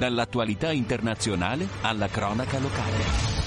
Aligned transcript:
Dall'attualità 0.00 0.72
internazionale 0.72 1.68
alla 1.82 2.08
cronaca 2.08 2.58
locale. 2.58 3.40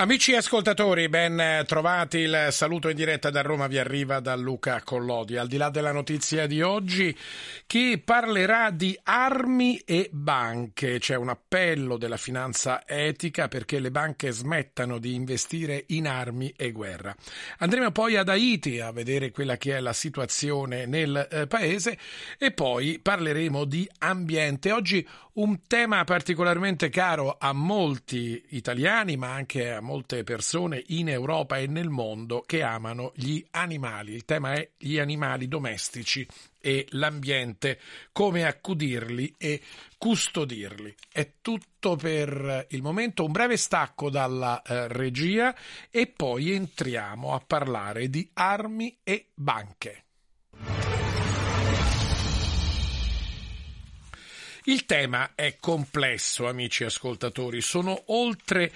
Amici 0.00 0.32
ascoltatori, 0.32 1.08
ben 1.08 1.64
trovati. 1.66 2.18
Il 2.18 2.48
saluto 2.52 2.88
in 2.88 2.94
diretta 2.94 3.30
da 3.30 3.42
Roma 3.42 3.66
vi 3.66 3.78
arriva 3.78 4.20
da 4.20 4.36
Luca 4.36 4.80
Collodi. 4.84 5.36
Al 5.36 5.48
di 5.48 5.56
là 5.56 5.70
della 5.70 5.90
notizia 5.90 6.46
di 6.46 6.62
oggi, 6.62 7.16
che 7.66 8.00
parlerà 8.04 8.70
di 8.70 8.96
armi 9.02 9.82
e 9.84 10.08
banche. 10.12 11.00
C'è 11.00 11.16
un 11.16 11.30
appello 11.30 11.96
della 11.96 12.16
finanza 12.16 12.86
etica 12.86 13.48
perché 13.48 13.80
le 13.80 13.90
banche 13.90 14.30
smettano 14.30 14.98
di 14.98 15.14
investire 15.14 15.82
in 15.88 16.06
armi 16.06 16.54
e 16.56 16.70
guerra. 16.70 17.12
Andremo 17.58 17.90
poi 17.90 18.14
ad 18.14 18.28
Haiti 18.28 18.78
a 18.78 18.92
vedere 18.92 19.32
quella 19.32 19.56
che 19.56 19.76
è 19.76 19.80
la 19.80 19.92
situazione 19.92 20.86
nel 20.86 21.26
eh, 21.28 21.48
paese 21.48 21.98
e 22.38 22.52
poi 22.52 23.00
parleremo 23.02 23.64
di 23.64 23.90
ambiente. 23.98 24.70
Oggi 24.70 25.04
un 25.38 25.60
tema 25.66 26.02
particolarmente 26.04 26.88
caro 26.88 27.36
a 27.38 27.52
molti 27.52 28.44
italiani, 28.50 29.16
ma 29.16 29.32
anche 29.32 29.70
a 29.70 29.80
molte 29.80 30.24
persone 30.24 30.82
in 30.88 31.08
Europa 31.08 31.58
e 31.58 31.66
nel 31.66 31.88
mondo 31.88 32.42
che 32.44 32.62
amano 32.62 33.12
gli 33.14 33.44
animali. 33.52 34.14
Il 34.14 34.24
tema 34.24 34.54
è 34.54 34.70
gli 34.76 34.98
animali 34.98 35.46
domestici 35.46 36.26
e 36.60 36.86
l'ambiente, 36.90 37.78
come 38.10 38.44
accudirli 38.44 39.36
e 39.38 39.62
custodirli. 39.96 40.94
È 41.10 41.34
tutto 41.40 41.94
per 41.94 42.66
il 42.70 42.82
momento, 42.82 43.24
un 43.24 43.32
breve 43.32 43.56
stacco 43.56 44.10
dalla 44.10 44.60
eh, 44.62 44.88
regia 44.88 45.54
e 45.90 46.08
poi 46.08 46.50
entriamo 46.50 47.32
a 47.32 47.40
parlare 47.46 48.10
di 48.10 48.28
armi 48.34 48.98
e 49.04 49.28
banche. 49.34 50.02
Il 54.68 54.84
tema 54.84 55.30
è 55.34 55.56
complesso, 55.58 56.46
amici 56.46 56.84
ascoltatori. 56.84 57.62
Sono 57.62 58.02
oltre 58.08 58.70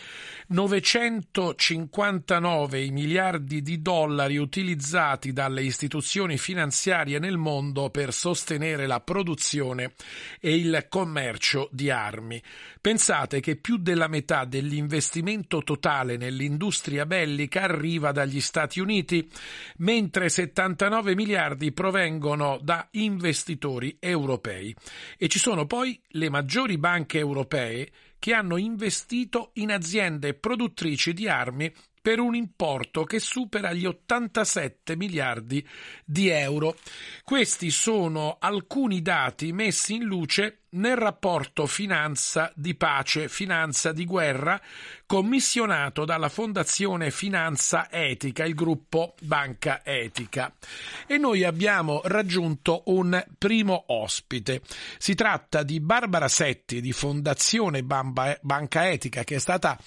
959 0.47 2.83
i 2.83 2.91
miliardi 2.91 3.61
di 3.61 3.83
dollari 3.83 4.39
utilizzati 4.39 5.35
dalle 5.35 5.63
istituzioni 5.63 6.39
finanziarie 6.39 7.19
nel 7.19 7.37
mondo 7.37 7.91
per 7.91 8.15
sostenere 8.15 8.87
la 8.87 9.01
produzione 9.01 9.93
e 10.41 10.57
il 10.57 10.87
commercio 10.89 11.69
di 11.71 11.91
armi. 11.91 12.43
Pensate 12.81 13.41
che 13.41 13.57
più 13.57 13.77
della 13.77 14.09
metà 14.09 14.47
dell'investimento 14.47 15.63
totale 15.63 16.17
nell'industria 16.17 17.05
bellica 17.05 17.65
arriva 17.65 18.13
dagli 18.13 18.41
Stati 18.41 18.81
Uniti, 18.81 19.29
mentre 19.77 20.31
79 20.31 21.15
miliardi 21.15 21.71
provengono 21.73 22.59
da 22.63 22.89
investitori 22.93 23.99
europei. 24.01 24.75
E 25.19 25.29
ci 25.29 25.39
sono 25.39 25.67
poi 25.67 25.81
poi 25.83 26.01
le 26.11 26.31
maggiori 26.31 26.79
banche 26.79 27.19
europee 27.19 27.91
che 28.21 28.35
hanno 28.35 28.57
investito 28.57 29.51
in 29.55 29.73
aziende 29.73 30.33
produttrici 30.33 31.13
di 31.13 31.27
armi 31.27 31.75
per 32.01 32.21
un 32.21 32.37
importo 32.37 33.03
che 33.03 33.19
supera 33.19 33.73
gli 33.73 33.85
87 33.85 34.95
miliardi 34.95 35.67
di 36.05 36.29
euro. 36.29 36.77
Questi 37.25 37.71
sono 37.71 38.37
alcuni 38.39 39.03
dati 39.03 39.53
messi 39.53 39.95
in 39.95 40.05
luce 40.05 40.62
nel 40.73 40.97
rapporto 40.97 41.67
Finanza 41.67 42.53
di 42.55 42.75
pace, 42.75 43.29
Finanza 43.29 43.93
di 43.93 44.05
guerra, 44.05 44.61
commissionato 45.07 46.05
dalla 46.05 46.29
Fondazione 46.29 47.11
Finanza 47.11 47.91
Etica, 47.91 48.45
il 48.45 48.55
gruppo 48.55 49.15
Banca 49.21 49.85
Etica. 49.85 50.55
E 51.07 51.19
noi 51.19 51.45
abbiamo 51.45 52.01
raggiunto 52.05 52.83
un 52.87 53.23
primo 53.37 53.85
ospite. 53.89 54.63
Si 54.99 55.15
tratta 55.15 55.63
di 55.63 55.81
Barbara 55.81 56.29
Setti 56.29 56.81
di 56.81 56.93
Fondazione 56.93 57.83
Banca 57.83 58.91
Etica, 58.91 59.25
che 59.25 59.37
è 59.37 59.41
stata 59.41 59.79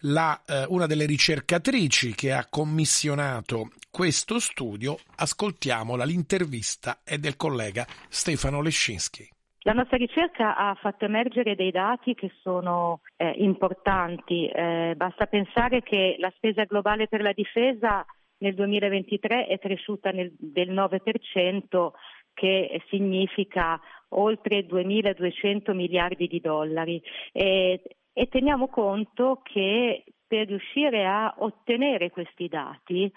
la, 0.00 0.40
eh, 0.46 0.64
una 0.68 0.86
delle 0.86 1.06
ricercatrici 1.06 2.14
che 2.14 2.32
ha 2.32 2.46
commissionato 2.48 3.70
questo 3.90 4.40
studio. 4.40 4.98
Ascoltiamola, 5.16 6.04
l'intervista 6.04 7.00
è 7.04 7.18
del 7.18 7.36
collega 7.36 7.86
Stefano 8.08 8.60
Lescinski. 8.60 9.28
La 9.64 9.72
nostra 9.72 9.96
ricerca 9.96 10.56
ha 10.56 10.74
fatto 10.74 11.04
emergere 11.04 11.54
dei 11.54 11.70
dati 11.70 12.14
che 12.14 12.32
sono 12.40 13.00
eh, 13.16 13.32
importanti. 13.36 14.46
Eh, 14.46 14.94
basta 14.96 15.26
pensare 15.26 15.82
che 15.82 16.16
la 16.18 16.32
spesa 16.34 16.64
globale 16.64 17.06
per 17.06 17.22
la 17.22 17.32
difesa 17.32 18.04
nel 18.38 18.54
2023 18.54 19.46
è 19.46 19.58
cresciuta 19.60 20.10
nel, 20.10 20.32
del 20.36 20.72
9%, 20.72 21.90
che 22.34 22.82
significa 22.88 23.80
oltre 24.10 24.66
2.200 24.66 25.72
miliardi 25.74 26.26
di 26.26 26.40
dollari. 26.40 27.00
E, 27.30 27.82
e 28.12 28.26
teniamo 28.28 28.66
conto 28.66 29.40
che 29.44 30.04
per 30.26 30.48
riuscire 30.48 31.06
a 31.06 31.34
ottenere 31.38 32.10
questi 32.10 32.48
dati 32.48 33.12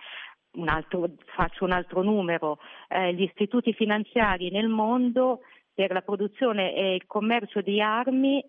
un 0.56 0.69
altro, 0.69 1.09
faccio 1.35 1.66
un 1.66 1.72
altro 1.72 2.01
numero, 2.01 2.59
eh, 2.88 3.13
gli 3.13 3.23
istituti 3.23 3.73
finanziari 3.73 4.50
nel 4.51 4.69
mondo 4.69 5.41
per 5.75 5.91
la 5.91 6.02
produzione 6.02 6.74
e 6.74 6.96
il 6.96 7.06
commercio 7.06 7.62
di 7.62 7.81
armi 7.81 8.44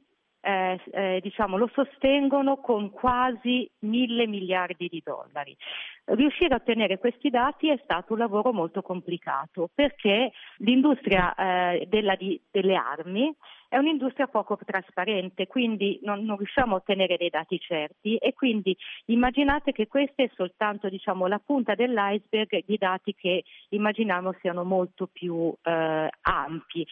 eh, 0.47 0.81
eh, 0.93 1.19
diciamo, 1.21 1.57
lo 1.57 1.69
sostengono 1.75 2.59
con 2.59 2.91
quasi 2.91 3.69
mille 3.81 4.29
miliardi 4.29 4.87
di 4.87 5.03
dollari. 5.05 5.57
Riuscire 6.05 6.55
a 6.55 6.59
ottenere 6.59 6.99
questi 6.99 7.31
dati 7.31 7.69
è 7.69 7.81
stato 7.83 8.13
un 8.13 8.21
lavoro 8.21 8.53
molto 8.53 8.81
complicato 8.81 9.69
perché 9.75 10.31
l'industria 10.59 11.35
eh, 11.35 11.87
della, 11.89 12.15
di, 12.15 12.41
delle 12.49 12.77
armi 12.77 13.35
è 13.69 13.77
un'industria 13.77 14.27
poco 14.27 14.59
trasparente, 14.65 15.47
quindi 15.47 15.99
non, 16.03 16.25
non, 16.25 16.37
riusciamo 16.37 16.75
a 16.75 16.79
ottenere 16.79 17.17
dei 17.17 17.31
dati 17.31 17.59
certi 17.59 18.17
e 18.17 18.33
quindi 18.35 18.77
immaginate 19.07 19.73
che 19.73 19.87
questa 19.87 20.23
è 20.23 20.31
soltanto 20.35 20.89
diciamo, 20.89 21.27
la 21.27 21.41
punta 21.45 21.75
dell'iceberg 21.75 22.65
di 22.65 22.77
dati 22.77 23.15
che 23.15 23.45
immaginiamo 23.71 24.35
siano 24.41 24.65
molto 24.65 25.07
più 25.07 25.53
eh, 25.63 26.09
ampi. 26.21 26.87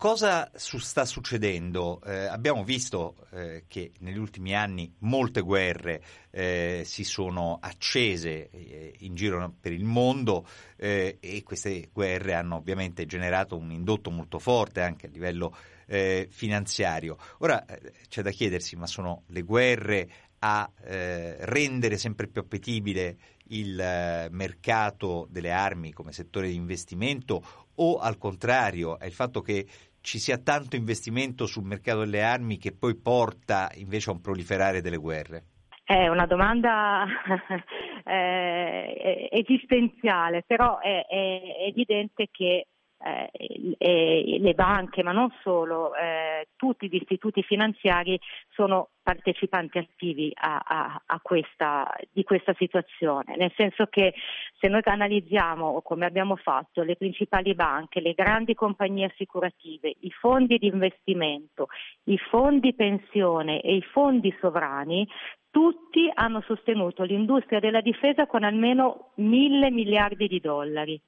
Cosa 0.00 0.50
su- 0.54 0.78
sta 0.78 1.04
succedendo? 1.04 2.00
Eh, 2.06 2.24
abbiamo 2.24 2.64
visto 2.64 3.16
eh, 3.32 3.64
che 3.68 3.92
negli 3.98 4.16
ultimi 4.16 4.56
anni 4.56 4.90
molte 5.00 5.42
guerre 5.42 6.02
eh, 6.30 6.80
si 6.86 7.04
sono 7.04 7.58
accese 7.60 8.48
eh, 8.48 8.94
in 9.00 9.14
giro 9.14 9.52
per 9.60 9.72
il 9.72 9.84
mondo 9.84 10.46
eh, 10.76 11.18
e 11.20 11.42
queste 11.42 11.90
guerre 11.92 12.32
hanno 12.32 12.56
ovviamente 12.56 13.04
generato 13.04 13.58
un 13.58 13.72
indotto 13.72 14.10
molto 14.10 14.38
forte 14.38 14.80
anche 14.80 15.04
a 15.04 15.10
livello 15.10 15.54
eh, 15.90 16.28
finanziario. 16.30 17.16
Ora 17.38 17.64
c'è 18.08 18.22
da 18.22 18.30
chiedersi, 18.30 18.76
ma 18.76 18.86
sono 18.86 19.24
le 19.28 19.42
guerre 19.42 20.08
a 20.42 20.70
rendere 20.80 21.98
sempre 21.98 22.26
più 22.26 22.40
appetibile 22.40 23.18
il 23.48 24.28
mercato 24.30 25.26
delle 25.28 25.50
armi 25.50 25.92
come 25.92 26.12
settore 26.12 26.48
di 26.48 26.54
investimento 26.54 27.42
o 27.74 27.98
al 27.98 28.16
contrario 28.16 28.98
è 28.98 29.04
il 29.04 29.12
fatto 29.12 29.42
che 29.42 29.66
ci 30.00 30.18
sia 30.18 30.38
tanto 30.38 30.76
investimento 30.76 31.46
sul 31.46 31.64
mercato 31.64 32.00
delle 32.00 32.22
armi 32.22 32.58
che 32.58 32.72
poi 32.72 32.96
porta 32.96 33.70
invece 33.74 34.10
a 34.10 34.14
un 34.14 34.20
proliferare 34.20 34.80
delle 34.80 34.96
guerre? 34.96 35.44
È 35.84 36.08
una 36.08 36.26
domanda 36.26 37.04
eh, 38.04 39.28
esistenziale, 39.30 40.44
però 40.46 40.78
è, 40.78 41.04
è 41.06 41.66
evidente 41.66 42.28
che 42.30 42.68
eh, 43.02 44.38
le 44.38 44.54
banche, 44.54 45.02
ma 45.02 45.12
non 45.12 45.32
solo, 45.42 45.94
eh, 45.94 46.48
tutti 46.56 46.88
gli 46.88 46.96
istituti 46.96 47.42
finanziari 47.42 48.20
sono 48.50 48.90
partecipanti 49.02 49.78
attivi 49.78 50.30
a, 50.34 50.62
a, 50.64 51.02
a 51.06 51.20
questa, 51.20 51.90
di 52.12 52.22
questa 52.22 52.54
situazione, 52.58 53.36
nel 53.36 53.52
senso 53.56 53.86
che 53.86 54.14
se 54.58 54.68
noi 54.68 54.82
analizziamo, 54.84 55.80
come 55.82 56.04
abbiamo 56.04 56.36
fatto, 56.36 56.82
le 56.82 56.96
principali 56.96 57.54
banche, 57.54 58.00
le 58.00 58.12
grandi 58.12 58.54
compagnie 58.54 59.06
assicurative, 59.06 59.94
i 60.00 60.10
fondi 60.10 60.58
di 60.58 60.66
investimento, 60.66 61.68
i 62.04 62.18
fondi 62.18 62.74
pensione 62.74 63.60
e 63.62 63.76
i 63.76 63.82
fondi 63.82 64.34
sovrani, 64.40 65.08
tutti 65.50 66.08
hanno 66.14 66.42
sostenuto 66.42 67.02
l'industria 67.02 67.58
della 67.58 67.80
difesa 67.80 68.26
con 68.26 68.44
almeno 68.44 69.10
mille 69.16 69.70
miliardi 69.70 70.28
di 70.28 70.40
dollari. 70.40 71.00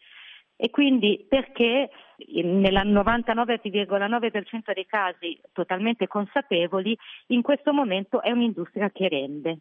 E 0.63 0.71
quindi 0.71 1.27
perché 1.29 1.91
nel 2.45 2.87
99,9% 2.87 4.73
dei 4.73 4.87
casi 4.87 5.41
totalmente 5.51 6.07
consapevoli, 6.07 6.97
in 7.29 7.43
questo 7.43 7.73
momento 7.73 8.23
è 8.23 8.31
un'industria 8.31 8.89
che 8.93 9.09
rende. 9.09 9.59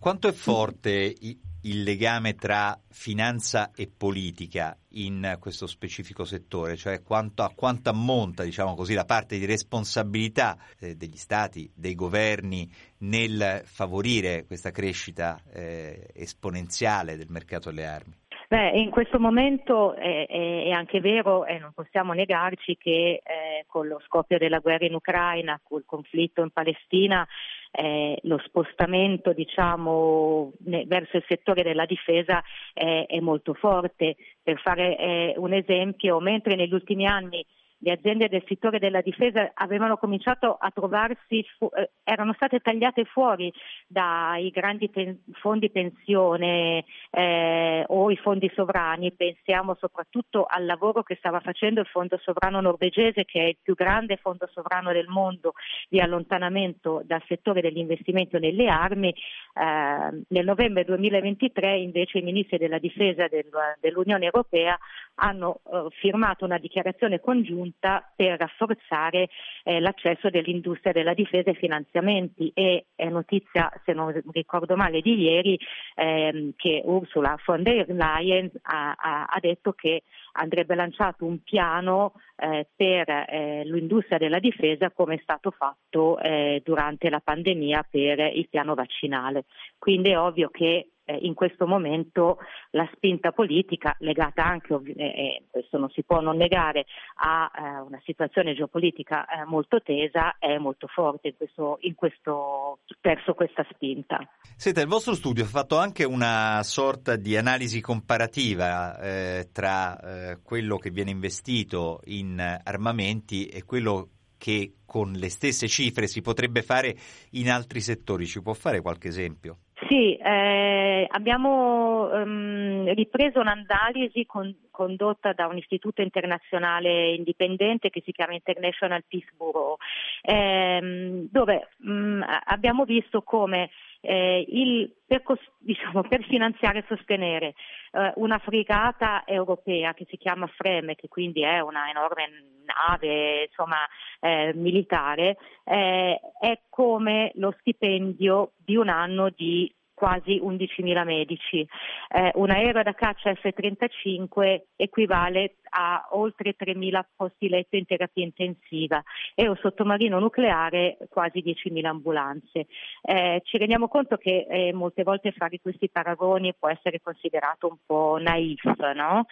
Quanto 0.00 0.26
è 0.26 0.32
forte 0.32 1.14
il 1.20 1.82
legame 1.84 2.34
tra 2.34 2.76
finanza 2.88 3.70
e 3.76 3.88
politica 3.96 4.76
in 4.94 5.36
questo 5.38 5.68
specifico 5.68 6.24
settore, 6.24 6.76
cioè 6.76 7.00
quanto, 7.00 7.44
a 7.44 7.52
quanto 7.54 7.90
ammonta 7.90 8.42
diciamo 8.42 8.74
così, 8.74 8.94
la 8.94 9.04
parte 9.04 9.38
di 9.38 9.46
responsabilità 9.46 10.58
eh, 10.80 10.96
degli 10.96 11.16
stati, 11.16 11.70
dei 11.72 11.94
governi 11.94 12.68
nel 12.98 13.62
favorire 13.66 14.46
questa 14.46 14.72
crescita 14.72 15.40
eh, 15.52 16.08
esponenziale 16.12 17.16
del 17.16 17.28
mercato 17.30 17.70
delle 17.70 17.86
armi? 17.86 18.19
Beh, 18.50 18.70
in 18.70 18.90
questo 18.90 19.20
momento 19.20 19.94
è, 19.94 20.26
è, 20.26 20.70
anche 20.70 20.98
vero 21.00 21.44
e 21.44 21.60
non 21.60 21.70
possiamo 21.72 22.14
negarci 22.14 22.76
che 22.76 23.22
eh, 23.22 23.64
con 23.68 23.86
lo 23.86 24.00
scoppio 24.04 24.38
della 24.38 24.58
guerra 24.58 24.86
in 24.86 24.94
Ucraina, 24.94 25.60
col 25.62 25.84
conflitto 25.86 26.42
in 26.42 26.50
Palestina, 26.50 27.24
eh, 27.70 28.18
lo 28.22 28.38
spostamento 28.44 29.32
diciamo, 29.32 30.50
ne, 30.64 30.82
verso 30.84 31.16
il 31.16 31.24
settore 31.28 31.62
della 31.62 31.86
difesa 31.86 32.42
eh, 32.74 33.06
è 33.06 33.20
molto 33.20 33.54
forte. 33.54 34.16
Per 34.42 34.58
fare 34.58 34.98
eh, 34.98 35.34
un 35.36 35.52
esempio, 35.52 36.18
mentre 36.18 36.56
negli 36.56 36.74
ultimi 36.74 37.06
anni 37.06 37.46
le 37.82 37.92
aziende 37.92 38.28
del 38.28 38.44
settore 38.46 38.78
della 38.78 39.00
difesa 39.00 39.52
avevano 39.54 39.96
cominciato 39.96 40.56
a 40.58 40.70
trovarsi, 40.70 41.44
fu- 41.56 41.70
eh, 41.74 41.90
erano 42.04 42.34
state 42.34 42.60
tagliate 42.60 43.04
fuori 43.04 43.52
dai 43.86 44.50
grandi 44.50 44.90
pen- 44.90 45.22
fondi 45.32 45.70
pensione 45.70 46.84
eh, 47.10 47.84
o 47.86 48.10
i 48.10 48.16
fondi 48.16 48.50
sovrani. 48.54 49.12
Pensiamo 49.12 49.76
soprattutto 49.78 50.44
al 50.44 50.66
lavoro 50.66 51.02
che 51.02 51.16
stava 51.16 51.40
facendo 51.40 51.80
il 51.80 51.86
fondo 51.86 52.18
sovrano 52.18 52.60
norvegese, 52.60 53.24
che 53.24 53.40
è 53.40 53.48
il 53.48 53.58
più 53.62 53.74
grande 53.74 54.16
fondo 54.16 54.46
sovrano 54.52 54.92
del 54.92 55.08
mondo 55.08 55.54
di 55.88 56.00
allontanamento 56.00 57.02
dal 57.04 57.22
settore 57.26 57.62
degli 57.62 57.78
investimenti 57.78 58.38
nelle 58.38 58.68
armi. 58.68 59.08
Eh, 59.08 60.24
nel 60.28 60.44
novembre 60.44 60.84
2023 60.84 61.78
invece 61.78 62.18
i 62.18 62.22
ministri 62.22 62.58
della 62.58 62.78
difesa 62.78 63.26
del, 63.28 63.48
dell'Unione 63.80 64.26
Europea 64.26 64.78
hanno 65.14 65.60
eh, 65.64 65.86
firmato 65.98 66.44
una 66.44 66.58
dichiarazione 66.58 67.20
congiunta 67.20 67.68
per 67.78 68.38
rafforzare 68.38 69.28
eh, 69.64 69.80
l'accesso 69.80 70.30
dell'industria 70.30 70.92
della 70.92 71.14
difesa 71.14 71.50
ai 71.50 71.56
finanziamenti 71.56 72.50
e 72.54 72.86
è 72.94 73.08
notizia, 73.08 73.70
se 73.84 73.92
non 73.92 74.12
ricordo 74.32 74.76
male, 74.76 75.00
di 75.00 75.20
ieri 75.20 75.58
ehm, 75.94 76.52
che 76.56 76.82
Ursula 76.84 77.36
von 77.44 77.62
der 77.62 77.88
Leyen 77.88 78.50
ha, 78.62 78.94
ha, 78.96 79.24
ha 79.24 79.40
detto 79.40 79.72
che 79.72 80.02
andrebbe 80.32 80.74
lanciato 80.74 81.24
un 81.24 81.42
piano 81.42 82.14
eh, 82.36 82.66
per 82.74 83.08
eh, 83.08 83.62
l'industria 83.64 84.18
della 84.18 84.38
difesa 84.38 84.90
come 84.90 85.16
è 85.16 85.20
stato 85.22 85.50
fatto 85.50 86.18
eh, 86.18 86.62
durante 86.64 87.10
la 87.10 87.20
pandemia 87.20 87.86
per 87.90 88.18
il 88.34 88.48
piano 88.48 88.74
vaccinale. 88.74 89.44
Quindi 89.78 90.10
è 90.10 90.18
ovvio 90.18 90.48
che 90.50 90.88
eh, 91.10 91.18
in 91.22 91.34
questo 91.34 91.66
momento 91.66 92.38
la 92.70 92.88
spinta 92.94 93.32
politica 93.32 93.96
legata 93.98 94.44
anche, 94.44 94.80
eh, 94.96 95.42
questo 95.50 95.78
non 95.78 95.90
si 95.90 96.04
può 96.04 96.20
non 96.20 96.36
negare, 96.36 96.86
a 97.16 97.50
eh, 97.52 97.80
una 97.80 98.00
situazione 98.04 98.54
geopolitica 98.54 99.26
eh, 99.26 99.44
molto 99.44 99.82
tesa 99.82 100.36
è 100.38 100.56
molto 100.58 100.86
forte 100.86 101.28
in 101.28 101.34
questo, 101.36 101.78
in 101.80 101.94
questo, 101.94 102.78
verso 103.00 103.34
questa 103.34 103.66
spinta. 103.72 104.18
Senta, 104.56 104.80
il 104.80 104.86
vostro 104.86 105.14
studio 105.14 105.44
ha 105.44 105.48
fatto 105.48 105.78
anche 105.78 106.04
una 106.04 106.62
sorta 106.62 107.16
di 107.16 107.36
analisi 107.36 107.80
comparativa 107.80 108.98
eh, 109.00 109.48
tra 109.52 109.98
eh, 109.98 110.38
quello 110.42 110.76
che 110.76 110.90
viene 110.90 111.10
investito 111.10 112.00
in 112.04 112.40
armamenti 112.62 113.46
e 113.46 113.64
quello 113.64 114.10
che 114.40 114.76
con 114.86 115.12
le 115.12 115.28
stesse 115.28 115.68
cifre 115.68 116.06
si 116.06 116.22
potrebbe 116.22 116.62
fare 116.62 116.96
in 117.32 117.50
altri 117.50 117.82
settori. 117.82 118.26
Ci 118.26 118.40
può 118.40 118.54
fare 118.54 118.80
qualche 118.80 119.08
esempio? 119.08 119.58
Sì, 119.88 120.14
eh, 120.14 121.06
abbiamo 121.10 122.08
um, 122.12 122.92
ripreso 122.94 123.40
un'analisi 123.40 124.26
con, 124.26 124.54
condotta 124.70 125.32
da 125.32 125.46
un 125.46 125.56
istituto 125.56 126.02
internazionale 126.02 127.14
indipendente 127.14 127.88
che 127.88 128.02
si 128.04 128.12
chiama 128.12 128.34
International 128.34 129.02
Peace 129.08 129.30
Bureau, 129.36 129.76
ehm, 130.22 131.28
dove 131.30 131.68
um, 131.84 132.22
abbiamo 132.44 132.84
visto 132.84 133.22
come 133.22 133.70
eh, 134.00 134.44
il, 134.48 134.92
per, 135.06 135.22
diciamo, 135.58 136.02
per, 136.02 136.24
finanziare 136.24 136.80
e 136.80 136.84
sostenere 136.86 137.54
eh, 137.92 138.12
una 138.16 138.38
fregata 138.38 139.24
europea 139.26 139.94
che 139.94 140.06
si 140.08 140.16
chiama 140.16 140.46
Freme, 140.46 140.94
che 140.94 141.08
quindi 141.08 141.42
è 141.42 141.60
una 141.60 141.88
enorme 141.90 142.28
nave 142.64 143.44
insomma, 143.44 143.78
eh, 144.20 144.52
militare, 144.54 145.36
eh, 145.64 146.20
è 146.40 146.60
come 146.68 147.32
lo 147.34 147.54
stipendio 147.58 148.52
di 148.56 148.76
un 148.76 148.88
anno 148.88 149.30
di 149.30 149.72
quasi 150.00 150.40
11.000 150.42 151.04
medici. 151.04 151.68
Eh, 152.08 152.30
un 152.36 152.48
aereo 152.48 152.82
da 152.82 152.94
caccia 152.94 153.34
F-35 153.34 154.62
equivale 154.76 155.56
a 155.72 156.08
oltre 156.12 156.56
3.000 156.58 157.02
posti 157.14 157.50
letto 157.50 157.76
in 157.76 157.84
terapia 157.84 158.24
intensiva 158.24 159.02
e 159.34 159.46
un 159.46 159.56
sottomarino 159.56 160.18
nucleare 160.18 160.96
quasi 161.10 161.42
10.000 161.44 161.84
ambulanze. 161.84 162.66
Eh, 163.02 163.42
ci 163.44 163.58
rendiamo 163.58 163.88
conto 163.88 164.16
che 164.16 164.46
eh, 164.48 164.72
molte 164.72 165.02
volte 165.02 165.32
fare 165.32 165.60
questi 165.60 165.90
paragoni 165.90 166.54
può 166.58 166.70
essere 166.70 167.00
considerato 167.02 167.68
un 167.68 167.76
po' 167.84 168.16
naif, 168.18 168.64
no? 168.94 169.26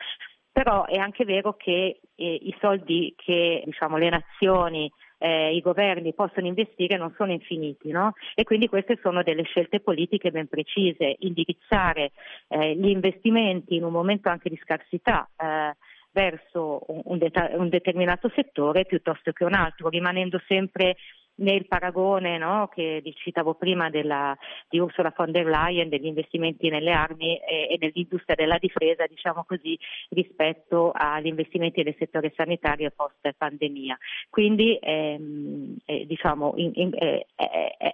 Però 0.53 0.85
è 0.85 0.99
anche 0.99 1.25
vero 1.25 1.55
che 1.55 2.01
eh, 2.15 2.35
i 2.43 2.55
soldi 2.61 3.15
che 3.17 3.63
diciamo, 3.65 3.97
le 3.97 4.11
nazioni 4.11 4.93
eh, 5.19 5.55
i 5.55 5.61
governi 5.61 6.15
possono 6.15 6.47
investire 6.47 6.97
non 6.97 7.13
sono 7.17 7.33
infiniti 7.33 7.91
no? 7.91 8.13
e 8.35 8.45
quindi 8.45 8.69
queste 8.69 8.99
sono 9.03 9.23
delle 9.23 9.43
scelte 9.43 9.81
politiche 9.81 10.31
ben 10.31 10.49
precise, 10.49 11.17
indirizzare 11.21 12.13
eh, 12.49 12.75
gli 12.75 12.89
investimenti 12.89 13.75
in 13.77 13.85
un 13.85 13.93
momento 13.93 14.29
anche 14.29 14.49
di 14.49 14.59
scarsità 14.63 15.29
eh, 15.37 15.77
verso 16.11 16.85
un, 16.89 17.03
un, 17.05 17.19
det- 17.19 17.55
un, 17.55 17.69
determinato 17.69 18.31
settore 18.35 18.85
piuttosto 18.87 19.33
che 19.33 19.45
un 19.45 19.55
altro, 19.55 19.89
rimanendo 19.89 20.41
sempre 20.47 20.97
nel 21.39 21.67
paragone 21.67 22.39
no, 22.39 22.69
che 22.73 23.03
citavo 23.17 23.55
prima 23.55 23.91
della, 23.91 24.37
di 24.69 24.79
Ursula 24.79 25.13
von 25.17 25.31
der 25.31 25.47
Leyen 25.47 25.89
degli 25.89 26.07
investimenti 26.07 26.69
nelle 26.69 26.93
armi 26.93 27.37
e, 27.39 27.69
e 27.71 27.77
nell'industria 27.81 28.35
della 28.35 28.59
difesa, 28.59 29.07
diciamo 29.07 29.45
così, 29.47 29.79
rispetto 30.11 30.93
agli 30.95 31.27
investimenti 31.27 31.83
nel 31.83 31.97
settore 31.99 32.33
sanitario 32.37 32.93
post 32.95 33.33
pandemia. 33.37 33.97
Quindi 34.31 34.79
ehm, 34.81 35.77
eh, 35.85 36.07
diciamo, 36.07 36.55
in, 36.57 36.73
in, 36.75 36.91
eh, 36.95 37.27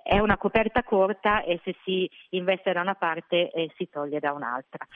è 0.03 0.19
una 0.19 0.37
coperta 0.37 0.83
corta 0.83 1.43
e 1.43 1.61
se 1.65 1.75
si 1.85 2.09
investe 2.31 2.73
da 2.73 2.81
una 2.81 2.95
parte 2.95 3.51
eh, 3.51 3.71
si 3.77 3.89
toglie 3.91 4.21
da 4.21 4.33
un'altra. 4.33 4.87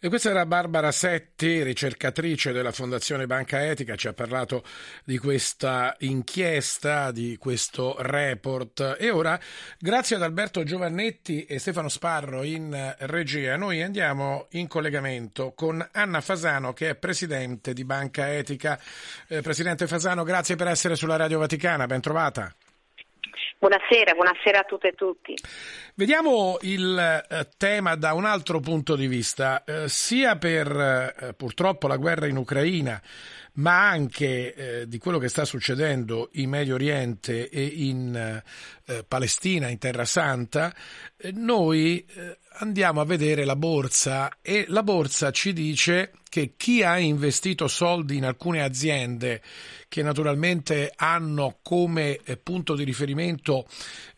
E 0.00 0.08
questa 0.08 0.30
era 0.30 0.46
Barbara 0.46 0.92
Setti, 0.92 1.62
ricercatrice 1.62 2.52
della 2.52 2.72
Fondazione 2.72 3.26
Banca 3.26 3.64
Etica, 3.64 3.96
ci 3.96 4.08
ha 4.08 4.12
parlato 4.12 4.64
di 5.04 5.18
questa 5.18 5.94
inchiesta, 6.00 7.10
di 7.10 7.36
questo 7.38 7.96
report. 7.98 8.96
E 8.98 9.10
ora, 9.10 9.38
grazie 9.78 10.16
ad 10.16 10.22
Alberto 10.22 10.62
Giovannetti 10.62 11.44
e 11.44 11.58
Stefano 11.58 11.88
Sparro 11.88 12.42
in 12.42 12.94
regia, 13.00 13.56
noi 13.56 13.82
andiamo 13.82 14.46
in 14.50 14.66
collegamento 14.66 15.52
con 15.52 15.86
Anna 15.92 16.20
Fasano, 16.20 16.72
che 16.72 16.90
è 16.90 16.94
presidente 16.94 17.72
di 17.72 17.84
Banca 17.84 18.32
Etica. 18.32 18.78
Eh, 19.28 19.40
Presidente 19.40 19.86
Fasano, 19.86 20.24
grazie 20.24 20.56
per 20.56 20.68
essere 20.68 20.96
sulla 20.96 21.16
Radio 21.16 21.38
Vaticana, 21.38 21.86
ben 21.86 22.00
trovata. 22.00 22.54
Buonasera, 23.64 24.12
buonasera 24.12 24.58
a 24.58 24.64
tutte 24.64 24.88
e 24.88 24.92
tutti. 24.92 25.34
Vediamo 25.94 26.58
il 26.60 26.98
eh, 26.98 27.48
tema 27.56 27.94
da 27.94 28.12
un 28.12 28.26
altro 28.26 28.60
punto 28.60 28.94
di 28.94 29.06
vista, 29.06 29.64
eh, 29.64 29.88
sia 29.88 30.36
per 30.36 30.68
eh, 30.68 31.32
purtroppo 31.32 31.88
la 31.88 31.96
guerra 31.96 32.26
in 32.26 32.36
Ucraina, 32.36 33.00
ma 33.54 33.88
anche 33.88 34.84
di 34.86 34.98
quello 34.98 35.16
che 35.16 35.28
sta 35.28 35.46
succedendo 35.46 36.28
in 36.32 36.50
Medio 36.50 36.74
Oriente 36.74 37.48
e 37.48 37.64
in 37.64 38.42
eh, 38.86 39.04
Palestina, 39.06 39.68
in 39.68 39.78
Terra 39.78 40.04
Santa, 40.04 40.74
eh, 41.16 41.32
noi 41.32 42.04
andiamo 42.58 43.00
a 43.00 43.04
vedere 43.04 43.44
la 43.44 43.56
borsa 43.56 44.38
e 44.40 44.66
la 44.68 44.82
borsa 44.82 45.30
ci 45.30 45.52
dice 45.52 46.12
che 46.28 46.54
chi 46.56 46.82
ha 46.82 46.98
investito 46.98 47.68
soldi 47.68 48.16
in 48.16 48.24
alcune 48.24 48.62
aziende 48.62 49.40
che 49.88 50.02
naturalmente 50.02 50.92
hanno 50.96 51.58
come 51.62 52.18
eh, 52.24 52.36
punto 52.36 52.74
di 52.74 52.82
riferimento 52.82 53.66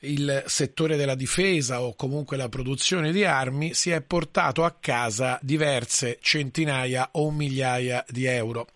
il 0.00 0.42
settore 0.46 0.96
della 0.96 1.14
difesa 1.14 1.82
o 1.82 1.94
comunque 1.94 2.38
la 2.38 2.49
produzione 2.49 3.12
di 3.12 3.25
armi 3.25 3.75
si 3.75 3.90
è 3.90 4.00
portato 4.00 4.64
a 4.64 4.75
casa 4.80 5.38
diverse 5.42 6.18
centinaia 6.23 7.11
o 7.12 7.30
migliaia 7.30 8.02
di 8.08 8.25
euro. 8.25 8.68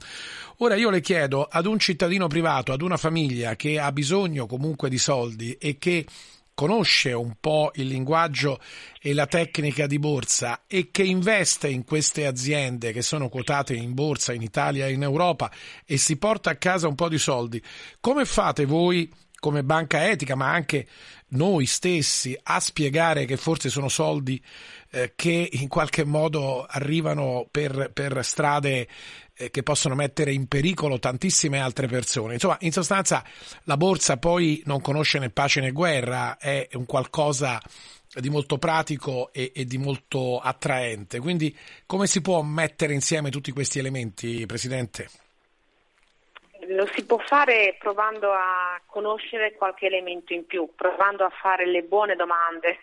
Ora 0.63 0.75
io 0.75 0.91
le 0.91 1.01
chiedo 1.01 1.45
ad 1.45 1.65
un 1.65 1.79
cittadino 1.79 2.27
privato, 2.27 2.73
ad 2.73 2.83
una 2.83 2.99
famiglia 2.99 3.57
che 3.57 3.79
ha 3.79 3.91
bisogno 3.93 4.45
comunque 4.45 4.91
di 4.91 4.99
soldi 4.99 5.55
e 5.55 5.79
che 5.79 6.05
conosce 6.53 7.15
un 7.15 7.37
po' 7.41 7.71
il 7.77 7.87
linguaggio 7.87 8.61
e 9.01 9.15
la 9.15 9.25
tecnica 9.25 9.87
di 9.87 9.99
borsa 9.99 10.65
e 10.67 10.91
che 10.91 11.03
investe 11.03 11.69
in 11.69 11.85
queste 11.85 12.27
aziende 12.27 12.93
che 12.93 13.01
sono 13.01 13.31
quotate 13.31 13.73
in 13.73 13.95
borsa 13.95 14.35
in 14.35 14.43
Italia 14.43 14.87
e 14.87 14.93
in 14.93 15.03
Europa 15.03 15.51
e 15.87 15.97
si 15.97 16.19
porta 16.19 16.51
a 16.51 16.57
casa 16.57 16.89
un 16.89 16.95
po' 16.95 17.09
di 17.09 17.17
soldi, 17.17 17.63
come 17.99 18.27
fate 18.27 18.67
voi 18.67 19.11
come 19.41 19.65
banca 19.65 20.09
etica, 20.09 20.37
ma 20.37 20.53
anche 20.53 20.87
noi 21.29 21.65
stessi, 21.65 22.39
a 22.41 22.61
spiegare 22.61 23.25
che 23.25 23.39
forse 23.39 23.71
sono 23.71 23.89
soldi 23.89 24.41
eh, 24.91 25.15
che 25.17 25.49
in 25.53 25.67
qualche 25.67 26.05
modo 26.05 26.67
arrivano 26.69 27.49
per, 27.51 27.91
per 27.93 28.23
strade 28.23 28.87
che 29.49 29.63
possono 29.63 29.95
mettere 29.95 30.33
in 30.33 30.47
pericolo 30.47 30.99
tantissime 30.99 31.61
altre 31.61 31.87
persone. 31.87 32.35
Insomma, 32.35 32.59
in 32.61 32.73
sostanza 32.73 33.25
la 33.65 33.77
borsa 33.77 34.19
poi 34.19 34.63
non 34.67 34.81
conosce 34.81 35.19
né 35.19 35.31
pace 35.31 35.61
né 35.61 35.71
guerra, 35.71 36.37
è 36.37 36.69
un 36.75 36.85
qualcosa 36.85 37.61
di 38.13 38.29
molto 38.29 38.59
pratico 38.59 39.31
e, 39.33 39.53
e, 39.55 39.65
di 39.65 39.79
molto 39.79 40.39
attraente. 40.39 41.21
Quindi 41.21 41.57
come 41.87 42.07
si 42.07 42.21
può 42.21 42.43
mettere 42.43 42.93
insieme 42.93 43.31
tutti 43.31 43.53
questi 43.53 43.79
elementi, 43.79 44.45
Presidente? 44.47 45.09
lo 46.71 46.87
si 46.93 47.05
può 47.05 47.19
fare 47.19 47.77
provando 47.79 48.33
a 48.33 48.81
conoscere 48.87 49.55
qualche 49.55 49.87
elemento 49.87 50.33
in 50.33 50.47
più, 50.47 50.69
provando 50.77 51.25
a 51.25 51.31
fare 51.31 51.67
le 51.67 51.83
buone 51.83 52.15
domande 52.17 52.79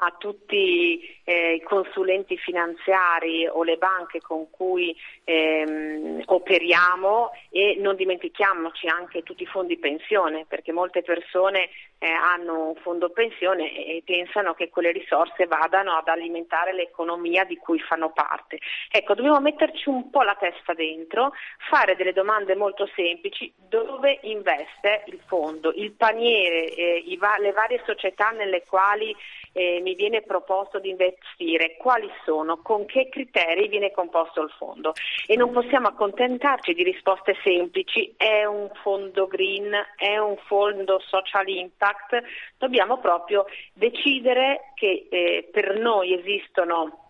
a 0.00 0.14
tutti 0.16 1.18
eh, 1.24 1.54
i 1.54 1.62
consulenti 1.62 2.36
finanziari 2.36 3.46
o 3.46 3.62
le 3.64 3.76
banche 3.76 4.20
con 4.20 4.48
cui 4.50 4.96
ehm, 5.24 6.22
operiamo 6.26 7.30
e 7.50 7.76
non 7.78 7.96
dimentichiamoci 7.96 8.86
anche 8.86 9.22
tutti 9.22 9.42
i 9.42 9.46
fondi 9.46 9.76
pensione 9.76 10.44
perché 10.46 10.72
molte 10.72 11.02
persone 11.02 11.68
eh, 11.98 12.08
hanno 12.08 12.68
un 12.68 12.74
fondo 12.76 13.10
pensione 13.10 13.74
e 13.74 14.02
pensano 14.04 14.54
che 14.54 14.68
quelle 14.68 14.92
risorse 14.92 15.46
vadano 15.46 15.96
ad 15.96 16.06
alimentare 16.06 16.72
l'economia 16.72 17.44
di 17.44 17.56
cui 17.56 17.80
fanno 17.80 18.10
parte. 18.12 18.58
Ecco, 18.90 19.14
dobbiamo 19.14 19.40
metterci 19.40 19.88
un 19.88 20.10
po' 20.10 20.22
la 20.22 20.36
testa 20.36 20.74
dentro, 20.74 21.32
fare 21.68 21.96
delle 21.96 22.12
domande 22.12 22.54
molto 22.54 22.88
semplici, 22.94 23.52
dove 23.56 24.18
investe 24.22 25.02
il 25.06 25.20
fondo, 25.26 25.72
il 25.74 25.92
paniere, 25.92 26.72
eh, 26.74 27.16
va- 27.18 27.38
le 27.38 27.52
varie 27.52 27.82
società 27.84 28.30
nelle 28.30 28.62
quali 28.64 29.14
eh, 29.58 29.80
mi 29.80 29.96
viene 29.96 30.22
proposto 30.22 30.78
di 30.78 30.90
investire, 30.90 31.76
quali 31.78 32.08
sono, 32.24 32.58
con 32.62 32.86
che 32.86 33.08
criteri 33.08 33.66
viene 33.66 33.90
composto 33.90 34.40
il 34.40 34.50
fondo. 34.56 34.92
E 35.26 35.34
non 35.34 35.50
possiamo 35.50 35.88
accontentarci 35.88 36.74
di 36.74 36.84
risposte 36.84 37.36
semplici, 37.42 38.14
è 38.16 38.44
un 38.44 38.70
fondo 38.82 39.26
green, 39.26 39.74
è 39.96 40.16
un 40.18 40.36
fondo 40.46 41.00
social 41.00 41.48
impact, 41.48 42.22
dobbiamo 42.56 42.98
proprio 42.98 43.46
decidere 43.72 44.70
che 44.74 45.08
eh, 45.10 45.48
per 45.50 45.76
noi 45.76 46.14
esistono 46.14 47.06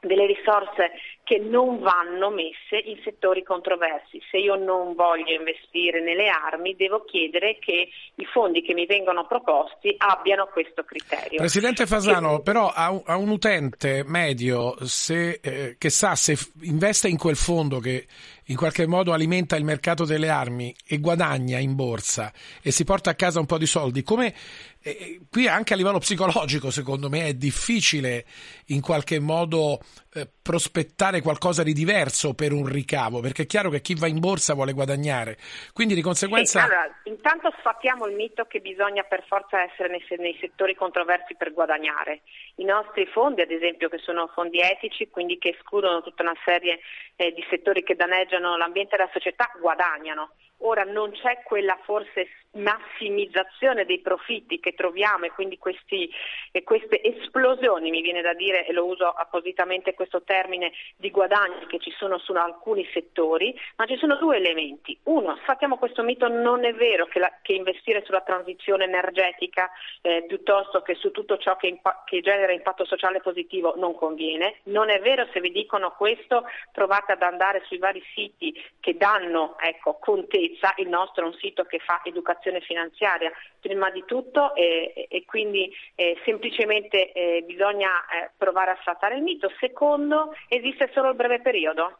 delle 0.00 0.26
risorse 0.26 0.90
che 1.32 1.38
non 1.38 1.78
vanno 1.78 2.28
messe 2.28 2.76
in 2.84 3.00
settori 3.02 3.42
controversi. 3.42 4.20
Se 4.30 4.36
io 4.36 4.54
non 4.54 4.94
voglio 4.94 5.32
investire 5.32 6.02
nelle 6.02 6.28
armi, 6.28 6.76
devo 6.76 7.04
chiedere 7.04 7.56
che 7.58 7.88
i 8.16 8.24
fondi 8.26 8.60
che 8.60 8.74
mi 8.74 8.84
vengono 8.84 9.26
proposti 9.26 9.94
abbiano 9.96 10.50
questo 10.52 10.84
criterio. 10.84 11.38
Presidente 11.38 11.86
Fasano, 11.86 12.36
che... 12.36 12.42
però 12.42 12.68
a 12.68 12.90
un, 12.90 13.00
a 13.06 13.16
un, 13.16 13.30
utente 13.30 14.02
medio 14.04 14.76
se, 14.84 15.40
eh, 15.42 15.76
che 15.78 15.88
sa 15.88 16.14
se 16.14 16.36
investe 16.64 17.08
in 17.08 17.16
quel 17.16 17.36
fondo 17.36 17.78
che 17.78 18.06
in 18.46 18.56
qualche 18.56 18.86
modo 18.86 19.12
alimenta 19.12 19.56
il 19.56 19.64
mercato 19.64 20.04
delle 20.04 20.28
armi 20.28 20.74
e 20.86 20.98
guadagna 20.98 21.58
in 21.58 21.74
borsa 21.74 22.30
e 22.60 22.70
si 22.70 22.84
porta 22.84 23.10
a 23.10 23.14
casa 23.14 23.40
un 23.40 23.46
po' 23.46 23.56
di 23.56 23.66
soldi, 23.66 24.02
come 24.02 24.34
eh, 24.82 25.20
qui 25.30 25.46
anche 25.46 25.72
a 25.72 25.76
livello 25.76 25.98
psicologico 25.98 26.70
secondo 26.70 27.08
me 27.08 27.26
è 27.26 27.34
difficile 27.34 28.26
in 28.66 28.80
qualche 28.80 29.20
modo 29.20 29.80
eh, 30.14 30.28
prospettare 30.42 31.22
qualcosa 31.22 31.62
di 31.62 31.72
diverso 31.72 32.34
per 32.34 32.52
un 32.52 32.66
ricavo, 32.66 33.20
perché 33.20 33.42
è 33.42 33.46
chiaro 33.46 33.70
che 33.70 33.80
chi 33.80 33.94
va 33.94 34.06
in 34.06 34.20
borsa 34.20 34.54
vuole 34.54 34.72
guadagnare. 34.72 35.38
Quindi 35.72 35.94
di 35.94 36.02
conseguenza... 36.02 36.60
Sì, 36.60 36.66
allora, 36.66 37.00
intanto 37.04 37.50
sfattiamo 37.58 38.06
il 38.06 38.14
mito 38.14 38.44
che 38.44 38.60
bisogna 38.60 39.02
per 39.04 39.24
forza 39.26 39.62
essere 39.62 39.88
nei, 39.88 40.04
nei, 40.18 40.36
settori 40.40 40.74
controversi 40.74 41.34
per 41.34 41.52
guadagnare. 41.52 42.20
I 42.56 42.64
nostri 42.64 43.06
fondi, 43.06 43.40
ad 43.40 43.50
esempio, 43.50 43.88
che 43.88 43.98
sono 43.98 44.30
fondi 44.34 44.60
etici, 44.60 45.08
quindi 45.08 45.38
che 45.38 45.50
escludono 45.50 46.02
tutta 46.02 46.22
una 46.22 46.36
serie 46.44 46.80
eh, 47.16 47.32
di 47.32 47.44
settori 47.48 47.82
che 47.82 47.94
danneggiano 47.94 48.56
l'ambiente 48.56 48.96
e 48.96 48.98
la 48.98 49.10
società, 49.12 49.50
guadagnano. 49.58 50.32
Ora 50.58 50.84
non 50.84 51.10
c'è 51.10 51.42
quella 51.42 51.78
forse 51.82 52.28
massimizzazione 52.52 53.84
dei 53.84 54.00
profitti 54.00 54.60
che 54.60 54.74
troviamo 54.74 55.24
e 55.24 55.30
quindi 55.30 55.58
questi, 55.58 56.10
e 56.50 56.62
queste 56.62 57.02
esplosioni, 57.02 57.90
mi 57.90 58.02
viene 58.02 58.20
da 58.20 58.34
dire, 58.34 58.66
e 58.66 58.72
lo 58.72 58.84
uso 58.84 59.08
appositamente 59.08 59.94
questo 59.94 60.22
termine, 60.22 60.72
di 60.96 61.10
guadagni 61.10 61.66
che 61.66 61.78
ci 61.78 61.90
sono 61.96 62.18
su 62.18 62.32
alcuni 62.32 62.86
settori, 62.92 63.58
ma 63.76 63.86
ci 63.86 63.96
sono 63.96 64.16
due 64.16 64.36
elementi. 64.36 64.98
Uno, 65.04 65.38
sfattiamo 65.42 65.78
questo 65.78 66.02
mito, 66.02 66.28
non 66.28 66.64
è 66.64 66.74
vero 66.74 67.06
che, 67.06 67.18
la, 67.18 67.32
che 67.40 67.54
investire 67.54 68.02
sulla 68.04 68.20
transizione 68.20 68.84
energetica 68.84 69.70
eh, 70.02 70.24
piuttosto 70.26 70.82
che 70.82 70.94
su 70.94 71.10
tutto 71.10 71.38
ciò 71.38 71.56
che, 71.56 71.68
impa- 71.68 72.02
che 72.04 72.20
genera 72.20 72.52
impatto 72.52 72.84
sociale 72.84 73.20
positivo 73.20 73.74
non 73.76 73.94
conviene. 73.94 74.60
Non 74.64 74.90
è 74.90 75.00
vero 75.00 75.26
se 75.32 75.40
vi 75.40 75.50
dicono 75.50 75.92
questo, 75.92 76.44
provate 76.72 77.12
ad 77.12 77.22
andare 77.22 77.62
sui 77.66 77.78
vari 77.78 78.02
siti 78.14 78.54
che 78.80 78.96
danno 78.96 79.56
ecco, 79.58 79.98
contezza 79.98 80.74
il 80.76 80.88
nostro 80.88 81.24
è 81.24 81.26
un 81.26 81.34
sito 81.34 81.64
che 81.64 81.78
fa 81.78 82.00
educazione 82.04 82.40
finanziaria 82.60 83.30
prima 83.60 83.90
di 83.90 84.04
tutto 84.06 84.54
e, 84.54 85.06
e 85.08 85.24
quindi 85.24 85.72
eh, 85.94 86.18
semplicemente 86.24 87.12
eh, 87.12 87.42
bisogna 87.46 87.90
eh, 88.06 88.30
provare 88.36 88.72
a 88.72 88.78
sfatare 88.80 89.16
il 89.16 89.22
mito. 89.22 89.50
Secondo, 89.60 90.34
esiste 90.48 90.90
solo 90.92 91.10
il 91.10 91.16
breve 91.16 91.40
periodo. 91.40 91.98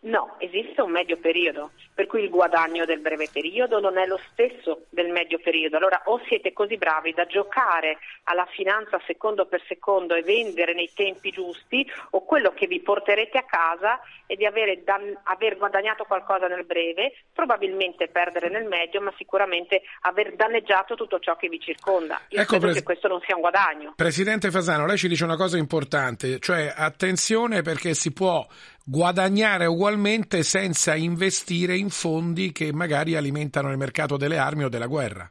No, 0.00 0.36
esiste 0.38 0.80
un 0.80 0.92
medio 0.92 1.16
periodo, 1.16 1.72
per 1.92 2.06
cui 2.06 2.22
il 2.22 2.30
guadagno 2.30 2.84
del 2.84 3.00
breve 3.00 3.28
periodo 3.32 3.80
non 3.80 3.98
è 3.98 4.06
lo 4.06 4.20
stesso 4.30 4.86
del 4.90 5.08
medio 5.10 5.40
periodo. 5.40 5.76
Allora 5.76 6.02
o 6.04 6.20
siete 6.28 6.52
così 6.52 6.76
bravi 6.76 7.12
da 7.12 7.26
giocare 7.26 7.98
alla 8.24 8.46
finanza 8.46 9.00
secondo 9.06 9.46
per 9.46 9.60
secondo 9.66 10.14
e 10.14 10.22
vendere 10.22 10.72
nei 10.72 10.90
tempi 10.94 11.30
giusti, 11.30 11.84
o 12.10 12.24
quello 12.24 12.52
che 12.52 12.68
vi 12.68 12.80
porterete 12.80 13.38
a 13.38 13.44
casa 13.44 14.00
è 14.26 14.36
di 14.36 14.46
avere 14.46 14.84
dan- 14.84 15.18
aver 15.24 15.56
guadagnato 15.56 16.04
qualcosa 16.04 16.46
nel 16.46 16.64
breve, 16.64 17.24
probabilmente 17.32 18.06
perdere 18.06 18.48
nel 18.50 18.66
medio, 18.66 19.00
ma 19.00 19.12
sicuramente 19.16 19.82
aver 20.02 20.36
danneggiato 20.36 20.94
tutto 20.94 21.18
ciò 21.18 21.34
che 21.34 21.48
vi 21.48 21.58
circonda. 21.58 22.20
Io 22.28 22.40
ecco, 22.40 22.50
credo 22.50 22.66
pres- 22.66 22.78
che 22.78 22.84
questo 22.84 23.08
non 23.08 23.20
sia 23.26 23.34
un 23.34 23.40
guadagno. 23.40 23.94
Presidente 23.96 24.52
Fasano, 24.52 24.86
lei 24.86 24.96
ci 24.96 25.08
dice 25.08 25.24
una 25.24 25.36
cosa 25.36 25.56
importante, 25.56 26.38
cioè 26.38 26.72
attenzione 26.76 27.62
perché 27.62 27.94
si 27.94 28.12
può 28.12 28.46
guadagnare 28.84 29.66
ugualmente 29.66 30.42
senza 30.42 30.94
investire 30.94 31.76
in 31.76 31.90
fondi 31.90 32.52
che 32.52 32.72
magari 32.72 33.16
alimentano 33.16 33.70
il 33.70 33.76
mercato 33.76 34.16
delle 34.16 34.38
armi 34.38 34.64
o 34.64 34.68
della 34.68 34.86
guerra. 34.86 35.30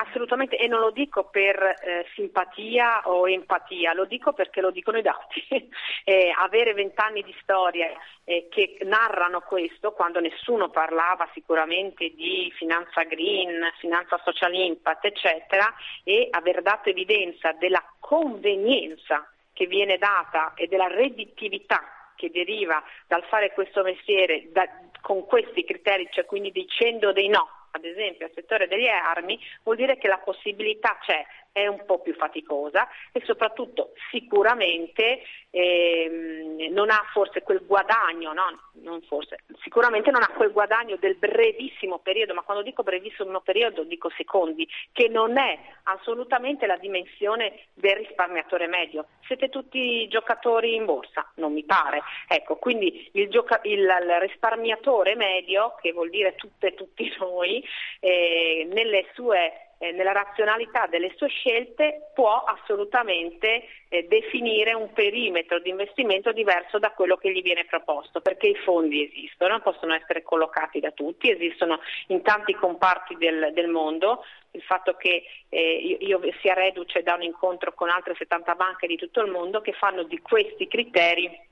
Assolutamente, 0.00 0.56
e 0.56 0.68
non 0.68 0.78
lo 0.78 0.92
dico 0.92 1.24
per 1.24 1.60
eh, 1.60 2.06
simpatia 2.14 3.08
o 3.08 3.28
empatia, 3.28 3.94
lo 3.94 4.04
dico 4.04 4.32
perché 4.32 4.60
lo 4.60 4.70
dicono 4.70 4.96
i 4.98 5.02
dati. 5.02 5.44
eh, 6.04 6.32
avere 6.38 6.72
vent'anni 6.72 7.22
di 7.22 7.34
storia 7.42 7.88
eh, 8.22 8.46
che 8.48 8.78
narrano 8.82 9.40
questo, 9.40 9.90
quando 9.90 10.20
nessuno 10.20 10.70
parlava 10.70 11.28
sicuramente 11.34 12.10
di 12.14 12.48
finanza 12.56 13.02
green, 13.02 13.58
finanza 13.80 14.20
social 14.22 14.54
impact, 14.54 15.06
eccetera, 15.06 15.74
e 16.04 16.28
aver 16.30 16.62
dato 16.62 16.90
evidenza 16.90 17.50
della 17.52 17.82
convenienza 17.98 19.28
che 19.52 19.66
viene 19.66 19.98
data 19.98 20.54
e 20.54 20.68
della 20.68 20.86
redditività 20.86 21.97
che 22.18 22.30
deriva 22.30 22.82
dal 23.06 23.24
fare 23.30 23.52
questo 23.52 23.82
mestiere 23.82 24.48
da, 24.50 24.68
con 25.00 25.24
questi 25.24 25.64
criteri, 25.64 26.08
cioè 26.10 26.24
quindi 26.24 26.50
dicendo 26.50 27.12
dei 27.12 27.28
no, 27.28 27.48
ad 27.70 27.84
esempio 27.84 28.26
al 28.26 28.32
settore 28.34 28.66
delle 28.66 28.90
armi, 28.90 29.38
vuol 29.62 29.76
dire 29.76 29.96
che 29.98 30.08
la 30.08 30.18
possibilità 30.18 30.98
c'è 31.00 31.24
è 31.52 31.66
un 31.66 31.84
po' 31.84 32.00
più 32.00 32.14
faticosa 32.14 32.88
e 33.12 33.20
soprattutto 33.24 33.92
sicuramente 34.10 35.22
ehm, 35.50 36.72
non 36.72 36.90
ha 36.90 37.02
forse 37.12 37.42
quel 37.42 37.64
guadagno, 37.66 38.32
no? 38.32 38.44
non 38.82 39.02
forse, 39.02 39.40
sicuramente 39.62 40.10
non 40.10 40.22
ha 40.22 40.28
quel 40.28 40.52
guadagno 40.52 40.96
del 40.96 41.16
brevissimo 41.16 41.98
periodo, 41.98 42.34
ma 42.34 42.42
quando 42.42 42.62
dico 42.62 42.82
brevissimo 42.82 43.40
periodo 43.40 43.84
dico 43.84 44.10
secondi, 44.16 44.68
che 44.92 45.08
non 45.08 45.36
è 45.38 45.58
assolutamente 45.84 46.66
la 46.66 46.76
dimensione 46.76 47.66
del 47.74 47.96
risparmiatore 47.96 48.66
medio. 48.66 49.06
Siete 49.26 49.48
tutti 49.48 50.06
giocatori 50.08 50.74
in 50.74 50.84
borsa? 50.84 51.30
Non 51.36 51.52
mi 51.52 51.64
pare. 51.64 52.02
Ecco, 52.28 52.56
quindi 52.56 53.10
il, 53.12 53.28
gioca- 53.28 53.60
il, 53.64 53.80
il 53.80 54.16
risparmiatore 54.20 55.14
medio, 55.14 55.74
che 55.80 55.92
vuol 55.92 56.10
dire 56.10 56.34
tutte 56.36 56.68
e 56.68 56.74
tutti 56.74 57.12
noi, 57.18 57.64
eh, 58.00 58.66
nelle 58.70 59.06
sue 59.14 59.67
eh, 59.78 59.92
nella 59.92 60.12
razionalità 60.12 60.86
delle 60.86 61.12
sue 61.16 61.28
scelte 61.28 62.10
può 62.14 62.42
assolutamente 62.44 63.64
eh, 63.88 64.06
definire 64.08 64.74
un 64.74 64.92
perimetro 64.92 65.60
di 65.60 65.70
investimento 65.70 66.32
diverso 66.32 66.78
da 66.78 66.90
quello 66.90 67.16
che 67.16 67.32
gli 67.32 67.42
viene 67.42 67.64
proposto, 67.64 68.20
perché 68.20 68.48
i 68.48 68.56
fondi 68.56 69.08
esistono, 69.08 69.60
possono 69.60 69.94
essere 69.94 70.22
collocati 70.22 70.80
da 70.80 70.90
tutti, 70.90 71.30
esistono 71.30 71.80
in 72.08 72.22
tanti 72.22 72.54
comparti 72.54 73.16
del, 73.16 73.52
del 73.52 73.68
mondo, 73.68 74.24
il 74.52 74.62
fatto 74.62 74.94
che 74.94 75.24
eh, 75.48 75.96
io, 76.00 76.18
io 76.18 76.32
sia 76.40 76.54
reduce 76.54 77.02
da 77.02 77.14
un 77.14 77.22
incontro 77.22 77.72
con 77.72 77.88
altre 77.88 78.14
70 78.16 78.54
banche 78.54 78.86
di 78.86 78.96
tutto 78.96 79.20
il 79.20 79.30
mondo 79.30 79.60
che 79.60 79.72
fanno 79.72 80.02
di 80.02 80.18
questi 80.20 80.66
criteri 80.66 81.46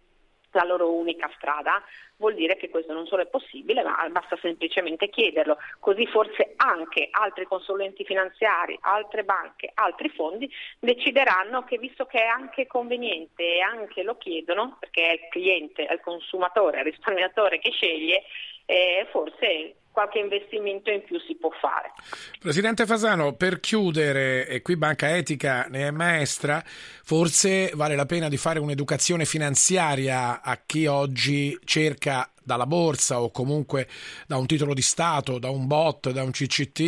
la 0.56 0.64
loro 0.64 0.92
unica 0.92 1.30
strada, 1.36 1.82
vuol 2.16 2.34
dire 2.34 2.56
che 2.56 2.68
questo 2.68 2.92
non 2.92 3.06
solo 3.06 3.22
è 3.22 3.26
possibile, 3.26 3.82
ma 3.82 4.08
basta 4.10 4.36
semplicemente 4.40 5.08
chiederlo. 5.08 5.58
Così 5.78 6.06
forse 6.06 6.54
anche 6.56 7.08
altri 7.10 7.44
consulenti 7.44 8.04
finanziari, 8.04 8.76
altre 8.80 9.25
banche, 9.25 9.70
altri 9.75 10.08
fondi 10.08 10.50
decideranno 10.78 11.64
che 11.64 11.78
visto 11.78 12.06
che 12.06 12.22
è 12.22 12.26
anche 12.26 12.66
conveniente 12.66 13.56
e 13.56 13.60
anche 13.60 14.02
lo 14.02 14.16
chiedono, 14.16 14.76
perché 14.80 15.08
è 15.08 15.12
il 15.12 15.28
cliente, 15.30 15.86
è 15.86 15.92
il 15.92 16.00
consumatore, 16.00 16.78
è 16.78 16.80
il 16.80 16.92
risparmiatore 16.92 17.58
che 17.58 17.70
sceglie, 17.70 18.25
eh, 18.64 19.06
forse 19.10 19.76
qualche 19.97 20.19
investimento 20.19 20.91
in 20.91 21.03
più 21.05 21.19
si 21.21 21.37
può 21.37 21.49
fare. 21.59 21.93
Presidente 22.38 22.85
Fasano, 22.85 23.33
per 23.33 23.61
chiudere, 23.61 24.47
e 24.47 24.61
qui 24.61 24.76
Banca 24.76 25.17
Etica 25.17 25.65
ne 25.71 25.87
è 25.87 25.91
maestra, 25.91 26.62
forse 26.67 27.71
vale 27.73 27.97
la 27.97 28.05
pena 28.05 28.29
di 28.29 28.37
fare 28.37 28.59
un'educazione 28.59 29.25
finanziaria 29.25 30.43
a 30.43 30.61
chi 30.67 30.85
oggi 30.85 31.59
cerca 31.65 32.31
dalla 32.43 32.67
borsa 32.67 33.23
o 33.23 33.31
comunque 33.31 33.88
da 34.26 34.37
un 34.37 34.45
titolo 34.45 34.75
di 34.75 34.83
Stato, 34.83 35.38
da 35.38 35.49
un 35.49 35.67
bot, 35.67 36.11
da 36.11 36.23
un 36.23 36.31
CCT, 36.31 36.81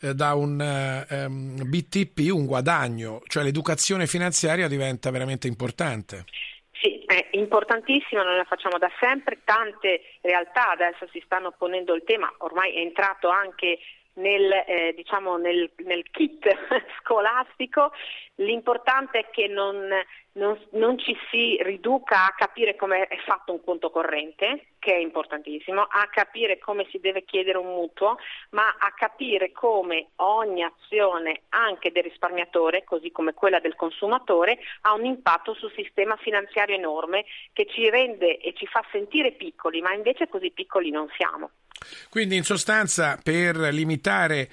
eh, 0.00 0.14
da 0.14 0.34
un 0.34 0.60
eh, 0.60 1.28
BTP 1.30 2.30
un 2.30 2.44
guadagno, 2.44 3.22
cioè 3.28 3.44
l'educazione 3.44 4.06
finanziaria 4.06 4.68
diventa 4.68 5.10
veramente 5.10 5.48
importante. 5.48 6.26
Sì, 6.82 7.00
è 7.06 7.28
importantissima, 7.30 8.24
noi 8.24 8.38
la 8.38 8.44
facciamo 8.44 8.76
da 8.76 8.90
sempre, 8.98 9.38
tante 9.44 10.00
realtà 10.20 10.70
adesso 10.70 11.06
si 11.12 11.22
stanno 11.24 11.52
ponendo 11.52 11.94
il 11.94 12.02
tema, 12.04 12.34
ormai 12.38 12.74
è 12.74 12.80
entrato 12.80 13.28
anche 13.28 13.78
nel, 14.14 14.52
eh, 14.66 14.92
diciamo 14.94 15.36
nel, 15.36 15.70
nel, 15.84 16.04
kit 16.10 16.46
scolastico, 17.00 17.92
l'importante 18.36 19.20
è 19.20 19.30
che 19.30 19.48
non, 19.48 19.88
non, 20.32 20.58
non, 20.72 20.98
ci 20.98 21.16
si 21.30 21.58
riduca 21.62 22.26
a 22.26 22.34
capire 22.36 22.76
come 22.76 23.06
è 23.06 23.16
fatto 23.24 23.52
un 23.52 23.62
conto 23.62 23.90
corrente, 23.90 24.66
che 24.78 24.92
è 24.92 24.98
importantissimo, 24.98 25.82
a 25.82 26.08
capire 26.10 26.58
come 26.58 26.86
si 26.90 26.98
deve 26.98 27.24
chiedere 27.24 27.58
un 27.58 27.72
mutuo, 27.72 28.18
ma 28.50 28.76
a 28.78 28.92
capire 28.92 29.52
come 29.52 30.08
ogni 30.16 30.62
azione 30.62 31.42
anche 31.50 31.92
del 31.92 32.02
risparmiatore, 32.02 32.84
così 32.84 33.10
come 33.10 33.32
quella 33.32 33.60
del 33.60 33.76
consumatore, 33.76 34.58
ha 34.82 34.92
un 34.92 35.04
impatto 35.04 35.54
sul 35.54 35.72
sistema 35.72 36.16
finanziario 36.16 36.74
enorme 36.74 37.24
che 37.52 37.66
ci 37.66 37.88
rende 37.88 38.38
e 38.38 38.52
ci 38.54 38.66
fa 38.66 38.84
sentire 38.90 39.32
piccoli, 39.32 39.80
ma 39.80 39.94
invece 39.94 40.28
così 40.28 40.50
piccoli 40.50 40.90
non 40.90 41.08
siamo. 41.16 41.50
Quindi 42.10 42.36
in 42.36 42.44
sostanza 42.44 43.18
per 43.22 43.56
limitare 43.56 44.48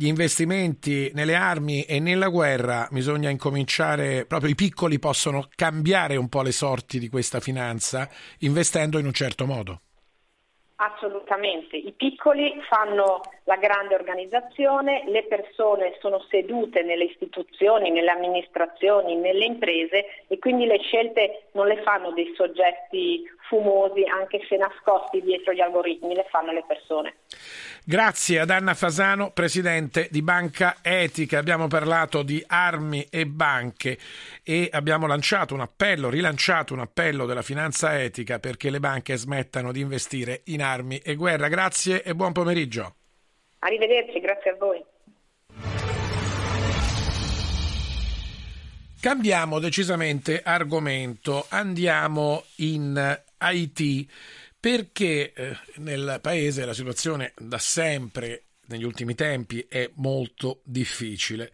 gli 0.00 0.06
investimenti 0.06 1.10
nelle 1.12 1.34
armi 1.34 1.82
e 1.82 2.00
nella 2.00 2.28
guerra 2.28 2.88
bisogna 2.90 3.28
incominciare, 3.28 4.24
proprio 4.24 4.50
i 4.50 4.54
piccoli 4.54 4.98
possono 4.98 5.48
cambiare 5.54 6.16
un 6.16 6.28
po' 6.30 6.40
le 6.40 6.52
sorti 6.52 6.98
di 6.98 7.10
questa 7.10 7.38
finanza 7.38 8.08
investendo 8.38 8.98
in 8.98 9.04
un 9.04 9.12
certo 9.12 9.44
modo. 9.44 9.80
Assolutamente, 10.76 11.76
i 11.76 11.92
piccoli 11.92 12.54
fanno 12.66 13.20
la 13.50 13.56
grande 13.56 13.96
organizzazione, 13.96 15.02
le 15.08 15.24
persone 15.24 15.96
sono 15.98 16.24
sedute 16.30 16.84
nelle 16.84 17.06
istituzioni, 17.06 17.90
nelle 17.90 18.12
amministrazioni, 18.12 19.16
nelle 19.16 19.44
imprese 19.44 20.22
e 20.28 20.38
quindi 20.38 20.66
le 20.66 20.78
scelte 20.78 21.48
non 21.52 21.66
le 21.66 21.82
fanno 21.82 22.12
dei 22.12 22.32
soggetti 22.36 23.28
fumosi, 23.48 24.04
anche 24.04 24.40
se 24.48 24.56
nascosti 24.56 25.20
dietro 25.20 25.52
gli 25.52 25.60
algoritmi, 25.60 26.14
le 26.14 26.26
fanno 26.30 26.52
le 26.52 26.62
persone. 26.64 27.14
Grazie 27.84 28.38
ad 28.38 28.50
Anna 28.50 28.74
Fasano, 28.74 29.32
presidente 29.32 30.06
di 30.12 30.22
Banca 30.22 30.76
Etica. 30.80 31.38
Abbiamo 31.38 31.66
parlato 31.66 32.22
di 32.22 32.40
armi 32.46 33.04
e 33.10 33.26
banche 33.26 33.98
e 34.44 34.68
abbiamo 34.70 35.08
lanciato 35.08 35.54
un 35.54 35.60
appello, 35.60 36.08
rilanciato 36.08 36.72
un 36.72 36.80
appello 36.80 37.26
della 37.26 37.42
finanza 37.42 38.00
etica 38.00 38.38
perché 38.38 38.70
le 38.70 38.78
banche 38.78 39.16
smettano 39.16 39.72
di 39.72 39.80
investire 39.80 40.42
in 40.44 40.62
armi 40.62 40.98
e 40.98 41.16
guerra. 41.16 41.48
Grazie 41.48 42.04
e 42.04 42.14
buon 42.14 42.30
pomeriggio. 42.30 42.94
Arrivederci, 43.60 44.20
grazie 44.20 44.50
a 44.50 44.56
voi. 44.56 44.84
Cambiamo 49.00 49.58
decisamente 49.60 50.42
argomento, 50.42 51.46
andiamo 51.48 52.44
in 52.56 53.18
Haiti 53.38 54.06
perché 54.60 55.32
eh, 55.32 55.56
nel 55.76 56.18
paese 56.20 56.66
la 56.66 56.74
situazione 56.74 57.32
da 57.38 57.56
sempre 57.56 58.42
negli 58.70 58.84
ultimi 58.84 59.14
tempi 59.14 59.66
è 59.68 59.90
molto 59.96 60.62
difficile. 60.64 61.52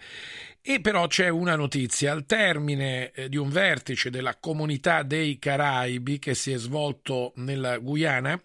E 0.62 0.80
però 0.80 1.06
c'è 1.06 1.28
una 1.28 1.56
notizia, 1.56 2.12
al 2.12 2.26
termine 2.26 3.10
eh, 3.12 3.28
di 3.28 3.36
un 3.36 3.50
vertice 3.50 4.10
della 4.10 4.36
comunità 4.36 5.02
dei 5.02 5.38
Caraibi 5.38 6.18
che 6.18 6.34
si 6.34 6.52
è 6.52 6.58
svolto 6.58 7.32
nella 7.36 7.78
Guyana, 7.78 8.40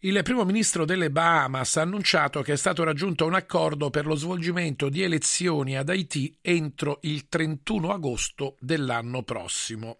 il 0.00 0.20
primo 0.22 0.44
ministro 0.44 0.84
delle 0.84 1.10
Bahamas 1.10 1.76
ha 1.76 1.80
annunciato 1.80 2.42
che 2.42 2.52
è 2.52 2.56
stato 2.56 2.84
raggiunto 2.84 3.24
un 3.24 3.34
accordo 3.34 3.88
per 3.88 4.04
lo 4.04 4.14
svolgimento 4.14 4.90
di 4.90 5.02
elezioni 5.02 5.76
ad 5.76 5.88
Haiti 5.88 6.36
entro 6.42 6.98
il 7.02 7.28
31 7.28 7.90
agosto 7.90 8.56
dell'anno 8.60 9.22
prossimo. 9.22 9.96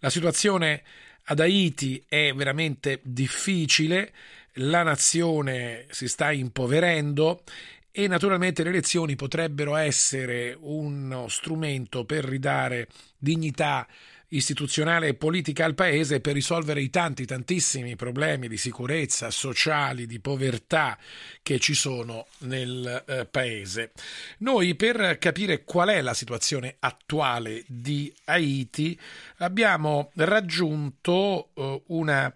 La 0.00 0.10
situazione 0.10 0.82
ad 1.24 1.40
Haiti 1.40 2.04
è 2.06 2.32
veramente 2.34 3.00
difficile, 3.02 4.12
la 4.54 4.82
nazione 4.82 5.86
si 5.90 6.08
sta 6.08 6.30
impoverendo 6.32 7.42
e 7.90 8.08
naturalmente 8.08 8.62
le 8.62 8.70
elezioni 8.70 9.14
potrebbero 9.14 9.76
essere 9.76 10.56
uno 10.58 11.28
strumento 11.28 12.04
per 12.04 12.24
ridare 12.24 12.88
dignità 13.16 13.86
istituzionale 14.28 15.08
e 15.08 15.14
politica 15.14 15.64
al 15.64 15.74
Paese 15.74 16.20
per 16.20 16.34
risolvere 16.34 16.82
i 16.82 16.90
tanti, 16.90 17.24
tantissimi 17.24 17.96
problemi 17.96 18.48
di 18.48 18.56
sicurezza 18.56 19.30
sociali, 19.30 20.06
di 20.06 20.18
povertà 20.18 20.98
che 21.42 21.58
ci 21.58 21.74
sono 21.74 22.26
nel 22.38 23.04
eh, 23.06 23.26
Paese. 23.26 23.92
Noi 24.38 24.74
per 24.74 25.18
capire 25.18 25.64
qual 25.64 25.88
è 25.90 26.00
la 26.02 26.14
situazione 26.14 26.76
attuale 26.80 27.62
di 27.66 28.12
Haiti 28.24 28.98
abbiamo 29.38 30.10
raggiunto 30.14 31.50
eh, 31.54 31.82
una 31.86 32.34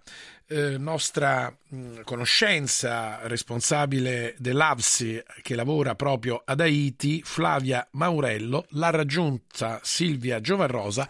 eh, 0.49 0.79
nostra 0.79 1.55
mh, 1.69 2.01
conoscenza 2.03 3.27
responsabile 3.29 4.35
dell'AVSI 4.39 5.23
che 5.43 5.55
lavora 5.55 5.95
proprio 5.95 6.43
ad 6.45 6.61
Haiti, 6.61 7.23
Flavia 7.23 7.87
Maurello, 7.93 8.67
l'ha 8.71 8.91
raggiunta 8.91 9.79
Silvia 9.83 10.41
Giovarrosa 10.41 11.09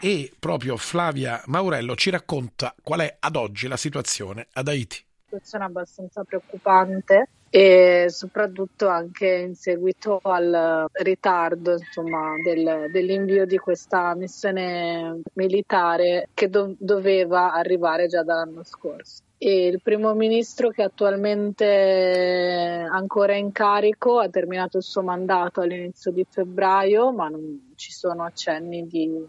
e 0.00 0.32
proprio 0.38 0.76
Flavia 0.76 1.42
Maurello 1.46 1.94
ci 1.94 2.10
racconta 2.10 2.74
qual 2.82 3.00
è 3.00 3.16
ad 3.20 3.36
oggi 3.36 3.68
la 3.68 3.76
situazione 3.76 4.48
ad 4.52 4.68
Haiti. 4.68 5.04
Situazione 5.24 5.64
abbastanza 5.64 6.24
preoccupante 6.24 7.28
e 7.50 8.06
soprattutto 8.08 8.88
anche 8.88 9.26
in 9.26 9.54
seguito 9.54 10.20
al 10.22 10.86
ritardo 10.92 11.72
insomma, 11.72 12.34
del, 12.42 12.90
dell'invio 12.90 13.46
di 13.46 13.56
questa 13.56 14.14
missione 14.14 15.22
militare 15.34 16.28
che 16.34 16.48
do- 16.48 16.74
doveva 16.78 17.52
arrivare 17.52 18.06
già 18.06 18.22
dall'anno 18.22 18.64
scorso. 18.64 19.22
E 19.40 19.68
il 19.68 19.80
primo 19.80 20.14
ministro 20.14 20.70
che 20.70 20.82
attualmente 20.82 21.64
è 21.64 22.86
ancora 22.90 23.36
in 23.36 23.52
carico 23.52 24.18
ha 24.18 24.28
terminato 24.28 24.78
il 24.78 24.82
suo 24.82 25.02
mandato 25.02 25.60
all'inizio 25.60 26.10
di 26.10 26.26
febbraio, 26.28 27.12
ma 27.12 27.28
non 27.28 27.72
ci 27.76 27.92
sono 27.92 28.24
accenni 28.24 28.88
di 28.88 29.24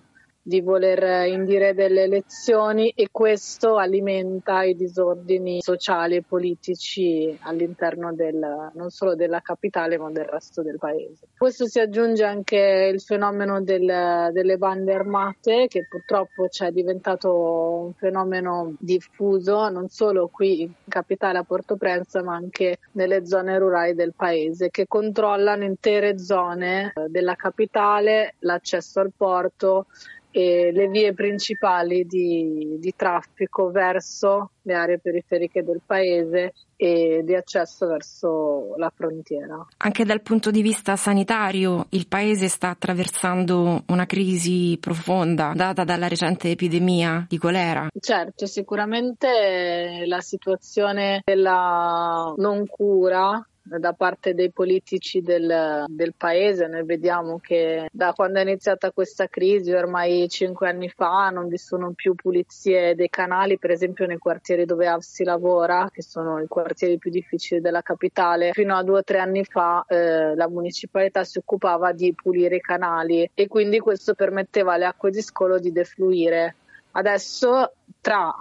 di 0.50 0.62
voler 0.62 1.28
indire 1.28 1.76
delle 1.76 2.04
elezioni 2.04 2.92
e 2.96 3.10
questo 3.12 3.78
alimenta 3.78 4.64
i 4.64 4.76
disordini 4.76 5.62
sociali 5.62 6.16
e 6.16 6.24
politici 6.24 7.38
all'interno 7.42 8.14
del, 8.16 8.72
non 8.74 8.90
solo 8.90 9.14
della 9.14 9.42
capitale 9.42 10.00
ma 10.00 10.10
del 10.10 10.26
resto 10.26 10.64
del 10.64 10.80
paese. 10.80 11.28
Questo 11.38 11.68
si 11.68 11.80
aggiunge 11.80 12.24
anche 12.24 12.90
il 12.92 13.00
fenomeno 13.00 13.62
del, 13.62 14.30
delle 14.34 14.58
bande 14.58 14.92
armate 14.92 15.68
che 15.68 15.86
purtroppo 15.88 16.48
è 16.50 16.72
diventato 16.72 17.84
un 17.86 17.94
fenomeno 17.94 18.74
diffuso 18.80 19.70
non 19.70 19.88
solo 19.88 20.30
qui 20.30 20.64
in 20.64 20.72
capitale 20.88 21.38
a 21.38 21.44
Porto-Prensa 21.44 22.24
ma 22.24 22.34
anche 22.34 22.80
nelle 22.94 23.28
zone 23.28 23.60
rurali 23.60 23.94
del 23.94 24.14
paese 24.16 24.72
che 24.72 24.88
controllano 24.88 25.64
intere 25.64 26.18
zone 26.18 26.92
della 27.08 27.36
capitale, 27.36 28.34
l'accesso 28.40 29.00
al 29.00 29.12
porto 29.16 29.86
e 30.32 30.72
le 30.72 30.88
vie 30.88 31.14
principali 31.14 32.06
di, 32.06 32.78
di 32.80 32.94
traffico 32.96 33.72
verso 33.72 34.52
le 34.62 34.74
aree 34.76 35.00
periferiche 35.00 35.64
del 35.64 35.82
paese 35.84 36.54
e 36.76 37.22
di 37.26 37.36
accesso 37.36 37.88
verso 37.88 38.76
la 38.78 38.92
frontiera. 38.96 39.66
Anche 39.78 40.06
dal 40.06 40.22
punto 40.22 40.52
di 40.52 40.62
vista 40.62 40.96
sanitario 40.96 41.88
il 41.90 42.08
paese 42.08 42.48
sta 42.48 42.70
attraversando 42.70 43.84
una 43.88 44.06
crisi 44.06 44.78
profonda 44.80 45.52
data 45.56 45.84
dalla 45.84 46.08
recente 46.08 46.52
epidemia 46.52 47.26
di 47.28 47.38
colera. 47.38 47.88
Certo, 48.00 48.46
sicuramente 48.46 50.04
la 50.06 50.22
situazione 50.22 51.22
della 51.26 52.34
non 52.38 52.66
cura 52.68 53.44
da 53.78 53.94
parte 53.94 54.34
dei 54.34 54.52
politici 54.52 55.22
del, 55.22 55.86
del, 55.88 56.14
paese. 56.16 56.68
Noi 56.68 56.84
vediamo 56.84 57.40
che 57.40 57.88
da 57.92 58.14
quando 58.14 58.40
è 58.40 58.42
iniziata 58.42 58.92
questa 58.92 59.28
crisi, 59.28 59.72
ormai 59.72 60.28
cinque 60.30 60.70
anni 60.70 60.90
fa, 60.90 61.30
non 61.30 61.48
vi 61.48 61.58
sono 61.58 61.92
più 61.94 62.16
pulizie 62.16 62.96
dei 62.96 63.10
canali, 63.10 63.60
per 63.60 63.72
esempio 63.72 64.06
nei 64.06 64.18
quartieri 64.18 64.66
dove 64.66 64.88
Avsi 64.88 65.24
lavora, 65.24 65.90
che 65.92 66.02
sono 66.02 66.40
i 66.40 66.48
quartieri 66.48 66.98
più 66.98 67.12
difficili 67.12 67.62
della 67.62 67.82
capitale. 67.82 68.52
Fino 68.54 68.76
a 68.76 68.84
due 68.84 69.00
o 69.00 69.04
tre 69.04 69.20
anni 69.20 69.44
fa 69.44 69.86
eh, 69.88 70.36
la 70.36 70.50
municipalità 70.50 71.24
si 71.24 71.38
occupava 71.38 71.92
di 71.92 72.14
pulire 72.14 72.58
i 72.58 72.62
canali 72.62 73.30
e 73.34 73.48
quindi 73.48 73.80
questo 73.80 74.14
permetteva 74.14 74.74
alle 74.74 74.86
acque 74.86 75.12
di 75.12 75.22
scolo 75.22 75.60
di 75.60 75.72
defluire. 75.72 76.56
Adesso 76.92 77.74
tra 78.02 78.34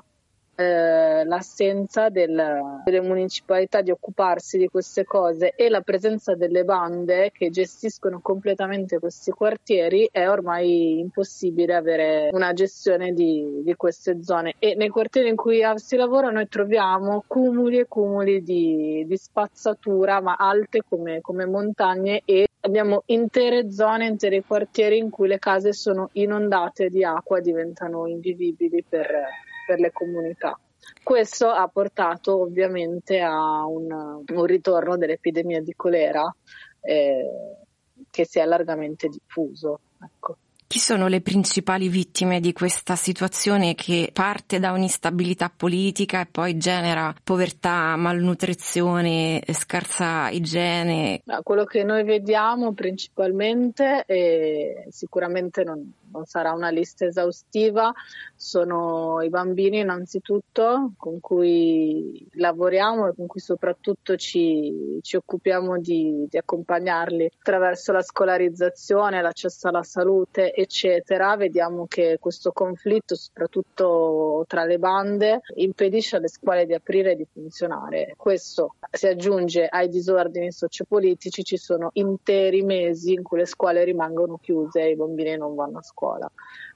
eh, 0.60 1.24
l'assenza 1.24 2.08
del, 2.08 2.82
delle 2.84 3.00
municipalità 3.00 3.80
di 3.80 3.92
occuparsi 3.92 4.58
di 4.58 4.66
queste 4.66 5.04
cose 5.04 5.52
e 5.54 5.68
la 5.68 5.82
presenza 5.82 6.34
delle 6.34 6.64
bande 6.64 7.30
che 7.32 7.50
gestiscono 7.50 8.18
completamente 8.20 8.98
questi 8.98 9.30
quartieri 9.30 10.08
è 10.10 10.28
ormai 10.28 10.98
impossibile 10.98 11.76
avere 11.76 12.30
una 12.32 12.52
gestione 12.54 13.12
di, 13.12 13.62
di 13.62 13.74
queste 13.76 14.24
zone. 14.24 14.54
E 14.58 14.74
nei 14.74 14.88
quartieri 14.88 15.28
in 15.28 15.36
cui 15.36 15.62
si 15.76 15.94
lavora 15.94 16.30
noi 16.30 16.48
troviamo 16.48 17.22
cumuli 17.24 17.78
e 17.78 17.86
cumuli 17.86 18.42
di, 18.42 19.04
di 19.06 19.16
spazzatura 19.16 20.20
ma 20.20 20.34
alte 20.36 20.82
come, 20.88 21.20
come 21.20 21.46
montagne 21.46 22.22
e 22.24 22.48
abbiamo 22.62 23.04
intere 23.06 23.70
zone, 23.70 24.06
interi 24.06 24.42
quartieri 24.44 24.98
in 24.98 25.10
cui 25.10 25.28
le 25.28 25.38
case 25.38 25.72
sono 25.72 26.08
inondate 26.14 26.88
di 26.88 27.04
acqua, 27.04 27.38
diventano 27.38 28.08
invivibili 28.08 28.84
per, 28.86 29.06
per 29.68 29.80
le 29.80 29.92
comunità. 29.92 30.58
Questo 31.02 31.50
ha 31.50 31.68
portato 31.68 32.40
ovviamente 32.40 33.20
a 33.20 33.66
un, 33.66 34.24
un 34.26 34.44
ritorno 34.46 34.96
dell'epidemia 34.96 35.60
di 35.60 35.74
colera 35.76 36.34
eh, 36.80 37.66
che 38.10 38.24
si 38.24 38.38
è 38.38 38.46
largamente 38.46 39.08
diffuso. 39.08 39.80
Ecco. 40.02 40.36
Chi 40.66 40.78
sono 40.78 41.06
le 41.06 41.22
principali 41.22 41.88
vittime 41.88 42.40
di 42.40 42.52
questa 42.52 42.94
situazione 42.94 43.74
che 43.74 44.10
parte 44.12 44.58
da 44.58 44.72
un'instabilità 44.72 45.50
politica 45.54 46.20
e 46.20 46.26
poi 46.26 46.58
genera 46.58 47.14
povertà, 47.24 47.96
malnutrizione, 47.96 49.42
scarsa 49.52 50.28
igiene? 50.28 51.22
Quello 51.42 51.64
che 51.64 51.84
noi 51.84 52.04
vediamo 52.04 52.74
principalmente, 52.74 54.04
e 54.06 54.86
sicuramente 54.90 55.64
non, 55.64 55.90
non 56.12 56.24
sarà 56.24 56.52
una 56.52 56.70
lista 56.70 57.04
esaustiva, 57.04 57.92
sono 58.34 59.20
i 59.22 59.28
bambini 59.28 59.80
innanzitutto 59.80 60.92
con 60.96 61.20
cui 61.20 62.26
lavoriamo 62.32 63.08
e 63.08 63.14
con 63.14 63.26
cui 63.26 63.40
soprattutto 63.40 64.16
ci, 64.16 64.98
ci 65.02 65.16
occupiamo 65.16 65.78
di, 65.78 66.26
di 66.28 66.38
accompagnarli 66.38 67.30
attraverso 67.38 67.92
la 67.92 68.02
scolarizzazione, 68.02 69.20
l'accesso 69.20 69.68
alla 69.68 69.82
salute, 69.82 70.54
eccetera. 70.54 71.36
Vediamo 71.36 71.86
che 71.86 72.16
questo 72.20 72.52
conflitto, 72.52 73.14
soprattutto 73.14 74.44
tra 74.46 74.64
le 74.64 74.78
bande, 74.78 75.40
impedisce 75.56 76.16
alle 76.16 76.28
scuole 76.28 76.66
di 76.66 76.74
aprire 76.74 77.12
e 77.12 77.16
di 77.16 77.26
funzionare. 77.30 78.14
Questo 78.16 78.74
si 78.90 79.06
aggiunge 79.06 79.66
ai 79.66 79.88
disordini 79.88 80.52
sociopolitici, 80.52 81.42
ci 81.42 81.56
sono 81.56 81.90
interi 81.94 82.62
mesi 82.62 83.12
in 83.12 83.22
cui 83.22 83.38
le 83.38 83.46
scuole 83.46 83.84
rimangono 83.84 84.38
chiuse 84.38 84.80
e 84.80 84.90
i 84.90 84.96
bambini 84.96 85.36
non 85.36 85.54
vanno 85.54 85.78
a 85.78 85.82
scuola 85.82 85.97
scuola. 85.98 86.30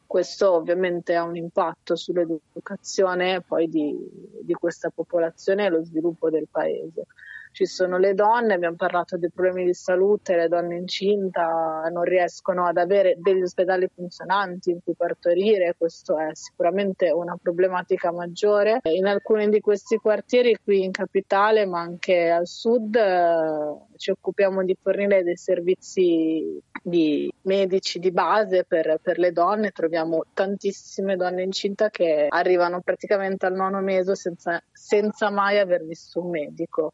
Questo 0.04 0.52
ovviamente 0.52 1.14
ha 1.14 1.22
un 1.22 1.36
impatto 1.36 1.94
sull'educazione 1.94 3.40
poi 3.40 3.68
di, 3.68 3.96
di 4.42 4.52
questa 4.52 4.90
popolazione 4.90 5.66
e 5.66 5.68
lo 5.70 5.84
sviluppo 5.84 6.28
del 6.28 6.48
paese 6.50 7.06
ci 7.52 7.66
sono 7.66 7.98
le 7.98 8.14
donne, 8.14 8.54
abbiamo 8.54 8.76
parlato 8.76 9.18
dei 9.18 9.30
problemi 9.30 9.66
di 9.66 9.74
salute, 9.74 10.36
le 10.36 10.48
donne 10.48 10.76
incinta 10.76 11.86
non 11.92 12.02
riescono 12.02 12.66
ad 12.66 12.78
avere 12.78 13.16
degli 13.18 13.42
ospedali 13.42 13.88
funzionanti 13.94 14.70
in 14.70 14.80
cui 14.82 14.94
partorire, 14.94 15.74
questo 15.76 16.18
è 16.18 16.30
sicuramente 16.32 17.10
una 17.10 17.36
problematica 17.40 18.10
maggiore. 18.10 18.80
In 18.84 19.06
alcuni 19.06 19.50
di 19.50 19.60
questi 19.60 19.98
quartieri 19.98 20.56
qui 20.64 20.82
in 20.82 20.92
capitale 20.92 21.66
ma 21.66 21.80
anche 21.80 22.30
al 22.30 22.46
sud 22.46 22.94
eh, 22.96 23.98
ci 23.98 24.10
occupiamo 24.10 24.64
di 24.64 24.76
fornire 24.80 25.22
dei 25.22 25.36
servizi 25.36 26.60
di 26.82 27.32
medici 27.42 27.98
di 27.98 28.10
base 28.10 28.64
per, 28.64 28.98
per 29.00 29.18
le 29.18 29.30
donne, 29.30 29.70
troviamo 29.70 30.24
tantissime 30.32 31.16
donne 31.16 31.42
incinta 31.42 31.90
che 31.90 32.26
arrivano 32.28 32.80
praticamente 32.80 33.44
al 33.44 33.54
nono 33.54 33.80
mese 33.80 34.16
senza, 34.16 34.60
senza 34.72 35.30
mai 35.30 35.58
aver 35.58 35.84
visto 35.84 36.20
un 36.20 36.30
medico 36.30 36.92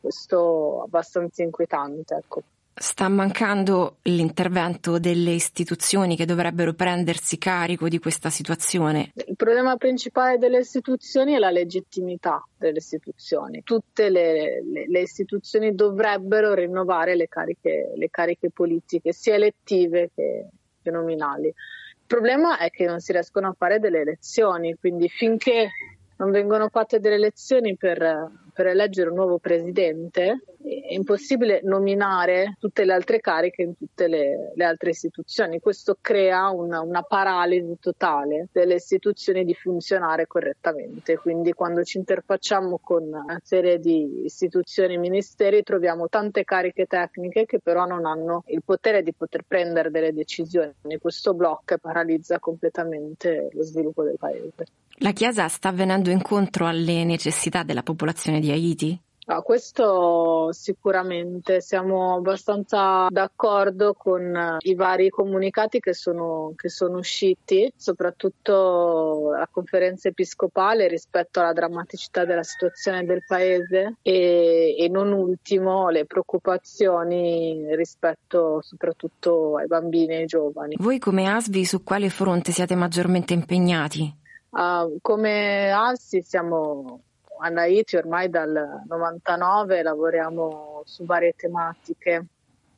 questo 0.00 0.82
abbastanza 0.82 1.42
inquietante. 1.42 2.14
Ecco. 2.14 2.42
Sta 2.80 3.08
mancando 3.08 3.96
l'intervento 4.02 5.00
delle 5.00 5.32
istituzioni 5.32 6.14
che 6.14 6.24
dovrebbero 6.24 6.74
prendersi 6.74 7.36
carico 7.36 7.88
di 7.88 7.98
questa 7.98 8.30
situazione? 8.30 9.10
Il 9.14 9.34
problema 9.34 9.76
principale 9.76 10.38
delle 10.38 10.60
istituzioni 10.60 11.34
è 11.34 11.38
la 11.38 11.50
legittimità 11.50 12.46
delle 12.56 12.78
istituzioni. 12.78 13.62
Tutte 13.64 14.08
le, 14.10 14.62
le, 14.62 14.86
le 14.86 15.00
istituzioni 15.00 15.74
dovrebbero 15.74 16.54
rinnovare 16.54 17.16
le 17.16 17.26
cariche, 17.26 17.92
le 17.96 18.10
cariche, 18.10 18.50
politiche, 18.50 19.12
sia 19.12 19.34
elettive 19.34 20.10
che, 20.14 20.46
che 20.80 20.90
nominali. 20.92 21.48
Il 21.48 22.06
problema 22.06 22.58
è 22.58 22.70
che 22.70 22.86
non 22.86 23.00
si 23.00 23.10
riescono 23.10 23.48
a 23.48 23.54
fare 23.58 23.80
delle 23.80 24.02
elezioni, 24.02 24.76
quindi 24.78 25.08
finché 25.08 25.68
non 26.18 26.30
vengono 26.30 26.68
fatte 26.68 26.98
delle 26.98 27.14
elezioni 27.14 27.76
per, 27.76 28.30
per 28.52 28.66
eleggere 28.66 29.10
un 29.10 29.16
nuovo 29.16 29.38
presidente, 29.38 30.42
è 30.60 30.94
impossibile 30.94 31.60
nominare 31.62 32.56
tutte 32.58 32.84
le 32.84 32.92
altre 32.92 33.20
cariche 33.20 33.62
in 33.62 33.76
tutte 33.76 34.08
le, 34.08 34.52
le 34.54 34.64
altre 34.64 34.90
istituzioni. 34.90 35.60
Questo 35.60 35.96
crea 36.00 36.50
una, 36.50 36.80
una, 36.80 37.02
paralisi 37.02 37.76
totale 37.80 38.48
delle 38.52 38.74
istituzioni 38.74 39.44
di 39.44 39.54
funzionare 39.54 40.26
correttamente. 40.26 41.16
Quindi 41.18 41.52
quando 41.52 41.84
ci 41.84 41.98
interfacciamo 41.98 42.80
con 42.82 43.04
una 43.04 43.40
serie 43.42 43.78
di 43.78 44.24
istituzioni 44.24 44.94
e 44.94 44.98
ministeri 44.98 45.62
troviamo 45.62 46.08
tante 46.08 46.42
cariche 46.42 46.86
tecniche 46.86 47.46
che 47.46 47.60
però 47.60 47.84
non 47.86 48.04
hanno 48.06 48.42
il 48.48 48.62
potere 48.64 49.02
di 49.02 49.14
poter 49.14 49.44
prendere 49.46 49.90
delle 49.90 50.12
decisioni. 50.12 50.72
Questo 51.00 51.32
blocco 51.32 51.78
paralizza 51.78 52.40
completamente 52.40 53.48
lo 53.52 53.62
sviluppo 53.62 54.02
del 54.02 54.16
paese. 54.18 54.52
La 55.00 55.12
Chiesa 55.12 55.46
sta 55.48 55.70
venendo 55.70 56.10
incontro 56.10 56.66
alle 56.66 57.04
necessità 57.04 57.62
della 57.62 57.82
popolazione 57.82 58.40
di 58.40 58.50
Haiti? 58.50 59.00
Ah, 59.30 59.42
questo 59.42 60.48
sicuramente 60.52 61.60
siamo 61.60 62.14
abbastanza 62.16 63.08
d'accordo 63.10 63.92
con 63.92 64.34
eh, 64.34 64.56
i 64.60 64.74
vari 64.74 65.10
comunicati 65.10 65.80
che 65.80 65.92
sono, 65.92 66.54
che 66.56 66.70
sono 66.70 66.96
usciti, 66.96 67.70
soprattutto 67.76 69.32
la 69.36 69.46
conferenza 69.50 70.08
episcopale 70.08 70.88
rispetto 70.88 71.40
alla 71.40 71.52
drammaticità 71.52 72.24
della 72.24 72.42
situazione 72.42 73.04
del 73.04 73.22
paese 73.26 73.96
e, 74.00 74.74
e 74.78 74.88
non 74.88 75.12
ultimo 75.12 75.90
le 75.90 76.06
preoccupazioni 76.06 77.66
rispetto 77.76 78.62
soprattutto 78.62 79.58
ai 79.58 79.66
bambini 79.66 80.14
e 80.14 80.16
ai 80.20 80.26
giovani. 80.26 80.76
Voi 80.78 80.98
come 80.98 81.28
ASVI 81.28 81.66
su 81.66 81.84
quale 81.84 82.08
fronte 82.08 82.50
siete 82.50 82.74
maggiormente 82.74 83.34
impegnati? 83.34 84.26
Uh, 84.50 84.98
come 85.02 85.70
ASSI 85.70 86.22
siamo 86.22 87.02
a 87.40 87.48
Haiti 87.48 87.96
ormai 87.96 88.28
dal 88.28 88.82
99, 88.88 89.82
lavoriamo 89.82 90.82
su 90.84 91.04
varie 91.04 91.34
tematiche 91.36 92.26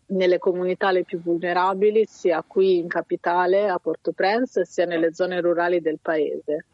nelle 0.07 0.39
comunità 0.39 0.91
le 0.91 1.05
più 1.05 1.21
vulnerabili, 1.23 2.05
sia 2.05 2.43
qui 2.47 2.79
in 2.79 2.89
capitale 2.89 3.69
a 3.69 3.79
Port-au-Prince, 3.79 4.65
sia 4.65 4.85
nelle 4.85 5.15
zone 5.15 5.41
rurali 5.41 5.81
del 5.81 5.99
paese 6.03 6.67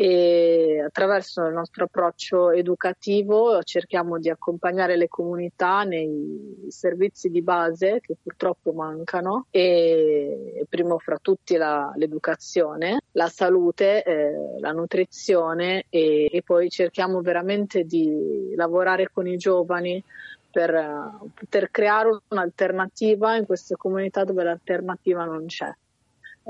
e 0.00 0.80
attraverso 0.82 1.44
il 1.44 1.52
nostro 1.52 1.84
approccio 1.84 2.52
educativo 2.52 3.62
cerchiamo 3.62 4.18
di 4.18 4.30
accompagnare 4.30 4.96
le 4.96 5.08
comunità 5.08 5.82
nei 5.82 6.64
servizi 6.68 7.28
di 7.28 7.42
base 7.42 8.00
che 8.00 8.16
purtroppo 8.22 8.72
mancano. 8.72 9.44
E 9.50 10.64
primo 10.70 10.98
fra 10.98 11.18
tutti 11.20 11.58
la, 11.58 11.92
l'educazione, 11.96 13.02
la 13.12 13.28
salute, 13.28 14.02
eh, 14.02 14.58
la 14.58 14.72
nutrizione 14.72 15.84
e, 15.90 16.30
e 16.32 16.42
poi 16.42 16.70
cerchiamo 16.70 17.20
veramente 17.20 17.84
di 17.84 18.54
lavorare 18.56 19.10
con 19.12 19.26
i 19.26 19.36
giovani 19.36 20.02
per 20.50 20.72
uh, 20.72 21.28
poter 21.34 21.70
creare 21.70 22.20
un'alternativa 22.28 23.36
in 23.36 23.44
queste 23.44 23.76
comunità 23.76 24.24
dove 24.24 24.44
l'alternativa 24.44 25.24
non 25.24 25.44
c'è 25.44 25.70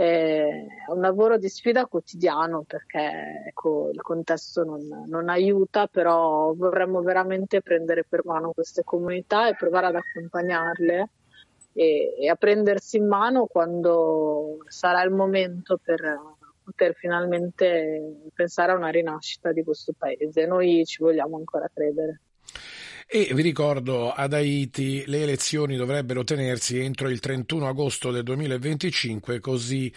è 0.03 0.65
un 0.89 1.01
lavoro 1.03 1.37
di 1.37 1.51
sfida 1.51 1.85
quotidiano 1.85 2.63
perché 2.63 3.43
ecco, 3.49 3.91
il 3.93 4.01
contesto 4.01 4.65
non, 4.65 5.05
non, 5.07 5.29
aiuta, 5.29 5.89
però 5.89 6.55
vorremmo 6.55 7.03
veramente 7.03 7.61
prendere 7.61 8.05
per 8.09 8.25
mano 8.25 8.53
queste 8.53 8.83
comunità 8.83 9.49
e 9.49 9.57
provare 9.57 9.87
ad 9.89 9.97
accompagnarle 9.97 11.11
e, 11.75 12.15
e 12.19 12.29
a 12.31 12.35
prendersi 12.35 12.97
in 12.97 13.09
mano 13.09 13.45
quando 13.45 14.61
sarà 14.69 15.03
il 15.03 15.11
momento 15.11 15.79
per 15.83 16.19
poter 16.65 16.95
finalmente 16.95 18.31
pensare 18.33 18.73
a 18.73 18.77
una 18.77 18.89
rinascita 18.89 19.53
di 19.53 19.63
questo 19.63 19.93
paese. 19.97 20.47
Noi 20.47 20.83
ci 20.87 21.03
vogliamo 21.03 21.37
ancora 21.37 21.69
credere. 21.71 22.21
E 23.13 23.35
vi 23.35 23.43
ricordo, 23.43 24.13
ad 24.13 24.33
Haiti 24.35 25.03
le 25.07 25.23
elezioni 25.23 25.75
dovrebbero 25.75 26.23
tenersi 26.23 26.79
entro 26.79 27.09
il 27.09 27.19
31 27.19 27.67
agosto 27.67 28.13
del 28.13 28.23
2025, 28.23 29.41
così 29.41 29.93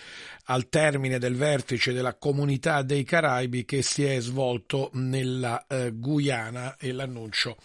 al 0.46 0.68
termine 0.68 1.20
del 1.20 1.36
vertice 1.36 1.94
della 1.94 2.16
comunità 2.16 2.82
dei 2.82 3.04
Caraibi 3.04 3.66
che 3.66 3.84
si 3.84 4.04
è 4.04 4.20
svolto 4.20 4.90
nella 4.94 5.64
eh, 5.68 5.92
Guyana 5.94 6.76
e 6.78 6.92
l'annuncio 6.92 7.58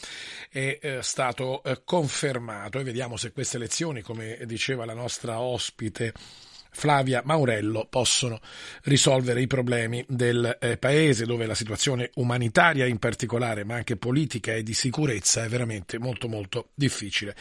è 0.50 0.78
eh, 0.82 0.98
stato 1.00 1.62
eh, 1.62 1.80
confermato. 1.82 2.78
E 2.78 2.84
vediamo 2.84 3.16
se 3.16 3.32
queste 3.32 3.56
elezioni, 3.56 4.02
come 4.02 4.40
diceva 4.44 4.84
la 4.84 4.92
nostra 4.92 5.40
ospite, 5.40 6.12
Flavia 6.70 7.22
Maurello 7.24 7.86
possono 7.88 8.40
risolvere 8.84 9.40
i 9.40 9.46
problemi 9.46 10.04
del 10.08 10.56
eh, 10.60 10.76
paese 10.76 11.24
dove 11.24 11.46
la 11.46 11.54
situazione 11.54 12.10
umanitaria 12.14 12.86
in 12.86 12.98
particolare 12.98 13.64
ma 13.64 13.76
anche 13.76 13.96
politica 13.96 14.52
e 14.52 14.62
di 14.62 14.74
sicurezza 14.74 15.44
è 15.44 15.48
veramente 15.48 15.98
molto 15.98 16.28
molto 16.28 16.70
difficile. 16.74 17.34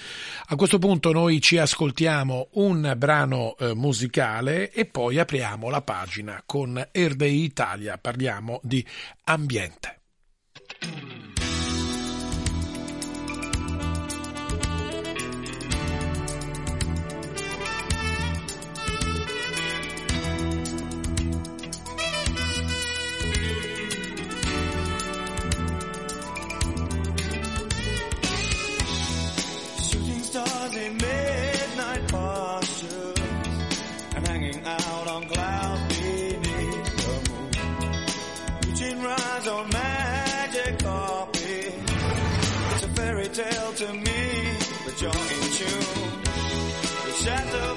A 0.47 0.55
questo 0.55 0.79
punto 0.79 1.11
noi 1.11 1.41
ci 1.41 1.57
ascoltiamo 1.57 2.49
un 2.53 2.93
brano 2.97 3.55
eh, 3.57 3.73
musicale 3.73 4.71
e 4.71 4.85
poi 4.85 5.19
apriamo 5.19 5.69
la 5.69 5.81
pagina 5.81 6.41
con 6.45 6.87
Erdei 6.91 7.43
Italia, 7.43 7.97
parliamo 7.97 8.59
di 8.63 8.85
ambiente. 9.25 10.01
and 34.17 34.27
hanging 34.27 34.65
out 34.65 35.07
on 35.07 35.25
clouds 35.27 35.99
beneath 35.99 36.41
the 37.05 37.15
moon. 37.29 37.51
reaching 38.65 39.01
rides 39.03 39.47
on 39.47 39.69
magic 39.69 40.79
carpet. 40.79 41.73
It's 42.71 42.83
a 42.83 42.89
fairy 42.97 43.27
tale 43.27 43.73
to 43.73 43.93
me, 43.93 44.21
but 44.85 45.01
you're 45.01 45.23
in 45.35 45.43
tune. 45.59 46.23
The 47.05 47.13
shadow 47.23 47.76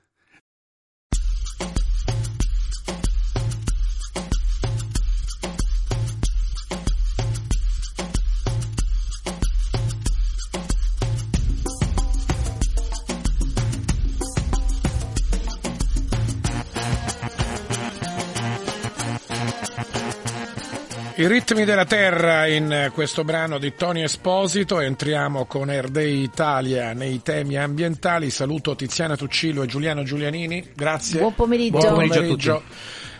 I 21.21 21.27
ritmi 21.27 21.65
della 21.65 21.85
terra 21.85 22.47
in 22.47 22.89
questo 22.95 23.23
brano 23.23 23.59
di 23.59 23.75
Tony 23.75 24.01
Esposito, 24.01 24.79
entriamo 24.79 25.45
con 25.45 25.69
Erdei 25.69 26.23
Italia 26.23 26.93
nei 26.93 27.21
temi 27.21 27.57
ambientali. 27.57 28.31
Saluto 28.31 28.75
Tiziana 28.75 29.15
Tuccillo 29.15 29.61
e 29.61 29.67
Giuliano 29.67 30.01
Giulianini. 30.01 30.71
Grazie. 30.75 31.19
Buon 31.19 31.35
pomeriggio. 31.35 31.77
Buon 31.77 31.91
pomeriggio 31.91 32.19
a 32.21 32.55
tutti. 32.55 32.65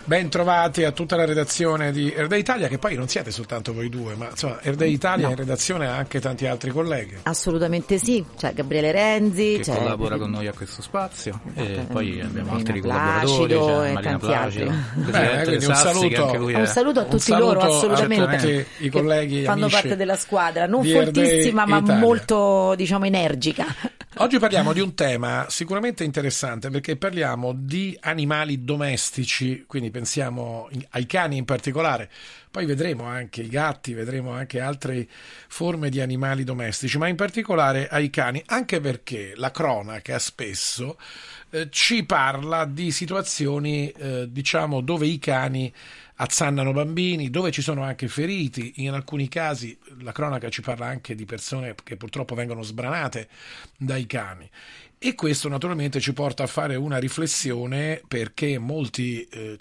Ben 0.04 0.30
trovati 0.30 0.84
a 0.84 0.92
tutta 0.92 1.16
la 1.16 1.26
redazione 1.26 1.92
di 1.92 2.12
Erde 2.12 2.38
Italia, 2.38 2.68
che 2.68 2.78
poi 2.78 2.96
non 2.96 3.08
siete 3.08 3.32
soltanto 3.32 3.74
voi 3.74 3.90
due, 3.90 4.16
ma 4.16 4.30
insomma 4.30 4.62
Erde 4.62 4.88
Italia 4.88 5.26
no. 5.26 5.32
in 5.32 5.38
redazione 5.38 5.88
ha 5.88 5.96
anche 5.96 6.20
tanti 6.20 6.48
altri 6.48 6.72
colleghi. 6.72 7.18
Assolutamente 7.24 7.98
sì, 7.98 8.24
c'è 8.36 8.54
Gabriele 8.54 8.92
Renzi, 8.92 9.58
che 9.58 9.64
c'è 9.64 9.78
collabora 9.78 10.18
con 10.18 10.32
noi 10.32 10.48
a 10.48 10.54
questo 10.54 10.82
spazio 10.82 11.40
e 11.54 11.86
poi 11.90 12.20
abbiamo 12.20 12.52
Marina 12.52 12.70
altri 12.70 12.82
collaboratori, 12.82 13.54
c'è 13.54 13.94
Marina 13.94 14.18
Placido, 14.18 14.74
Beh, 14.96 15.56
un 15.68 15.76
saluto, 15.76 16.32
un 16.34 16.68
saluto 16.68 17.00
a 17.00 17.06
tutti 17.06 17.32
loro, 17.32 17.60
assolutamente. 17.60 18.24
A 18.24 18.38
tutti 18.38 18.86
i 18.86 18.90
colleghi 18.90 19.44
fanno 19.44 19.68
parte 19.68 19.96
della 19.96 20.18
squadra, 20.18 20.66
non 20.66 20.84
fortissima 20.84 21.66
ma 21.66 21.78
Italia. 21.78 22.00
molto 22.00 22.74
diciamo 22.76 23.06
energica. 23.06 23.66
Oggi 24.18 24.40
parliamo 24.40 24.74
di 24.74 24.82
un 24.82 24.94
tema 24.94 25.46
sicuramente 25.48 26.04
interessante 26.04 26.70
perché 26.70 26.98
parliamo 26.98 27.54
di 27.54 27.98
animali 28.02 28.66
domestici, 28.66 29.64
quindi 29.66 29.90
pensiamo 29.90 30.70
ai 30.90 31.06
cani 31.06 31.38
in 31.38 31.46
particolare, 31.46 32.10
poi 32.52 32.66
vedremo 32.66 33.06
anche 33.06 33.42
i 33.42 33.48
gatti, 33.48 33.94
vedremo 33.94 34.32
anche 34.32 34.60
altre 34.60 35.08
forme 35.48 35.90
di 35.90 36.02
animali 36.02 36.44
domestici, 36.44 36.98
ma 36.98 37.08
in 37.08 37.16
particolare 37.16 37.88
ai 37.88 38.10
cani, 38.10 38.44
anche 38.48 38.82
perché 38.82 39.32
la 39.38 39.50
cronaca 39.50 40.20
spesso 40.20 40.98
eh, 41.50 41.70
ci 41.70 42.04
parla 42.04 42.66
di 42.66 42.92
situazioni 42.92 43.90
eh, 43.92 44.28
diciamo 44.30 44.82
dove 44.82 45.08
i 45.08 45.20
cani 45.20 45.74
azzannano 46.22 46.72
bambini, 46.72 47.32
dove 47.32 47.52
ci 47.52 47.64
sono 47.64 47.82
anche 47.82 48.08
feriti, 48.08 48.74
in 48.78 48.92
alcuni 48.92 49.28
casi 49.28 49.78
la 50.02 50.12
cronaca 50.12 50.50
ci 50.50 50.62
parla 50.62 50.86
anche 50.86 51.16
di 51.16 51.26
persone 51.26 51.74
che 51.84 51.98
purtroppo 51.98 52.36
vengono 52.36 52.62
sbranate 52.62 53.28
dai 53.76 54.06
cani. 54.06 54.48
E 55.04 55.16
questo 55.16 55.50
naturalmente 55.50 56.00
ci 56.00 56.14
porta 56.14 56.44
a 56.44 56.48
fare 56.48 56.76
una 56.76 57.00
riflessione 57.00 58.04
perché 58.08 58.60
molti 58.60 59.24
eh, 59.24 59.58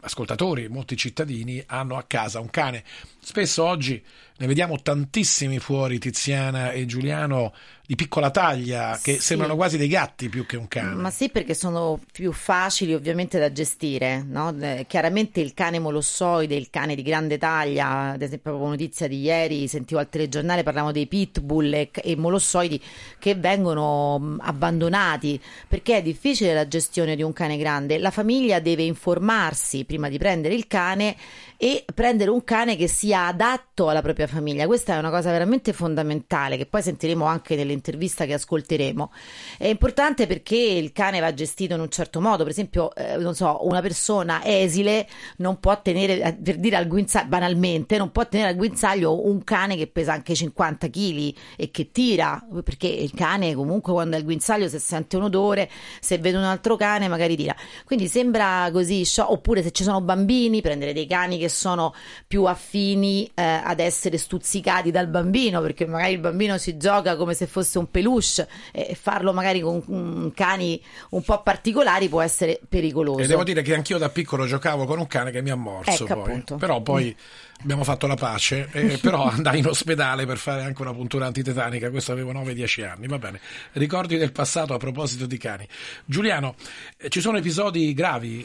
ascoltatori, 0.00 0.68
molti 0.68 0.96
cittadini 0.96 1.62
hanno 1.66 1.98
a 1.98 2.04
casa 2.04 2.40
un 2.40 2.48
cane. 2.48 2.84
Spesso 3.20 3.64
oggi 3.64 4.02
ne 4.38 4.46
vediamo 4.46 4.80
tantissimi 4.80 5.58
fuori, 5.58 5.98
Tiziana 5.98 6.72
e 6.72 6.86
Giuliano, 6.86 7.52
di 7.88 7.94
piccola 7.94 8.30
taglia, 8.30 8.98
che 9.02 9.14
sì. 9.14 9.20
sembrano 9.20 9.56
quasi 9.56 9.78
dei 9.78 9.88
gatti 9.88 10.28
più 10.28 10.44
che 10.44 10.58
un 10.58 10.68
cane. 10.68 10.94
Ma 10.94 11.08
sì, 11.08 11.30
perché 11.30 11.54
sono 11.54 11.98
più 12.12 12.32
facili 12.32 12.92
ovviamente 12.92 13.38
da 13.38 13.50
gestire. 13.50 14.22
No? 14.28 14.54
Eh, 14.60 14.84
chiaramente 14.86 15.40
il 15.40 15.54
cane 15.54 15.78
molossoide, 15.78 16.54
il 16.54 16.68
cane 16.68 16.94
di 16.94 17.00
grande 17.00 17.38
taglia, 17.38 18.10
ad 18.10 18.20
esempio 18.20 18.50
proprio 18.50 18.68
notizia 18.72 19.08
di 19.08 19.22
ieri, 19.22 19.68
sentivo 19.68 20.00
al 20.00 20.10
telegiornale, 20.10 20.62
parlavamo 20.62 20.92
dei 20.92 21.06
pitbull 21.06 21.72
e, 21.72 21.90
e 21.90 22.14
molossoidi 22.14 22.78
che 23.18 23.36
vengono 23.36 24.36
abbandonati, 24.38 25.40
perché 25.66 25.96
è 25.96 26.02
difficile 26.02 26.52
la 26.52 26.68
gestione 26.68 27.16
di 27.16 27.22
un 27.22 27.32
cane 27.32 27.56
grande. 27.56 27.96
La 27.96 28.10
famiglia 28.10 28.60
deve 28.60 28.82
informarsi 28.82 29.86
prima 29.86 30.10
di 30.10 30.18
prendere 30.18 30.54
il 30.54 30.66
cane 30.66 31.16
e 31.56 31.84
prendere 31.92 32.30
un 32.30 32.44
cane 32.44 32.76
che 32.76 32.86
sia 32.86 33.26
adatto 33.26 33.88
alla 33.88 34.02
propria 34.02 34.26
famiglia. 34.26 34.66
Questa 34.66 34.94
è 34.94 34.98
una 34.98 35.10
cosa 35.10 35.32
veramente 35.32 35.72
fondamentale 35.72 36.58
che 36.58 36.66
poi 36.66 36.82
sentiremo 36.82 37.24
anche 37.24 37.56
nell'intervista 37.78 38.26
che 38.26 38.34
ascolteremo. 38.34 39.12
È 39.56 39.66
importante 39.66 40.26
perché 40.26 40.56
il 40.56 40.92
cane 40.92 41.20
va 41.20 41.32
gestito 41.32 41.74
in 41.74 41.80
un 41.80 41.88
certo 41.88 42.20
modo, 42.20 42.42
per 42.42 42.52
esempio, 42.52 42.94
eh, 42.94 43.16
non 43.16 43.34
so, 43.34 43.66
una 43.66 43.80
persona 43.80 44.44
esile 44.44 45.06
non 45.36 45.58
può 45.60 45.80
tenere, 45.80 46.20
eh, 46.20 46.34
per 46.34 46.56
dire 46.58 46.76
al 46.76 46.86
guinzaglio, 46.86 47.28
banalmente, 47.28 47.96
non 47.96 48.10
può 48.10 48.26
tenere 48.26 48.50
al 48.50 48.56
guinzaglio 48.56 49.26
un 49.26 49.42
cane 49.44 49.76
che 49.76 49.86
pesa 49.86 50.12
anche 50.12 50.34
50 50.34 50.88
kg 50.88 51.34
e 51.56 51.70
che 51.70 51.90
tira, 51.90 52.44
perché 52.64 52.88
il 52.88 53.12
cane 53.14 53.54
comunque 53.54 53.92
quando 53.92 54.16
è 54.16 54.18
al 54.18 54.24
guinzaglio 54.24 54.68
se 54.68 54.78
sente 54.78 55.16
un 55.16 55.24
odore, 55.24 55.70
se 56.00 56.18
vede 56.18 56.36
un 56.36 56.44
altro 56.44 56.76
cane 56.76 57.08
magari 57.08 57.36
tira. 57.36 57.54
Quindi 57.84 58.08
sembra 58.08 58.68
così, 58.72 59.06
oppure 59.16 59.62
se 59.62 59.70
ci 59.70 59.82
sono 59.84 60.00
bambini, 60.00 60.60
prendere 60.60 60.92
dei 60.92 61.06
cani 61.06 61.38
che 61.38 61.48
sono 61.48 61.94
più 62.26 62.44
affini 62.44 63.30
eh, 63.34 63.42
ad 63.42 63.80
essere 63.80 64.18
stuzzicati 64.18 64.90
dal 64.90 65.08
bambino, 65.08 65.60
perché 65.60 65.86
magari 65.86 66.12
il 66.12 66.18
bambino 66.18 66.58
si 66.58 66.76
gioca 66.76 67.16
come 67.16 67.34
se 67.34 67.46
fosse 67.46 67.67
un 67.76 67.90
peluche 67.90 68.48
e 68.72 68.96
farlo 68.98 69.34
magari 69.34 69.60
con 69.60 69.82
um, 69.86 70.32
cani 70.32 70.82
un 71.10 71.22
po' 71.22 71.42
particolari 71.42 72.08
può 72.08 72.22
essere 72.22 72.60
pericoloso. 72.66 73.20
E 73.20 73.26
devo 73.26 73.44
dire 73.44 73.62
che 73.62 73.74
anch'io 73.74 73.98
da 73.98 74.08
piccolo 74.08 74.46
giocavo 74.46 74.86
con 74.86 74.98
un 74.98 75.06
cane 75.06 75.30
che 75.30 75.42
mi 75.42 75.50
ha 75.50 75.56
morso 75.56 76.06
ecco, 76.06 76.22
poi. 76.22 76.44
Però 76.58 76.80
poi 76.80 77.14
abbiamo 77.60 77.84
fatto 77.84 78.06
la 78.06 78.14
pace, 78.14 78.68
eh, 78.72 78.98
però 79.02 79.24
andai 79.24 79.58
in 79.58 79.66
ospedale 79.66 80.26
per 80.26 80.38
fare 80.38 80.62
anche 80.62 80.80
una 80.82 80.94
puntura 80.94 81.26
antitetanica, 81.26 81.90
questo 81.90 82.12
avevo 82.12 82.32
9-10 82.32 82.88
anni, 82.88 83.06
va 83.06 83.18
bene. 83.18 83.40
Ricordi 83.72 84.16
del 84.16 84.32
passato 84.32 84.74
a 84.74 84.78
proposito 84.78 85.26
di 85.26 85.38
cani. 85.38 85.66
Giuliano, 86.04 86.54
eh, 86.96 87.08
ci 87.08 87.20
sono 87.20 87.38
episodi 87.38 87.92
gravi? 87.92 88.44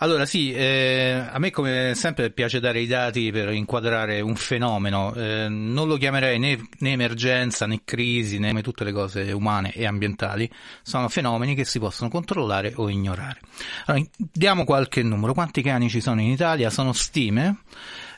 Allora 0.00 0.26
sì, 0.26 0.52
eh, 0.52 1.26
a 1.26 1.38
me 1.38 1.50
come 1.50 1.92
sempre 1.94 2.30
piace 2.30 2.60
dare 2.60 2.80
i 2.80 2.86
dati 2.86 3.30
per 3.30 3.50
inquadrare 3.54 4.20
un 4.20 4.36
fenomeno, 4.36 5.14
eh, 5.14 5.48
non 5.48 5.88
lo 5.88 5.96
chiamerei 5.96 6.38
né, 6.38 6.60
né, 6.80 6.90
emergenza 6.90 7.66
né 7.66 7.80
crisi 7.82 8.38
né 8.38 8.48
come 8.48 8.60
tutte 8.60 8.84
le 8.84 8.92
cose 8.92 9.32
umane 9.32 9.72
e 9.72 9.86
ambientali, 9.86 10.50
sono 10.82 11.08
fenomeni 11.08 11.54
che 11.54 11.64
si 11.64 11.78
possono 11.78 12.10
controllare 12.10 12.74
o 12.76 12.90
ignorare. 12.90 13.40
Allora, 13.86 14.04
diamo 14.16 14.64
qualche 14.64 15.02
numero, 15.02 15.32
quanti 15.32 15.62
cani 15.62 15.88
ci 15.88 16.02
sono 16.02 16.20
in 16.20 16.28
Italia? 16.28 16.68
Sono 16.68 16.92
stime, 16.92 17.60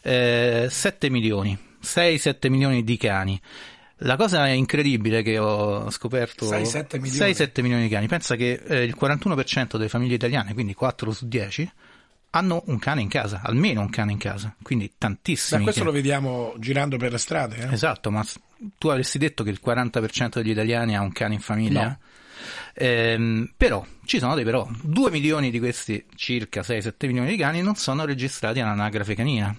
eh, 0.02 0.66
7 0.68 1.10
milioni, 1.10 1.56
6-7 1.80 2.50
milioni 2.50 2.82
di 2.82 2.96
cani. 2.96 3.40
La 4.02 4.16
cosa 4.16 4.46
incredibile 4.48 5.22
che 5.22 5.38
ho 5.38 5.90
scoperto 5.90 6.48
6-7 6.48 7.00
milioni. 7.00 7.32
6-7 7.32 7.62
milioni 7.62 7.82
di 7.84 7.88
cani. 7.88 8.06
Pensa 8.06 8.36
che 8.36 8.62
eh, 8.64 8.84
il 8.84 8.96
41% 8.98 9.72
delle 9.72 9.88
famiglie 9.88 10.14
italiane, 10.14 10.54
quindi 10.54 10.74
4 10.74 11.10
su 11.10 11.26
10, 11.26 11.70
hanno 12.30 12.62
un 12.66 12.78
cane 12.78 13.00
in 13.00 13.08
casa, 13.08 13.40
almeno 13.42 13.80
un 13.80 13.90
cane 13.90 14.12
in 14.12 14.18
casa, 14.18 14.54
quindi 14.62 14.92
tantissimi. 14.96 15.58
Ma 15.58 15.64
questo 15.64 15.82
cani. 15.82 15.92
lo 15.92 16.00
vediamo 16.00 16.54
girando 16.58 16.96
per 16.96 17.10
le 17.10 17.18
strade. 17.18 17.56
Eh? 17.56 17.72
Esatto, 17.72 18.10
ma 18.10 18.24
tu 18.76 18.88
avresti 18.88 19.18
detto 19.18 19.42
che 19.42 19.50
il 19.50 19.60
40% 19.64 20.34
degli 20.34 20.50
italiani 20.50 20.96
ha 20.96 21.00
un 21.00 21.12
cane 21.12 21.34
in 21.34 21.40
famiglia? 21.40 21.86
No. 21.86 21.98
Ehm, 22.74 23.52
però 23.56 23.84
ci 24.04 24.20
sono 24.20 24.36
dei 24.36 24.44
però. 24.44 24.68
2 24.82 25.10
milioni 25.10 25.50
di 25.50 25.58
questi 25.58 26.04
circa 26.14 26.60
6-7 26.60 27.06
milioni 27.06 27.30
di 27.30 27.36
cani 27.36 27.62
non 27.62 27.74
sono 27.74 28.04
registrati 28.04 28.60
all'anagrafe 28.60 29.16
canina 29.16 29.56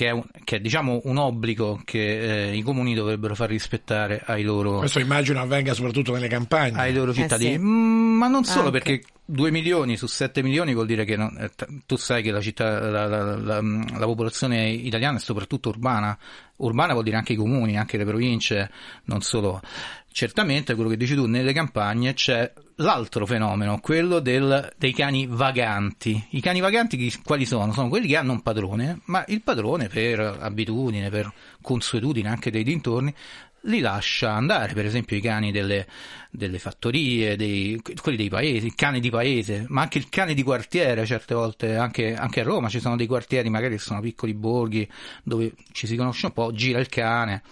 che 0.00 0.06
è, 0.06 0.10
un, 0.12 0.24
che 0.44 0.56
è 0.56 0.60
diciamo 0.60 1.02
un 1.04 1.18
obbligo 1.18 1.82
che 1.84 2.48
eh, 2.48 2.56
i 2.56 2.62
comuni 2.62 2.94
dovrebbero 2.94 3.34
far 3.34 3.50
rispettare 3.50 4.22
ai 4.24 4.42
loro 4.42 4.78
questo 4.78 4.98
immagino 4.98 5.40
avvenga 5.40 5.74
soprattroppo 5.74 6.14
nelle 6.14 6.26
campagne 6.26 6.80
ai 6.80 6.94
loro 6.94 7.12
cittadini 7.12 7.50
eh 7.50 7.58
sì. 7.58 7.62
mm, 7.62 8.16
ma 8.16 8.26
non 8.26 8.44
solo 8.44 8.68
Anche. 8.68 8.78
perché 8.78 9.02
2 9.26 9.50
milioni 9.50 9.98
su 9.98 10.06
7 10.06 10.42
milioni 10.42 10.72
vuol 10.72 10.86
dire 10.86 11.04
che 11.04 11.16
non, 11.16 11.36
eh, 11.38 11.50
tu 11.84 11.96
sai 11.96 12.22
che 12.22 12.30
la, 12.30 12.40
città, 12.40 12.80
la, 12.80 13.06
la, 13.06 13.36
la, 13.36 13.60
la, 13.60 14.06
popolazione 14.06 14.70
italiana 14.70 15.18
è 15.18 15.20
soprattutto 15.20 15.68
urbana 15.68 16.16
urbana 16.56 16.92
vuol 16.92 17.04
dire 17.04 17.18
anche 17.18 17.34
i 17.34 17.36
comuni 17.36 17.76
anche 17.76 17.98
le 17.98 18.06
province 18.06 18.70
non 19.04 19.20
solo 19.20 19.60
certamente 20.10 20.74
quello 20.76 20.88
che 20.88 20.96
dici 20.96 21.14
tu 21.14 21.26
nelle 21.26 21.52
campagne 21.52 22.14
c'è 22.14 22.50
l'altro 22.80 23.26
fenomeno, 23.26 23.78
quello 23.80 24.20
del, 24.20 24.72
dei 24.76 24.92
cani 24.92 25.26
vaganti. 25.26 26.26
I 26.30 26.40
cani 26.40 26.60
vaganti 26.60 27.12
quali 27.24 27.44
sono? 27.44 27.72
Sono 27.72 27.88
quelli 27.88 28.06
che 28.06 28.16
hanno 28.16 28.32
un 28.32 28.42
padrone, 28.42 29.00
ma 29.06 29.24
il 29.28 29.42
padrone 29.42 29.88
per 29.88 30.20
abitudine, 30.20 31.10
per 31.10 31.32
consuetudine 31.60 32.28
anche 32.28 32.50
dei 32.50 32.64
dintorni, 32.64 33.14
li 33.64 33.80
lascia 33.80 34.32
andare, 34.32 34.72
per 34.72 34.86
esempio 34.86 35.16
i 35.16 35.20
cani 35.20 35.52
delle, 35.52 35.86
delle 36.30 36.58
fattorie, 36.58 37.36
dei, 37.36 37.80
quelli 38.00 38.16
dei 38.16 38.30
paesi, 38.30 38.66
il 38.66 38.74
cane 38.74 39.00
di 39.00 39.10
paese, 39.10 39.66
ma 39.68 39.82
anche 39.82 39.98
il 39.98 40.08
cane 40.08 40.32
di 40.32 40.42
quartiere, 40.42 41.04
certe 41.04 41.34
volte 41.34 41.76
anche, 41.76 42.14
anche 42.14 42.40
a 42.40 42.44
Roma 42.44 42.70
ci 42.70 42.80
sono 42.80 42.96
dei 42.96 43.06
quartieri, 43.06 43.50
magari 43.50 43.76
sono 43.76 44.00
piccoli 44.00 44.32
borghi 44.32 44.88
dove 45.22 45.52
ci 45.72 45.86
si 45.86 45.96
conosce 45.96 46.26
un 46.26 46.32
po', 46.32 46.52
gira 46.52 46.78
il 46.78 46.88
cane. 46.88 47.42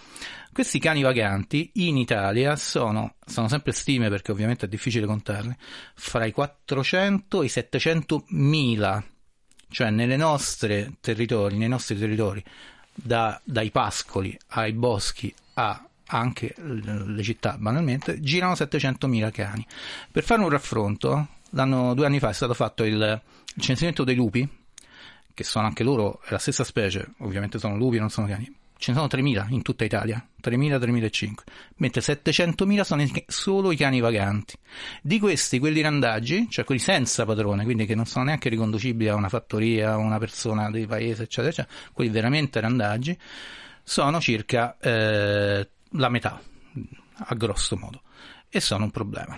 Questi 0.51 0.79
cani 0.79 1.01
vaganti 1.01 1.71
in 1.75 1.97
Italia 1.97 2.55
sono, 2.55 3.15
sono 3.25 3.47
sempre 3.47 3.71
stime 3.71 4.09
perché 4.09 4.31
ovviamente 4.31 4.65
è 4.65 4.69
difficile 4.69 5.05
contarli, 5.05 5.55
fra 5.93 6.25
i 6.25 6.31
400 6.31 7.41
e 7.41 7.45
i 7.45 7.49
700 7.49 8.25
mila, 8.29 9.03
cioè 9.69 9.89
nei 9.91 10.17
nostri 10.17 10.97
territori, 10.99 12.43
da, 12.93 13.39
dai 13.43 13.69
pascoli 13.71 14.37
ai 14.49 14.73
boschi 14.73 15.33
a 15.53 15.83
anche 16.11 16.55
le 16.57 17.21
città 17.21 17.57
banalmente, 17.57 18.19
girano 18.19 18.53
700.000 18.53 19.31
cani. 19.31 19.65
Per 20.11 20.23
fare 20.23 20.41
un 20.41 20.49
raffronto, 20.49 21.27
due 21.49 22.05
anni 22.05 22.19
fa 22.19 22.29
è 22.29 22.33
stato 22.33 22.55
fatto 22.55 22.83
il 22.83 23.21
censimento 23.59 24.03
dei 24.03 24.15
lupi, 24.15 24.47
che 25.33 25.43
sono 25.43 25.67
anche 25.67 25.83
loro 25.83 26.21
la 26.29 26.39
stessa 26.39 26.63
specie, 26.63 27.11
ovviamente 27.19 27.59
sono 27.59 27.77
lupi, 27.77 27.99
non 27.99 28.09
sono 28.09 28.25
cani, 28.25 28.51
ce 28.79 28.91
ne 28.93 28.97
sono 28.97 29.09
3.000 29.11 29.47
in 29.49 29.61
tutta 29.61 29.83
Italia, 29.83 30.25
3.000-3.500, 30.41 31.33
mentre 31.75 31.99
700.000 32.01 32.81
sono 32.81 33.05
solo 33.27 33.73
i 33.73 33.75
cani 33.75 33.99
vaganti. 33.99 34.55
Di 35.01 35.19
questi, 35.19 35.59
quelli 35.59 35.81
randaggi, 35.81 36.47
cioè 36.49 36.63
quelli 36.63 36.79
senza 36.79 37.25
padrone, 37.25 37.65
quindi 37.65 37.85
che 37.85 37.93
non 37.93 38.05
sono 38.05 38.23
neanche 38.23 38.47
riconducibili 38.47 39.09
a 39.09 39.15
una 39.15 39.27
fattoria, 39.27 39.91
a 39.91 39.97
una 39.97 40.17
persona 40.17 40.71
del 40.71 40.87
paese, 40.87 41.23
eccetera, 41.23 41.49
eccetera, 41.49 41.75
quelli 41.91 42.09
veramente 42.09 42.61
randaggi, 42.61 43.17
sono 43.83 44.21
circa 44.21 44.77
eh, 44.79 45.69
la 45.91 46.09
metà, 46.09 46.41
a 47.17 47.35
grosso 47.35 47.75
modo, 47.75 48.03
e 48.47 48.61
sono 48.61 48.85
un 48.85 48.91
problema. 48.91 49.37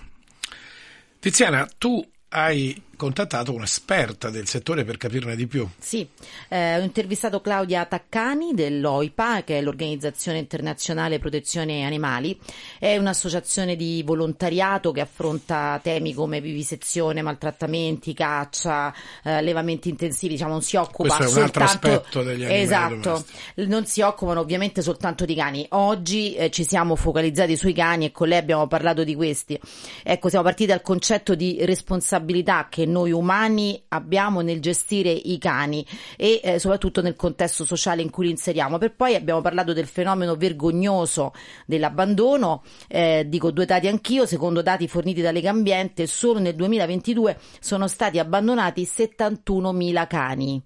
Tiziana, 1.19 1.67
tu 1.79 2.07
hai 2.29 2.79
contattato 3.01 3.51
un'esperta 3.51 4.29
del 4.29 4.47
settore 4.47 4.83
per 4.83 4.97
capirne 4.97 5.35
di 5.35 5.47
più. 5.47 5.67
Sì, 5.79 6.07
eh, 6.49 6.77
ho 6.77 6.83
intervistato 6.83 7.41
Claudia 7.41 7.83
Taccani 7.85 8.53
dell'OIPA, 8.53 9.43
che 9.43 9.57
è 9.57 9.61
l'Organizzazione 9.63 10.37
Internazionale 10.37 11.17
Protezione 11.17 11.83
Animali. 11.83 12.39
È 12.77 12.95
un'associazione 12.97 13.75
di 13.75 14.03
volontariato 14.05 14.91
che 14.91 15.01
affronta 15.01 15.79
temi 15.81 16.13
come 16.13 16.41
vivisezione, 16.41 17.23
maltrattamenti, 17.23 18.13
caccia, 18.13 18.93
eh, 19.23 19.31
allevamenti 19.31 19.89
intensivi, 19.89 20.33
diciamo 20.33 20.51
non 20.51 20.61
si 20.61 20.75
occupa 20.75 21.15
Questo 21.15 21.23
è 21.23 21.37
un 21.37 21.43
altro 21.43 21.65
soltanto 21.65 21.87
aspetto 21.87 22.21
degli 22.21 22.43
animali 22.43 22.61
Esatto, 22.61 23.09
domestici. 23.09 23.67
non 23.67 23.85
si 23.87 24.01
occupano 24.01 24.41
ovviamente 24.41 24.83
soltanto 24.83 25.25
di 25.25 25.33
cani. 25.33 25.65
Oggi 25.69 26.35
eh, 26.35 26.51
ci 26.51 26.63
siamo 26.63 26.95
focalizzati 26.95 27.57
sui 27.57 27.73
cani 27.73 28.05
e 28.05 28.11
con 28.11 28.27
lei 28.27 28.37
abbiamo 28.37 28.67
parlato 28.67 29.03
di 29.03 29.15
questi. 29.15 29.59
Ecco, 30.03 30.29
siamo 30.29 30.43
partiti 30.43 30.69
dal 30.69 30.83
concetto 30.83 31.33
di 31.33 31.65
responsabilità 31.65 32.67
che 32.69 32.89
noi 32.91 33.11
umani 33.11 33.81
abbiamo 33.87 34.41
nel 34.41 34.59
gestire 34.59 35.09
i 35.09 35.37
cani 35.37 35.85
e 36.17 36.41
eh, 36.43 36.59
soprattutto 36.59 37.01
nel 37.01 37.15
contesto 37.15 37.65
sociale 37.65 38.01
in 38.01 38.09
cui 38.09 38.25
li 38.25 38.31
inseriamo. 38.31 38.77
Per 38.77 38.93
poi 38.93 39.15
abbiamo 39.15 39.41
parlato 39.41 39.73
del 39.73 39.87
fenomeno 39.87 40.35
vergognoso 40.35 41.33
dell'abbandono, 41.65 42.63
eh, 42.87 43.25
dico 43.27 43.51
due 43.51 43.65
dati 43.65 43.87
anch'io, 43.87 44.25
secondo 44.25 44.61
dati 44.61 44.87
forniti 44.87 45.21
da 45.21 45.31
Legambiente, 45.31 46.05
solo 46.05 46.39
nel 46.39 46.55
2022 46.55 47.37
sono 47.59 47.87
stati 47.87 48.19
abbandonati 48.19 48.83
71.000 48.83 50.07
cani. 50.07 50.63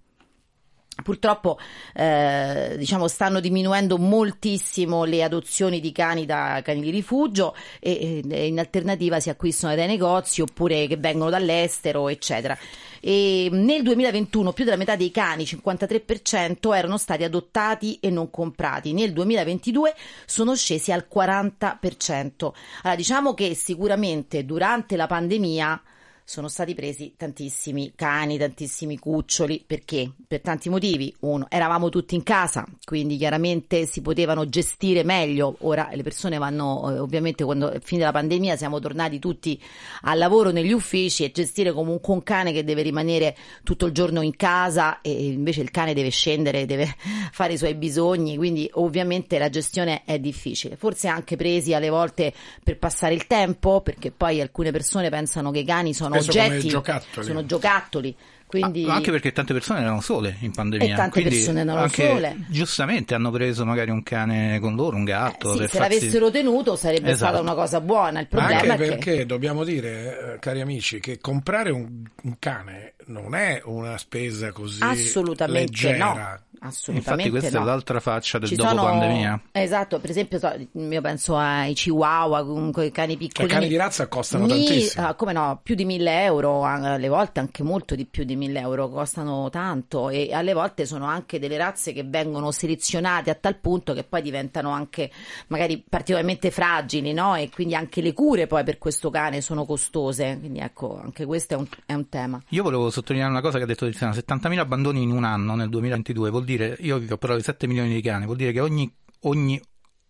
Purtroppo 1.04 1.60
eh, 1.93 2.76
diciamo, 2.78 3.10
stanno 3.10 3.41
diminuendo 3.41 3.98
moltissimo 3.98 5.04
le 5.04 5.24
adozioni 5.24 5.82
di 5.82 5.91
cani 5.91 6.26
da 6.26 6.62
cani 6.64 6.80
di 6.80 6.89
rifugio 6.89 7.54
e, 7.82 8.24
e 8.28 8.48
in 8.48 8.60
alternativa 8.60 9.20
si 9.20 9.30
acquistano 9.30 9.76
dai 9.76 9.88
negozi 9.88 10.41
oppure 10.41 10.88
che 10.88 10.96
vengono 10.96 11.30
dall'estero, 11.30 12.08
eccetera. 12.08 12.58
E 13.02 13.50
nel 13.52 13.84
2021 13.84 14.54
più 14.54 14.64
della 14.64 14.78
metà 14.78 14.96
dei 14.96 15.12
cani, 15.12 15.43
53%, 15.43 16.74
erano 16.74 16.98
stati 16.98 17.24
adottati 17.24 18.00
e 18.00 18.10
non 18.10 18.32
comprati. 18.32 18.93
Nel 18.93 19.12
2022 19.12 19.93
sono 20.26 20.56
scesi 20.56 20.93
al 20.93 21.08
40%. 21.14 22.52
Allora 22.84 22.96
diciamo 22.96 23.34
che 23.34 23.54
sicuramente 23.54 24.46
durante 24.46 24.96
la 24.96 25.08
pandemia 25.08 25.82
sono 26.28 26.47
stati 26.47 26.73
presi 26.73 27.13
tantissimi 27.15 27.93
cani, 27.95 28.39
tantissimi 28.39 28.97
cuccioli, 28.97 29.63
perché? 29.65 30.11
Per 30.28 30.41
tanti 30.41 30.69
motivi. 30.69 31.15
Uno, 31.19 31.45
eravamo 31.49 31.89
tutti 31.89 32.15
in 32.15 32.23
casa, 32.23 32.65
quindi 32.84 33.15
chiaramente 33.15 33.86
si 33.86 34.01
potevano 34.01 34.49
gestire 34.49 35.03
meglio. 35.03 35.55
Ora 35.59 35.89
le 35.93 36.01
persone 36.01 36.39
vanno, 36.39 36.91
eh, 36.91 36.97
ovviamente 36.97 37.43
quando 37.43 37.69
è 37.69 37.80
finita 37.80 38.07
la 38.07 38.13
pandemia 38.13 38.57
siamo 38.57 38.80
tornati 38.80 39.19
tutti 39.19 39.61
al 40.01 40.17
lavoro 40.17 40.49
negli 40.49 40.71
uffici 40.71 41.23
e 41.23 41.32
gestire 41.32 41.71
comunque 41.71 42.11
un 42.15 42.23
cane 42.23 42.51
che 42.51 42.63
deve 42.63 42.82
rimanere 42.82 43.38
tutto 43.63 43.86
il 43.86 43.91
giorno 43.91 44.21
in 44.21 44.36
casa 44.36 45.01
e 45.01 45.28
invece 45.28 45.61
il 45.61 45.69
cane 45.69 45.93
deve 45.93 46.09
scendere, 46.09 46.65
deve 46.65 46.91
fare 47.32 47.53
i 47.53 47.57
suoi 47.57 47.76
bisogni, 47.76 48.36
quindi 48.36 48.67
ovviamente 48.73 49.38
la 49.38 49.49
gestione 49.49 50.01
è 50.05 50.17
difficile. 50.17 50.76
Forse 50.76 51.07
anche 51.07 51.36
presi 51.36 51.76
alle 51.76 51.89
volte 51.89 52.34
per 52.63 52.80
passare 52.80 53.13
il 53.13 53.28
tempo, 53.28 53.82
perché 53.82 54.09
poi 54.09 54.41
alcune 54.41 54.71
persone 54.71 55.11
pensano 55.11 55.51
che 55.51 55.59
i 55.59 55.65
cani 55.65 55.93
sono 55.93 56.14
oggetti, 56.18 56.68
giocattoli. 56.68 57.26
sono 57.26 57.45
giocattoli. 57.45 58.16
Quindi... 58.47 58.86
Ah, 58.88 58.93
anche 58.93 59.11
perché 59.11 59.32
tante 59.32 59.53
persone 59.53 59.80
erano 59.82 60.01
sole 60.01 60.38
in 60.41 60.51
pandemia. 60.51 60.93
E 60.93 60.95
tante 60.95 61.11
quindi 61.22 61.30
persone 61.36 61.61
erano 61.61 61.80
anche, 61.80 62.07
sole. 62.07 62.36
Giustamente 62.47 63.16
hanno 63.16 63.32
preso 63.32 63.66
magari 63.66 63.89
un 63.89 64.03
cane 64.03 64.59
con 64.59 64.76
loro, 64.76 64.95
un 64.95 65.03
gatto. 65.03 65.53
Sì, 65.53 65.57
per 65.57 65.70
se 65.72 65.78
farsi- 65.80 65.95
l'avessero 65.99 66.32
tenuto 66.32 66.76
sarebbe 66.76 67.09
Esatto. 67.11 67.32
stata 67.32 67.41
una 67.41 67.53
cosa 67.55 67.82
buona. 67.82 68.20
Il 68.20 68.28
Ma 68.30 68.38
problema 68.38 68.74
anche 68.74 68.86
è 68.86 68.88
che 68.88 68.95
perché 68.95 69.26
dobbiamo 69.26 69.63
dire, 69.63 70.34
eh, 70.36 70.39
cari 70.39 70.61
amici, 70.61 70.99
che 70.99 71.18
comprare 71.20 71.72
un, 71.72 72.03
un 72.22 72.36
cane 72.39 72.93
non 73.07 73.34
è 73.36 73.61
una 73.66 73.97
spesa 73.97 74.51
così 74.51 74.84
assolutamente 74.84 75.72
leggera. 75.72 76.13
no. 76.13 76.39
Assolutamente 76.66 77.24
Infatti 77.24 77.30
questa 77.30 77.57
no. 77.59 77.63
è 77.66 77.68
l'altra 77.68 77.99
faccia 77.99 78.39
del 78.39 78.47
Ci 78.49 78.55
dopo 78.55 78.70
sono- 78.70 78.84
pandemia. 78.84 79.41
Esatto, 79.51 79.99
per 79.99 80.09
esempio 80.09 80.39
so- 80.39 80.53
io 80.72 81.01
penso 81.01 81.36
ai 81.38 81.74
chihuahua, 81.74 82.45
comunque 82.45 82.86
i 82.88 82.91
cani 82.91 83.18
piccoli. 83.18 83.47
cani 83.47 83.68
di 83.68 83.76
razza 83.76 84.07
costano 84.07 84.45
Mi- 84.45 84.66
tantissimo. 84.66 85.07
ah, 85.07 85.13
come 85.16 85.34
no, 85.34 85.59
più 85.61 85.76
di 85.76 85.86
1000 85.86 86.24
euro, 86.24 86.63
alle 86.63 87.07
volte 87.09 87.39
anche 87.39 87.63
molto 87.63 87.95
di 87.95 88.05
più 88.05 88.24
di 88.24 88.36
1000 88.36 88.59
euro, 88.59 88.89
costano 88.89 89.49
tanto 89.49 90.09
e 90.09 90.30
alle 90.34 90.53
volte 90.53 90.86
sono 90.86 91.05
anche 91.05 91.39
delle 91.39 91.57
razze 91.57 91.93
che 91.93 92.03
vengono 92.03 92.51
selezionate 92.51 93.30
a 93.30 93.36
tal 93.36 93.57
punto 93.57 93.93
che 93.93 94.03
poi 94.03 94.22
diventano 94.22 94.70
anche 94.72 95.11
magari 95.47 95.84
particolarmente 95.88 96.51
fragili, 96.51 97.13
no? 97.13 97.36
E 97.36 97.49
quindi 97.49 97.76
anche 97.76 98.01
le 98.01 98.13
cure 98.13 98.47
poi 98.47 98.63
per 98.63 98.78
questo 98.78 99.09
cane 99.09 99.41
sono 99.41 99.66
costose, 99.66 100.38
quindi 100.39 100.59
ecco, 100.59 100.99
anche 101.01 101.26
questo 101.26 101.53
è 101.55 101.57
un, 101.57 101.68
è 101.86 101.93
un 101.93 102.09
tema. 102.09 102.41
Io 102.49 102.63
volevo 102.63 102.89
sottolineare 102.89 103.32
una 103.32 103.41
cosa 103.41 103.57
che 103.57 103.63
ha 103.63 103.68
detto 103.68 103.86
Tiziana, 103.86 104.13
70.000 104.13 104.59
abbandoni 104.59 105.01
in 105.03 105.11
un 105.11 105.24
anno 105.24 105.55
nel 105.55 105.70
2022 105.70 106.30
vuol 106.30 106.43
dire, 106.43 106.55
io 106.56 106.97
vi 106.97 107.12
ho 107.12 107.18
parlato 107.18 107.41
di 107.41 107.45
7 107.45 107.68
milioni 107.68 107.93
di 107.93 108.01
cani, 108.01 108.26
vuol 108.26 108.38
dire 108.38 108.51
che 108.51 108.60
ogni, 108.60 108.91
ogni 109.22 109.62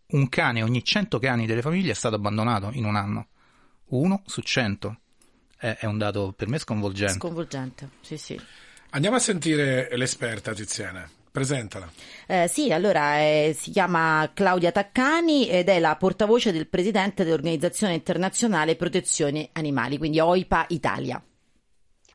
un 0.08 0.30
cane, 0.30 0.62
ogni 0.62 0.84
100 0.84 1.20
cani 1.20 1.46
delle 1.46 1.62
famiglie 1.62 1.92
è 1.92 1.96
stato 1.96 2.16
abbandonato 2.16 2.70
in 2.74 2.86
un 2.86 2.96
anno. 2.96 3.28
Uno 3.88 4.22
su 4.26 4.42
100. 4.42 5.00
È, 5.58 5.78
è 5.80 5.86
un 5.86 5.98
dato 5.98 6.34
per 6.36 6.48
me 6.48 6.58
sconvolgente. 6.60 7.14
Sconvolgente, 7.14 7.90
sì 8.02 8.18
sì. 8.18 8.40
Andiamo 8.92 9.18
a 9.18 9.20
sentire 9.20 9.90
l'esperta 9.96 10.54
Tiziana. 10.54 11.10
Presentala. 11.36 11.92
Eh, 12.28 12.48
sì, 12.48 12.72
allora 12.72 13.20
eh, 13.20 13.54
si 13.60 13.72
chiama 13.72 14.32
Claudia 14.34 14.72
Taccani 14.72 15.50
ed 15.50 15.68
è 15.68 15.80
la 15.80 15.98
portavoce 15.98 16.54
del 16.54 16.70
presidente 16.70 17.26
dell'Organizzazione 17.26 17.94
Internazionale 17.94 18.78
Protezione 18.78 19.50
Animali, 19.52 19.98
quindi 19.98 20.22
OIPA 20.22 20.68
Italia. 20.70 21.22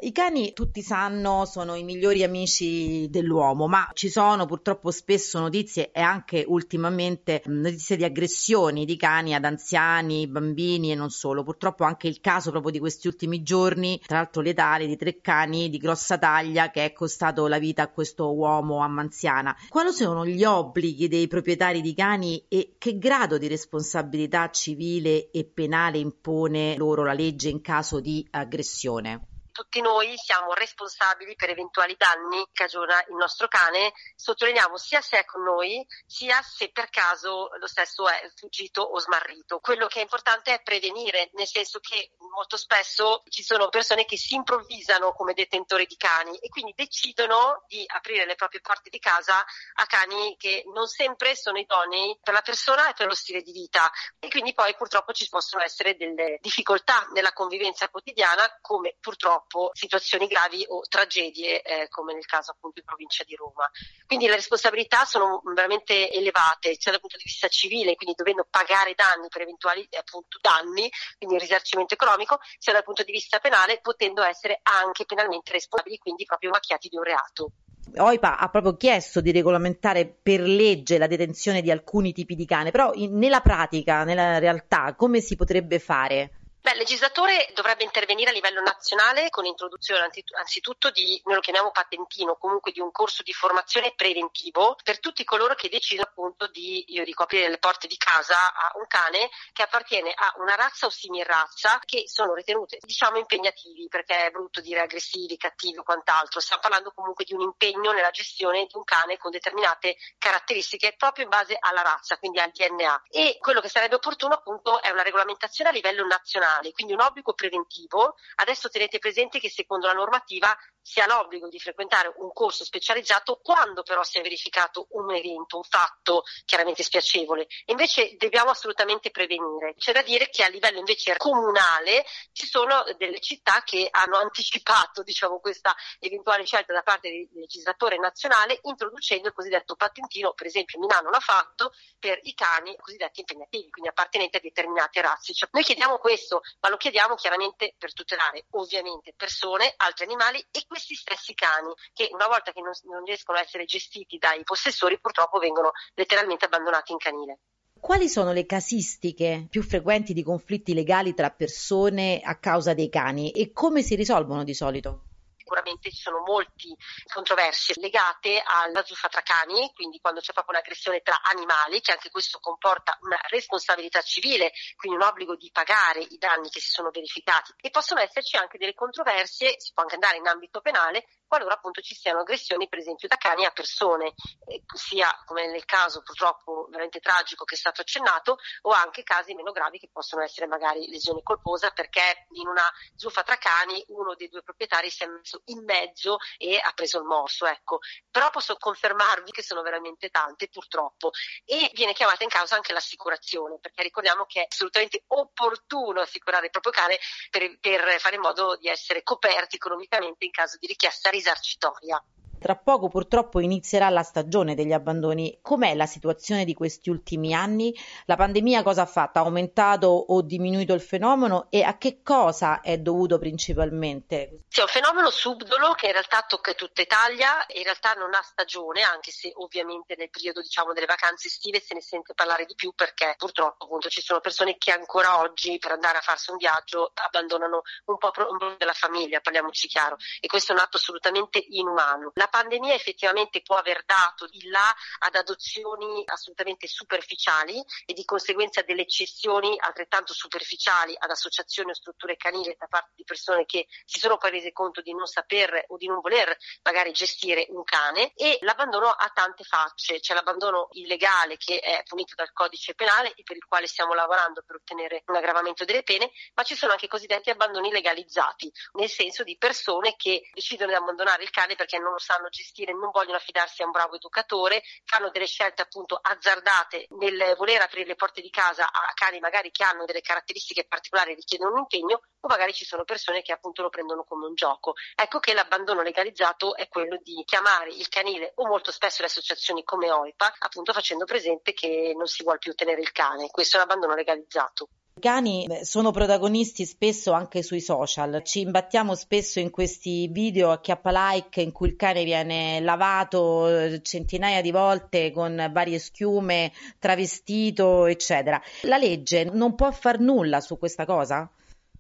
I 0.03 0.13
cani, 0.13 0.55
tutti 0.55 0.81
sanno, 0.81 1.45
sono 1.45 1.75
i 1.75 1.85
migliori 1.85 2.23
amici 2.23 3.07
dell'uomo, 3.11 3.67
ma 3.67 3.91
ci 3.93 4.09
sono 4.09 4.47
purtroppo 4.47 4.91
spesso 4.91 5.39
notizie 5.39 5.91
e 5.93 6.01
anche 6.01 6.43
ultimamente 6.49 7.43
notizie 7.45 7.97
di 7.97 8.05
aggressioni 8.05 8.87
di 8.87 8.97
cani 8.97 9.35
ad 9.35 9.45
anziani, 9.45 10.27
bambini 10.27 10.91
e 10.91 10.95
non 10.95 11.11
solo. 11.11 11.43
Purtroppo 11.43 11.85
anche 11.85 12.09
il 12.09 12.21
caso 12.23 12.51
proprio 12.51 12.73
di 12.73 12.79
questi 12.79 13.09
ultimi 13.09 13.43
giorni, 13.43 14.01
tra 14.07 14.17
l'altro 14.17 14.41
letale, 14.41 14.87
di 14.87 14.97
tre 14.97 15.21
cani 15.21 15.69
di 15.69 15.77
grossa 15.77 16.17
taglia 16.17 16.71
che 16.71 16.87
è 16.87 16.93
costato 16.95 17.47
la 17.47 17.59
vita 17.59 17.83
a 17.83 17.91
questo 17.91 18.35
uomo 18.35 18.79
a 18.79 18.89
Manziana. 18.89 19.55
Quali 19.69 19.93
sono 19.93 20.25
gli 20.25 20.45
obblighi 20.45 21.09
dei 21.09 21.29
proprietari 21.29 21.83
di 21.83 21.93
cani 21.93 22.43
e 22.49 22.77
che 22.79 22.97
grado 22.97 23.37
di 23.37 23.49
responsabilità 23.49 24.49
civile 24.49 25.31
e 25.31 25.45
penale 25.45 25.99
impone 25.99 26.79
loro 26.79 27.05
la 27.05 27.13
legge 27.13 27.51
in 27.51 27.61
caso 27.61 28.01
di 28.01 28.27
aggressione? 28.31 29.30
Tutti 29.61 29.83
noi 29.83 30.17
siamo 30.17 30.55
responsabili 30.55 31.35
per 31.35 31.51
eventuali 31.51 31.95
danni 31.99 32.43
che 32.45 32.65
cagiona 32.65 32.99
il 33.09 33.15
nostro 33.15 33.47
cane, 33.47 33.93
sottolineiamo 34.17 34.79
sia 34.79 35.03
se 35.03 35.19
è 35.19 35.25
con 35.27 35.43
noi, 35.43 35.87
sia 36.07 36.41
se 36.41 36.71
per 36.71 36.89
caso 36.89 37.51
lo 37.59 37.67
stesso 37.67 38.09
è 38.09 38.31
fuggito 38.37 38.81
o 38.81 38.99
smarrito. 38.99 39.61
Quello 39.61 39.87
che 39.87 39.99
è 39.99 40.03
importante 40.03 40.55
è 40.55 40.63
prevenire, 40.63 41.29
nel 41.35 41.47
senso 41.47 41.79
che 41.79 42.13
molto 42.31 42.57
spesso 42.57 43.23
ci 43.29 43.43
sono 43.43 43.69
persone 43.69 44.07
che 44.07 44.17
si 44.17 44.35
improvvisano 44.35 45.13
come 45.13 45.35
detentori 45.35 45.85
di 45.85 45.97
cani 45.97 46.39
e 46.39 46.49
quindi 46.49 46.73
decidono 46.75 47.65
di 47.67 47.85
aprire 47.87 48.25
le 48.25 48.37
proprie 48.37 48.63
porte 48.63 48.89
di 48.89 48.99
casa 48.99 49.45
a 49.75 49.87
cani 49.87 50.37
che 50.39 50.63
non 50.73 50.87
sempre 50.87 51.37
sono 51.37 51.59
idonei 51.59 52.19
per 52.23 52.33
la 52.33 52.41
persona 52.41 52.89
e 52.89 52.95
per 52.95 53.09
lo 53.09 53.15
stile 53.15 53.43
di 53.43 53.53
vita 53.53 53.91
e 54.19 54.29
quindi 54.29 54.55
poi 54.55 54.75
purtroppo 54.75 55.13
ci 55.13 55.29
possono 55.29 55.63
essere 55.63 55.97
delle 55.97 56.39
difficoltà 56.41 57.07
nella 57.13 57.33
convivenza 57.33 57.91
quotidiana 57.91 58.59
come 58.63 58.97
purtroppo 59.01 59.50
situazioni 59.73 60.27
gravi 60.27 60.65
o 60.69 60.83
tragedie 60.89 61.63
eh, 61.63 61.89
come 61.89 62.15
nel 62.15 62.27
caso 62.27 62.53
appunto 62.53 62.79
in 62.79 62.85
provincia 62.85 63.25
di 63.25 63.35
Roma. 63.35 63.69
Quindi 64.07 64.27
le 64.27 64.37
responsabilità 64.37 65.05
sono 65.05 65.43
veramente 65.55 66.11
elevate 66.11 66.77
sia 66.79 66.93
dal 66.93 67.01
punto 67.01 67.17
di 67.17 67.25
vista 67.25 67.49
civile, 67.49 67.97
quindi 67.97 68.15
dovendo 68.17 68.47
pagare 68.49 68.95
danni 68.95 69.29
per 69.29 69.43
eventuali 69.43 69.87
appunto 69.99 70.39
danni, 70.41 70.89
quindi 71.19 71.37
il 71.37 71.41
risarcimento 71.41 71.95
economico, 71.95 72.39
sia 72.59 72.73
dal 72.73 72.85
punto 72.85 73.03
di 73.03 73.13
vista 73.13 73.39
penale, 73.39 73.81
potendo 73.81 74.23
essere 74.23 74.61
anche 74.63 75.05
penalmente 75.05 75.53
responsabili, 75.53 75.99
quindi 75.99 76.25
proprio 76.25 76.51
macchiati 76.51 76.89
di 76.89 76.97
un 76.97 77.03
reato. 77.03 77.53
OIPA 77.97 78.39
ha 78.39 78.49
proprio 78.49 78.77
chiesto 78.77 79.21
di 79.21 79.33
regolamentare 79.33 80.07
per 80.07 80.41
legge 80.41 80.99
la 80.99 81.07
detenzione 81.07 81.61
di 81.61 81.71
alcuni 81.71 82.13
tipi 82.13 82.35
di 82.35 82.47
cane, 82.47 82.71
però 82.71 82.93
in- 82.95 83.17
nella 83.19 83.41
pratica, 83.41 84.05
nella 84.05 84.39
realtà, 84.39 84.95
come 84.95 85.21
si 85.21 85.35
potrebbe 85.35 85.79
fare? 85.79 86.40
Beh, 86.63 86.73
il 86.73 86.77
legislatore 86.77 87.49
dovrebbe 87.55 87.85
intervenire 87.85 88.29
a 88.29 88.35
livello 88.35 88.61
nazionale 88.61 89.31
con 89.31 89.45
l'introduzione 89.45 90.11
anzitutto 90.37 90.91
di, 90.91 91.19
noi 91.25 91.37
lo 91.37 91.41
chiamiamo 91.41 91.71
patentino, 91.71 92.37
comunque 92.37 92.71
di 92.71 92.81
un 92.81 92.91
corso 92.93 93.23
di 93.23 93.33
formazione 93.33 93.95
preventivo 93.97 94.77
per 94.85 95.01
tutti 95.01 95.25
coloro 95.25 95.55
che 95.55 95.71
decidono 95.71 96.09
appunto 96.11 96.49
di, 96.49 96.85
io 96.89 97.03
dico, 97.05 97.23
aprire 97.23 97.49
le 97.49 97.57
porte 97.57 97.87
di 97.87 97.97
casa 97.97 98.53
a 98.53 98.73
un 98.77 98.87
cane 98.89 99.31
che 99.55 99.63
appartiene 99.63 100.13
a 100.15 100.35
una 100.37 100.55
razza 100.55 100.85
o 100.85 100.91
similrazza 100.91 101.81
che 101.87 102.03
sono 102.07 102.35
ritenute, 102.35 102.79
diciamo, 102.83 103.17
impegnativi, 103.17 103.89
perché 103.89 104.27
è 104.27 104.31
brutto 104.31 104.61
dire 104.61 104.81
aggressivi, 104.81 105.39
cattivi 105.39 105.79
o 105.79 105.83
quant'altro. 105.83 106.41
Stiamo 106.41 106.61
parlando 106.61 106.93
comunque 106.93 107.25
di 107.25 107.33
un 107.33 107.41
impegno 107.41 107.93
nella 107.93 108.11
gestione 108.11 108.67
di 108.67 108.77
un 108.77 108.85
cane 108.85 109.17
con 109.17 109.31
determinate 109.31 109.97
caratteristiche 110.19 110.95
proprio 110.95 111.25
in 111.25 111.31
base 111.31 111.57
alla 111.59 111.81
razza, 111.81 112.19
quindi 112.19 112.39
al 112.39 112.51
DNA. 112.51 113.05
E 113.09 113.39
quello 113.41 113.63
che 113.63 113.71
sarebbe 113.71 113.95
opportuno 113.95 114.35
appunto 114.35 114.83
è 114.83 114.91
una 114.91 115.03
regolamentazione 115.03 115.71
a 115.71 115.73
livello 115.73 116.07
nazionale 116.07 116.49
penale, 116.51 116.73
quindi 116.73 116.93
un 116.93 117.01
obbligo 117.01 117.33
preventivo. 117.33 118.17
Adesso 118.37 118.69
tenete 118.69 118.99
presente 118.99 119.39
che 119.39 119.49
secondo 119.49 119.87
la 119.87 119.93
normativa 119.93 120.57
si 120.83 121.01
ha 121.01 121.07
l'obbligo 121.07 121.49
di 121.49 121.59
frequentare 121.59 122.13
un 122.17 122.33
corso 122.33 122.65
specializzato 122.65 123.41
quando 123.43 123.83
però 123.83 124.03
si 124.03 124.19
è 124.19 124.23
verificato 124.23 124.89
un 124.91 125.15
evento, 125.15 125.57
un 125.57 125.63
fatto 125.63 126.23
chiaramente 126.45 126.83
spiacevole. 126.83 127.47
Invece 127.67 128.17
dobbiamo 128.17 128.51
assolutamente 128.51 129.11
prevenire. 129.11 129.75
C'è 129.77 129.93
da 129.93 130.03
dire 130.03 130.31
che 130.31 130.43
a 130.43 130.49
livello 130.49 130.79
invece 130.79 131.17
comunale 131.17 132.05
ci 132.33 132.47
sono 132.47 132.85
delle 132.97 133.21
città 133.21 133.63
che 133.63 133.89
hanno 133.91 134.17
anticipato 134.17 135.03
diciamo, 135.03 135.39
questa 135.39 135.75
eventuale 135.99 136.45
scelta 136.45 136.73
da 136.73 136.83
parte 136.83 137.11
del 137.11 137.29
legislatore 137.35 137.99
nazionale 137.99 138.59
introducendo 138.63 139.29
il 139.29 139.35
cosiddetto 139.35 139.77
patentino, 139.77 140.33
per 140.33 140.47
esempio 140.47 140.79
Milano 140.79 141.11
l'ha 141.11 141.21
fatto 141.21 141.73
per 141.99 142.19
i 142.23 142.35
cani 142.35 142.77
cosiddetti 142.77 143.21
impegnativi, 143.21 143.71
quindi 143.71 143.91
appartenenti 143.91 144.37
a 144.37 144.41
determinate 144.41 145.01
razze. 145.01 145.35
Cioè, 145.35 145.49
noi 145.53 145.63
chiediamo 145.63 145.99
questo, 145.99 146.40
ma 146.61 146.69
lo 146.69 146.77
chiediamo 146.77 147.15
chiaramente 147.15 147.75
per 147.79 147.93
tutelare 147.93 148.47
ovviamente 148.51 149.13
persone, 149.17 149.73
altri 149.77 150.05
animali 150.05 150.45
e 150.51 150.65
questi 150.67 150.95
stessi 150.95 151.35
cani 151.35 151.73
che 151.93 152.09
una 152.13 152.27
volta 152.27 152.53
che 152.53 152.61
non, 152.61 152.73
non 152.85 153.05
riescono 153.05 153.39
a 153.39 153.43
essere 153.43 153.65
gestiti 153.65 154.19
dai 154.19 154.43
possessori 154.45 154.99
purtroppo 155.01 155.39
vengono 155.39 155.73
letteralmente 155.95 156.45
abbandonati 156.45 156.93
in 156.93 156.99
canile. 156.99 157.39
Quali 157.81 158.09
sono 158.09 158.33
le 158.33 158.45
casistiche 158.45 159.47
più 159.49 159.63
frequenti 159.63 160.13
di 160.13 160.23
conflitti 160.23 160.75
legali 160.75 161.15
tra 161.15 161.31
persone 161.31 162.21
a 162.23 162.39
causa 162.39 162.75
dei 162.75 162.91
cani 162.91 163.31
e 163.31 163.53
come 163.53 163.83
si 163.83 163.95
risolvono 163.95 164.45
di 164.45 164.53
solito? 164.53 165.10
Sicuramente 165.51 165.91
ci 165.91 166.01
sono 166.01 166.21
molte 166.21 166.77
controversie 167.13 167.75
legate 167.81 168.41
alla 168.45 168.85
zuffa 168.85 169.09
tra 169.09 169.21
cani, 169.23 169.73
quindi 169.75 169.99
quando 169.99 170.21
c'è 170.21 170.33
proprio 170.33 170.55
un'aggressione 170.57 171.01
tra 171.01 171.23
animali, 171.23 171.81
che 171.81 171.91
anche 171.91 172.09
questo 172.11 172.39
comporta 172.39 172.97
una 173.01 173.19
responsabilità 173.29 174.01
civile, 174.01 174.53
quindi 174.77 174.97
un 174.97 175.05
obbligo 175.05 175.35
di 175.35 175.51
pagare 175.51 176.01
i 176.01 176.19
danni 176.19 176.49
che 176.51 176.61
si 176.61 176.71
sono 176.71 176.91
verificati. 176.91 177.53
E 177.61 177.71
possono 177.71 178.01
esserci 178.01 178.37
anche 178.37 178.59
delle 178.59 178.75
controversie, 178.75 179.59
si 179.59 179.73
può 179.73 179.83
anche 179.83 179.97
andare 179.97 180.19
in 180.19 180.27
ambito 180.29 180.61
penale, 180.61 181.05
qualora 181.27 181.55
appunto 181.55 181.81
ci 181.81 181.95
siano 181.95 182.21
aggressioni 182.21 182.69
per 182.69 182.79
esempio 182.79 183.09
da 183.09 183.17
cani 183.17 183.45
a 183.45 183.51
persone, 183.51 184.15
eh, 184.47 184.63
sia 184.75 185.23
come 185.25 185.47
nel 185.47 185.65
caso 185.65 186.03
purtroppo 186.03 186.67
veramente 186.71 187.01
tragico 187.01 187.45
che 187.45 187.55
è 187.55 187.59
stato 187.59 187.81
accennato, 187.81 188.39
o 188.63 188.71
anche 188.71 189.03
casi 189.03 189.35
meno 189.35 189.51
gravi 189.51 189.79
che 189.79 189.89
possono 189.93 190.23
essere 190.23 190.47
magari 190.47 190.89
lesione 190.89 191.23
colposa 191.23 191.71
perché 191.71 192.27
in 192.33 192.47
una 192.47 192.71
zuffa 192.95 193.23
tra 193.23 193.37
cani 193.37 193.83
uno 193.89 194.15
dei 194.15 194.29
due 194.29 194.43
proprietari 194.43 194.91
si 194.91 195.03
è 195.03 195.07
messo 195.07 195.40
in 195.47 195.65
mezzo 195.65 196.19
e 196.39 196.61
ha 196.63 196.73
preso 196.73 196.99
il 196.99 197.05
morso, 197.05 197.47
ecco. 197.47 197.79
Però 198.11 198.31
posso 198.31 198.57
confermarvi 198.57 199.31
che 199.31 199.43
sono 199.43 199.63
veramente 199.63 200.11
tante 200.11 200.49
purtroppo 200.49 201.11
e 201.45 201.71
viene 201.75 201.93
chiamata 201.93 202.23
in 202.25 202.31
causa 202.31 202.55
anche 202.55 202.73
l'assicurazione 202.73 203.59
perché 203.61 203.83
ricordiamo 203.83 204.25
che 204.27 204.43
è 204.43 204.47
assolutamente 204.51 205.05
opportuno 205.09 206.01
assicurare 206.01 206.47
il 206.47 206.51
proprio 206.51 206.73
cane 206.73 206.99
per, 207.31 207.59
per 207.59 208.01
fare 208.01 208.17
in 208.17 208.23
modo 208.23 208.57
di 208.57 208.69
essere 208.69 209.03
coperti 209.03 209.57
economicamente 209.57 210.25
in 210.25 210.31
caso 210.31 210.57
di 210.59 210.67
richiesta 210.67 211.11
risarcitoria. 211.11 212.03
Tra 212.41 212.57
poco 212.57 212.89
purtroppo 212.89 213.39
inizierà 213.39 213.91
la 213.91 214.03
stagione 214.03 214.55
degli 214.55 214.73
abbandoni. 214.73 215.41
Com'è 215.43 215.75
la 215.75 215.85
situazione 215.85 216.47
di 216.47 216.55
questi 216.55 216.89
ultimi 216.89 217.35
anni? 217.35 217.79
La 218.07 218.17
pandemia 218.17 218.63
cosa 218.63 218.81
ha 218.83 218.87
fatto? 218.87 219.19
Ha 219.19 219.23
aumentato 219.23 219.89
o 219.89 220.23
diminuito 220.23 220.73
il 220.73 220.81
fenomeno 220.81 221.49
e 221.51 221.63
a 221.63 221.77
che 221.77 222.01
cosa 222.03 222.63
è 222.63 222.79
dovuto 222.79 223.19
principalmente? 223.19 224.45
Sì, 224.49 224.61
è 224.61 224.63
un 224.63 224.69
fenomeno 224.69 225.11
subdolo 225.11 225.75
che 225.75 225.87
in 225.87 225.93
realtà 225.93 226.25
tocca 226.27 226.55
tutta 226.55 226.81
Italia 226.81 227.45
in 227.49 227.63
realtà 227.63 227.93
non 227.93 228.15
ha 228.15 228.23
stagione, 228.23 228.81
anche 228.85 229.11
se 229.11 229.31
ovviamente 229.37 229.95
nel 229.99 230.09
periodo 230.09 230.41
diciamo, 230.41 230.73
delle 230.73 230.87
vacanze 230.87 231.29
estive 231.29 231.61
se 231.61 231.75
ne 231.75 231.83
sente 231.83 232.15
parlare 232.15 232.47
di 232.47 232.55
più 232.55 232.73
perché 232.75 233.17
purtroppo 233.19 233.65
appunto 233.65 233.91
ci 233.91 234.01
sono 234.01 234.21
persone 234.21 234.57
che 234.57 234.71
ancora 234.71 235.21
oggi 235.21 235.59
per 235.59 235.73
andare 235.73 235.99
a 235.99 236.01
farsi 236.01 236.31
un 236.31 236.39
viaggio 236.39 236.91
abbandonano 236.95 237.61
un 237.85 237.99
po' 237.99 238.11
un 238.31 238.39
po' 238.39 238.55
della 238.57 238.73
famiglia, 238.73 239.21
parliamoci 239.21 239.69
chiaro, 239.69 239.99
e 240.21 240.27
questo 240.27 240.53
è 240.53 240.55
un 240.55 240.63
atto 240.63 240.79
assolutamente 240.79 241.45
inumano. 241.51 242.13
La 242.15 242.29
pandemia 242.31 242.73
effettivamente 242.75 243.43
può 243.43 243.57
aver 243.57 243.85
dato 243.85 244.27
di 244.27 244.49
là 244.49 244.75
ad 245.01 245.15
adozioni 245.15 246.03
assolutamente 246.07 246.67
superficiali 246.67 247.63
e 247.85 247.93
di 247.93 248.05
conseguenza 248.05 248.63
delle 248.63 248.87
cessioni 248.87 249.57
altrettanto 249.59 250.15
superficiali 250.15 250.95
ad 250.99 251.11
associazioni 251.11 251.71
o 251.71 251.75
strutture 251.75 252.17
canili 252.17 252.57
da 252.59 252.67
parte 252.67 252.93
di 252.95 253.05
persone 253.05 253.45
che 253.45 253.67
si 253.85 253.99
sono 253.99 254.17
poi 254.17 254.31
rese 254.31 254.53
conto 254.53 254.81
di 254.81 254.95
non 254.95 255.07
saper 255.07 255.65
o 255.69 255.77
di 255.77 255.87
non 255.87 256.01
voler 256.01 256.37
magari 256.63 256.93
gestire 256.93 257.47
un 257.51 257.65
cane 257.65 258.13
e 258.15 258.39
l'abbandono 258.41 258.89
ha 258.89 259.11
tante 259.13 259.45
facce, 259.45 260.01
c'è 260.01 260.15
l'abbandono 260.15 260.69
illegale 260.73 261.37
che 261.37 261.59
è 261.59 261.83
punito 261.85 262.15
dal 262.15 262.33
codice 262.33 262.75
penale 262.75 263.13
e 263.15 263.23
per 263.23 263.37
il 263.37 263.45
quale 263.45 263.67
stiamo 263.67 263.95
lavorando 263.95 264.43
per 264.47 264.57
ottenere 264.57 265.03
un 265.07 265.17
aggravamento 265.17 265.65
delle 265.65 265.83
pene, 265.83 266.11
ma 266.35 266.43
ci 266.43 266.55
sono 266.55 266.73
anche 266.73 266.87
i 266.87 266.89
cosiddetti 266.89 267.31
abbandoni 267.31 267.71
legalizzati, 267.71 268.51
nel 268.75 268.89
senso 268.89 269.25
di 269.25 269.37
persone 269.37 269.97
che 269.97 270.31
decidono 270.33 270.71
di 270.71 270.77
abbandonare 270.77 271.23
il 271.23 271.31
cane 271.31 271.57
perché 271.57 271.79
non 271.79 271.93
lo 271.93 271.99
sanno 271.99 272.20
sanno 272.21 272.29
gestire, 272.29 272.73
non 272.73 272.91
vogliono 272.93 273.17
affidarsi 273.17 273.63
a 273.63 273.65
un 273.65 273.71
bravo 273.71 273.97
educatore, 273.97 274.63
fanno 274.85 275.11
delle 275.11 275.27
scelte 275.27 275.63
appunto 275.63 275.99
azzardate 276.01 276.87
nel 276.99 277.35
voler 277.37 277.63
aprire 277.63 277.87
le 277.87 277.95
porte 277.95 278.21
di 278.21 278.31
casa 278.31 278.71
a 278.71 278.93
cani 278.95 279.19
magari 279.19 279.51
che 279.51 279.65
hanno 279.65 279.87
delle 279.87 280.03
caratteristiche 280.03 280.67
particolari 280.67 281.13
e 281.13 281.15
richiedono 281.15 281.53
un 281.53 281.59
impegno 281.59 282.03
o 282.21 282.29
magari 282.29 282.53
ci 282.53 282.65
sono 282.65 282.85
persone 282.85 283.23
che 283.23 283.33
appunto 283.33 283.63
lo 283.63 283.71
prendono 283.71 284.05
come 284.05 284.27
un 284.27 284.35
gioco. 284.35 284.75
Ecco 284.95 285.19
che 285.19 285.33
l'abbandono 285.33 285.83
legalizzato 285.83 286.55
è 286.55 286.69
quello 286.69 286.99
di 287.03 287.23
chiamare 287.25 287.71
il 287.71 287.89
canile 287.89 288.33
o 288.37 288.47
molto 288.47 288.71
spesso 288.71 289.01
le 289.01 289.09
associazioni 289.09 289.65
come 289.65 289.91
OIPA 289.91 290.35
appunto 290.39 290.73
facendo 290.73 291.05
presente 291.05 291.55
che 291.55 291.95
non 291.97 292.07
si 292.07 292.23
vuole 292.23 292.39
più 292.39 292.55
tenere 292.55 292.81
il 292.81 292.93
cane. 292.93 293.31
Questo 293.31 293.57
è 293.57 293.61
un 293.61 293.65
abbandono 293.65 293.95
legalizzato. 293.95 294.69
Cani 295.01 295.49
sono 295.63 295.91
protagonisti 295.91 296.65
spesso 296.65 297.11
anche 297.11 297.43
sui 297.43 297.61
social, 297.61 298.23
ci 298.23 298.41
imbattiamo 298.43 298.95
spesso 298.95 299.41
in 299.41 299.51
questi 299.51 300.07
video 300.07 300.53
a 300.53 300.61
chiappa 300.61 300.91
like 300.93 301.41
in 301.41 301.51
cui 301.51 301.67
il 301.67 301.77
cane 301.77 302.05
viene 302.05 302.61
lavato 302.61 303.49
eh, 303.49 303.83
centinaia 303.83 304.41
di 304.41 304.53
volte 304.53 305.11
con 305.11 305.51
varie 305.53 305.81
schiume, 305.81 306.53
travestito, 306.79 307.87
eccetera. 307.87 308.41
La 308.63 308.79
legge 308.79 309.25
non 309.25 309.57
può 309.57 309.73
far 309.73 309.99
nulla 309.99 310.41
su 310.41 310.57
questa 310.59 310.85
cosa? 310.85 311.29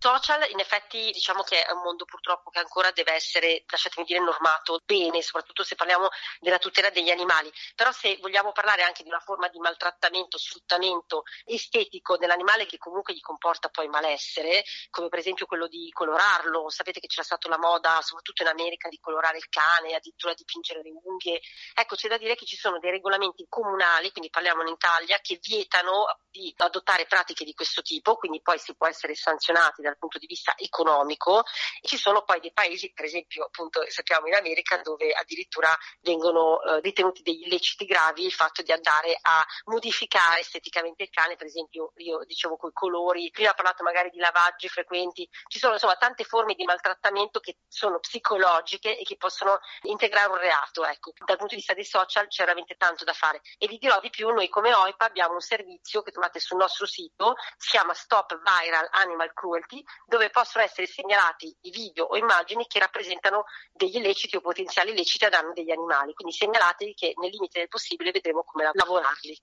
Social 0.00 0.48
in 0.50 0.58
effetti 0.58 1.10
diciamo 1.10 1.42
che 1.42 1.62
è 1.62 1.70
un 1.72 1.82
mondo 1.82 2.06
purtroppo 2.06 2.48
che 2.48 2.58
ancora 2.58 2.90
deve 2.90 3.12
essere, 3.12 3.64
lasciatemi 3.66 4.06
dire, 4.06 4.18
normato 4.20 4.80
bene, 4.84 5.20
soprattutto 5.20 5.62
se 5.62 5.74
parliamo 5.74 6.08
della 6.40 6.58
tutela 6.58 6.88
degli 6.88 7.10
animali. 7.10 7.52
Però 7.74 7.92
se 7.92 8.16
vogliamo 8.20 8.52
parlare 8.52 8.82
anche 8.82 9.02
di 9.02 9.10
una 9.10 9.20
forma 9.20 9.48
di 9.48 9.58
maltrattamento, 9.58 10.38
sfruttamento 10.38 11.24
estetico 11.44 12.16
dell'animale 12.16 12.64
che 12.64 12.78
comunque 12.78 13.12
gli 13.12 13.20
comporta 13.20 13.68
poi 13.68 13.88
malessere, 13.88 14.64
come 14.88 15.08
per 15.08 15.18
esempio 15.18 15.44
quello 15.44 15.66
di 15.66 15.90
colorarlo, 15.92 16.70
sapete 16.70 16.98
che 16.98 17.06
c'era 17.06 17.22
stata 17.22 17.48
la 17.50 17.58
moda, 17.58 18.00
soprattutto 18.00 18.42
in 18.42 18.48
America, 18.48 18.88
di 18.88 18.98
colorare 18.98 19.36
il 19.36 19.48
cane, 19.50 19.94
addirittura 19.94 20.32
dipingere 20.32 20.80
le 20.82 20.92
unghie. 21.04 21.40
Ecco, 21.74 21.94
c'è 21.94 22.08
da 22.08 22.16
dire 22.16 22.36
che 22.36 22.46
ci 22.46 22.56
sono 22.56 22.78
dei 22.78 22.90
regolamenti 22.90 23.44
comunali, 23.50 24.10
quindi 24.12 24.30
parliamo 24.30 24.62
in 24.62 24.68
Italia, 24.68 25.18
che 25.20 25.38
vietano 25.42 26.06
di 26.30 26.54
adottare 26.56 27.04
pratiche 27.04 27.44
di 27.44 27.52
questo 27.52 27.82
tipo, 27.82 28.16
quindi 28.16 28.40
poi 28.40 28.58
si 28.58 28.74
può 28.74 28.86
essere 28.86 29.14
sanzionati 29.14 29.82
dal 29.90 29.98
punto 29.98 30.18
di 30.18 30.26
vista 30.26 30.54
economico. 30.56 31.42
Ci 31.82 31.96
sono 31.96 32.22
poi 32.22 32.40
dei 32.40 32.52
paesi, 32.52 32.92
per 32.92 33.04
esempio 33.04 33.44
appunto 33.44 33.84
sappiamo 33.88 34.26
in 34.26 34.34
America, 34.34 34.78
dove 34.78 35.12
addirittura 35.12 35.76
vengono 36.00 36.62
eh, 36.62 36.80
ritenuti 36.80 37.22
degli 37.22 37.42
illeciti 37.44 37.84
gravi 37.84 38.24
il 38.24 38.32
fatto 38.32 38.62
di 38.62 38.72
andare 38.72 39.18
a 39.20 39.44
modificare 39.64 40.40
esteticamente 40.40 41.02
il 41.04 41.10
cane, 41.10 41.36
per 41.36 41.46
esempio 41.46 41.92
io 41.96 42.24
dicevo 42.24 42.56
con 42.56 42.70
i 42.70 42.72
colori, 42.72 43.30
prima 43.30 43.50
ho 43.50 43.54
parlato 43.54 43.82
magari 43.82 44.10
di 44.10 44.18
lavaggi 44.18 44.68
frequenti, 44.68 45.28
ci 45.48 45.58
sono 45.58 45.74
insomma 45.74 45.96
tante 45.96 46.24
forme 46.24 46.54
di 46.54 46.64
maltrattamento 46.64 47.40
che 47.40 47.58
sono 47.68 47.98
psicologiche 47.98 48.96
e 48.96 49.04
che 49.04 49.16
possono 49.16 49.58
integrare 49.82 50.30
un 50.30 50.38
reato. 50.38 50.84
Ecco. 50.84 51.12
Dal 51.24 51.36
punto 51.36 51.54
di 51.54 51.60
vista 51.60 51.74
dei 51.74 51.84
social 51.84 52.28
c'è 52.28 52.44
veramente 52.44 52.76
tanto 52.76 53.04
da 53.04 53.12
fare 53.12 53.40
e 53.58 53.66
vi 53.66 53.78
dirò 53.78 54.00
di 54.00 54.10
più, 54.10 54.28
noi 54.30 54.48
come 54.48 54.72
OIPA 54.72 55.04
abbiamo 55.04 55.34
un 55.34 55.40
servizio 55.40 56.02
che 56.02 56.10
trovate 56.10 56.40
sul 56.40 56.58
nostro 56.58 56.86
sito, 56.86 57.34
si 57.56 57.70
chiama 57.70 57.94
Stop 57.94 58.40
Viral 58.42 58.88
Animal 58.92 59.32
Cruelty, 59.32 59.79
dove 60.06 60.30
possono 60.30 60.64
essere 60.64 60.86
segnalati 60.86 61.54
i 61.62 61.70
video 61.70 62.04
o 62.04 62.16
immagini 62.16 62.66
che 62.66 62.78
rappresentano 62.78 63.44
degli 63.72 63.96
illeciti 63.96 64.36
o 64.36 64.40
potenziali 64.40 64.90
illeciti 64.90 65.24
a 65.24 65.28
danno 65.28 65.52
degli 65.52 65.70
animali. 65.70 66.14
Quindi 66.14 66.34
segnalatevi 66.34 66.94
che 66.94 67.14
nel 67.20 67.30
limite 67.30 67.60
del 67.60 67.68
possibile 67.68 68.10
vedremo 68.10 68.42
come 68.44 68.70
lavorarli. 68.72 69.38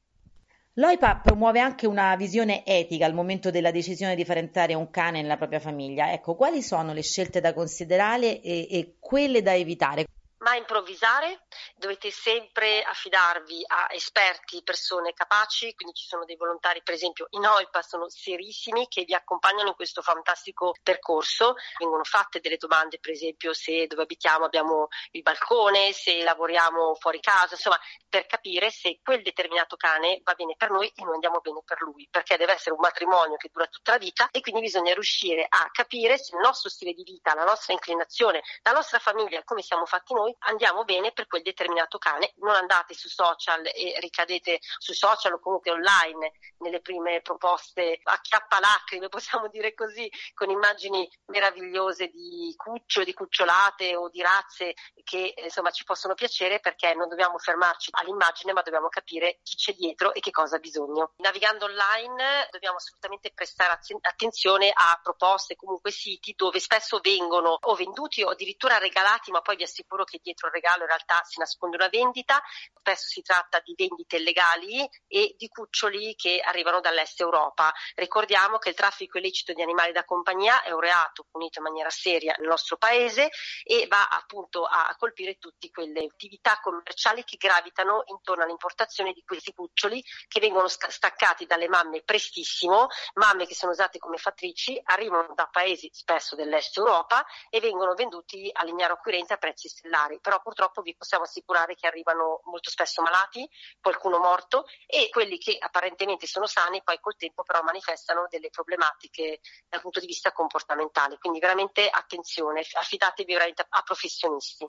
L'OIPA 0.74 1.22
promuove 1.24 1.60
anche 1.60 1.88
una 1.88 2.16
visione 2.16 2.64
etica 2.64 3.08
al 3.08 3.14
momento 3.16 3.50
della 3.50 3.72
decisione 3.72 4.14
di 4.14 4.24
far 4.24 4.38
entrare 4.38 4.76
un 4.76 4.92
cane 4.92 5.22
nella 5.22 5.38
propria 5.38 5.60
famiglia. 5.60 6.12
Ecco, 6.12 6.36
quali 6.36 6.62
sono 6.62 6.94
le 6.94 7.02
scelte 7.02 7.42
da 7.42 7.52
considerare 7.52 8.42
e, 8.42 8.68
e 8.70 8.96
quelle 9.00 9.42
da 9.42 9.56
evitare? 9.56 10.06
Ma 10.40 10.56
improvvisare, 10.56 11.46
dovete 11.76 12.12
sempre 12.12 12.84
affidarvi 12.84 13.64
a 13.68 13.88
esperti, 13.92 14.62
persone 14.64 15.14
capaci, 15.14 15.74
quindi 15.74 15.96
ci 15.96 16.06
sono 16.06 16.26
dei 16.26 16.36
volontari 16.36 16.82
per 16.84 16.94
esempio 16.94 17.28
in 17.32 17.46
OIPA, 17.46 17.82
sono 17.82 18.10
serissimi 18.10 18.88
che 18.88 19.04
vi 19.04 19.14
accompagnano 19.14 19.70
in 19.70 19.76
questo 19.76 20.02
fantastico 20.02 20.76
percorso, 20.84 21.56
vengono 21.80 22.04
fatte 22.04 22.40
delle 22.40 22.58
domande 22.58 23.00
per 23.00 23.12
esempio 23.12 23.54
se 23.54 23.88
dove 23.88 24.04
abitiamo 24.04 24.46
abbiamo 24.46 24.88
il 25.12 25.22
balcone, 25.22 25.94
se 25.94 26.22
lavoriamo 26.24 26.96
fuori 26.96 27.20
casa, 27.20 27.56
insomma 27.56 27.80
per 28.08 28.26
capire 28.26 28.70
se 28.70 29.00
quel 29.04 29.22
determinato 29.22 29.76
cane 29.76 30.22
va 30.24 30.34
bene 30.34 30.56
per 30.58 30.72
noi 30.72 30.88
e 30.88 31.04
noi 31.04 31.16
andiamo 31.16 31.40
bene 31.40 31.62
per 31.66 31.82
lui, 31.82 32.08
perché 32.10 32.38
deve 32.38 32.54
essere 32.54 32.76
un 32.76 32.82
matrimonio 32.82 33.38
che 33.38 33.50
dura 33.52 33.68
tutta 33.68 33.92
la 33.92 33.98
vita 33.98 34.30
e 34.32 34.42
quindi 34.42 34.62
bisogna 34.62 34.94
riuscire 34.94 35.46
a 35.48 35.70
capire 35.72 36.18
se 36.18 36.36
il 36.36 36.42
nostro 36.42 36.70
stile 36.70 36.94
di 36.94 37.04
vita, 37.04 37.34
la 37.34 37.44
nostra 37.44 37.74
inclinazione, 37.74 38.42
la 38.64 38.72
nostra 38.72 39.00
famiglia, 39.00 39.44
come 39.44 39.62
siamo 39.62 39.86
fatti 39.86 40.14
noi, 40.14 40.27
andiamo 40.40 40.84
bene 40.84 41.12
per 41.12 41.28
quel 41.28 41.42
determinato 41.42 41.98
cane. 41.98 42.34
Non 42.38 42.56
andate 42.56 42.94
su 42.94 43.10
social 43.10 43.66
e 43.66 43.96
ricadete 44.00 44.60
su 44.78 44.94
social 44.94 45.34
o 45.34 45.40
comunque 45.40 45.72
online 45.72 46.34
nelle 46.60 46.82
prime 46.82 47.22
proposte 47.22 48.00
a 48.04 48.20
chiappalacrime, 48.22 49.10
possiamo 49.10 49.48
dire 49.48 49.74
così, 49.74 50.10
con 50.34 50.50
immagini 50.50 51.10
meravigliose 51.28 52.08
di 52.08 52.54
cuccio, 52.56 53.04
di 53.04 53.14
cucciolate 53.14 53.96
o 53.96 54.10
di 54.10 54.22
razze 54.22 54.74
che 55.04 55.34
insomma 55.38 55.72
ci 55.72 55.84
possono 55.84 56.14
piacere 56.14 56.60
perché 56.60 56.94
non 56.94 57.08
dobbiamo 57.08 57.38
fermarci 57.38 57.90
all'immagine 57.94 58.54
ma 58.54 58.62
dobbiamo 58.62 58.90
capire 58.90 59.40
chi 59.44 59.56
c'è 59.56 59.74
dietro 59.74 60.14
e 60.14 60.20
che 60.20 60.32
cosa 60.32 60.58
ha 60.58 60.60
bisogno. 60.60 61.14
Navigando 61.18 61.66
online 61.66 62.48
dobbiamo 62.52 62.78
assolutamente 62.78 63.32
prestare 63.34 63.80
attenzione 64.02 64.72
a 64.74 65.00
proposte, 65.02 65.56
comunque 65.56 65.92
siti 65.92 66.34
dove 66.36 66.60
spesso 66.60 67.00
vengono 67.02 67.58
o 67.60 67.76
venduti 67.76 68.24
o 68.24 68.30
addirittura 68.30 68.78
regalati 68.78 69.32
ma 69.32 69.42
poi 69.42 69.56
vi 69.56 69.64
assicuro 69.64 70.04
che 70.04 70.17
dietro 70.22 70.48
il 70.48 70.54
regalo 70.54 70.82
in 70.82 70.88
realtà 70.88 71.22
si 71.24 71.40
nasconde 71.40 71.78
una 71.78 71.90
vendita, 71.90 72.42
spesso 72.80 73.08
si 73.08 73.22
tratta 73.22 73.60
di 73.64 73.74
vendite 73.76 74.18
illegali 74.18 74.88
e 75.08 75.36
di 75.38 75.48
cuccioli 75.50 76.16
che 76.16 76.42
arrivano 76.44 76.80
dall'est 76.80 77.20
Europa. 77.20 77.74
Ricordiamo 77.96 78.58
che 78.58 78.70
il 78.70 78.76
traffico 78.76 79.18
illecito 79.18 79.54
di 79.54 79.62
animali 79.62 79.92
da 79.92 80.06
compagnia 80.06 80.62
è 80.64 80.72
un 80.72 80.80
reato 80.80 81.26
punito 81.30 81.60
in 81.60 81.66
maniera 81.66 81.90
seria 81.90 82.36
nel 82.38 82.48
nostro 82.48 82.78
paese 82.78 83.30
e 83.64 83.88
va 83.88 84.08
appunto 84.08 84.64
a 84.64 84.94
colpire 84.98 85.38
tutte 85.38 85.70
quelle 85.70 86.06
attività 86.06 86.60
commerciali 86.62 87.24
che 87.24 87.38
gravitano 87.38 88.04
intorno 88.08 88.44
all'importazione 88.44 89.14
di 89.14 89.24
questi 89.24 89.54
cuccioli 89.54 90.04
che 90.28 90.40
vengono 90.40 90.68
staccati 90.68 91.46
dalle 91.46 91.68
mamme 91.68 92.04
prestissimo, 92.04 92.88
mamme 93.16 93.46
che 93.46 93.56
sono 93.56 93.72
usate 93.72 94.00
come 94.00 94.18
fattrici, 94.18 94.80
arrivano 94.86 95.34
da 95.36 95.48
paesi 95.48 95.90
spesso 95.92 96.36
dell'est 96.36 96.78
Europa 96.78 97.26
e 97.50 97.60
vengono 97.60 97.94
venduti 97.94 98.50
all'ignaro 98.54 98.94
acquirente 98.94 99.34
a 99.34 99.38
prezzi 99.38 99.68
stellari, 99.68 100.07
però 100.22 100.42
purtroppo 100.42 100.82
vi 100.82 100.96
possiamo 100.96 101.26
assicurare 101.26 101.76
che 101.76 101.88
arrivano 101.88 102.42
molto 102.46 102.70
spesso 102.70 103.02
malati, 103.02 103.48
qualcuno 103.82 104.18
morto 104.20 104.66
e 104.86 105.10
quelli 105.12 105.38
che 105.38 105.58
apparentemente 105.60 106.26
sono 106.26 106.48
sani 106.48 106.82
poi 106.84 107.00
col 107.00 107.16
tempo 107.18 107.44
però 107.44 107.62
manifestano 107.62 108.28
delle 108.30 108.50
problematiche 108.50 109.40
dal 109.68 109.82
punto 109.82 110.00
di 110.00 110.08
vista 110.08 110.32
comportamentale, 110.32 111.18
quindi 111.20 111.40
veramente 111.40 111.88
attenzione, 111.90 112.66
affidatevi 112.74 113.36
a 113.70 113.82
professionisti. 113.84 114.68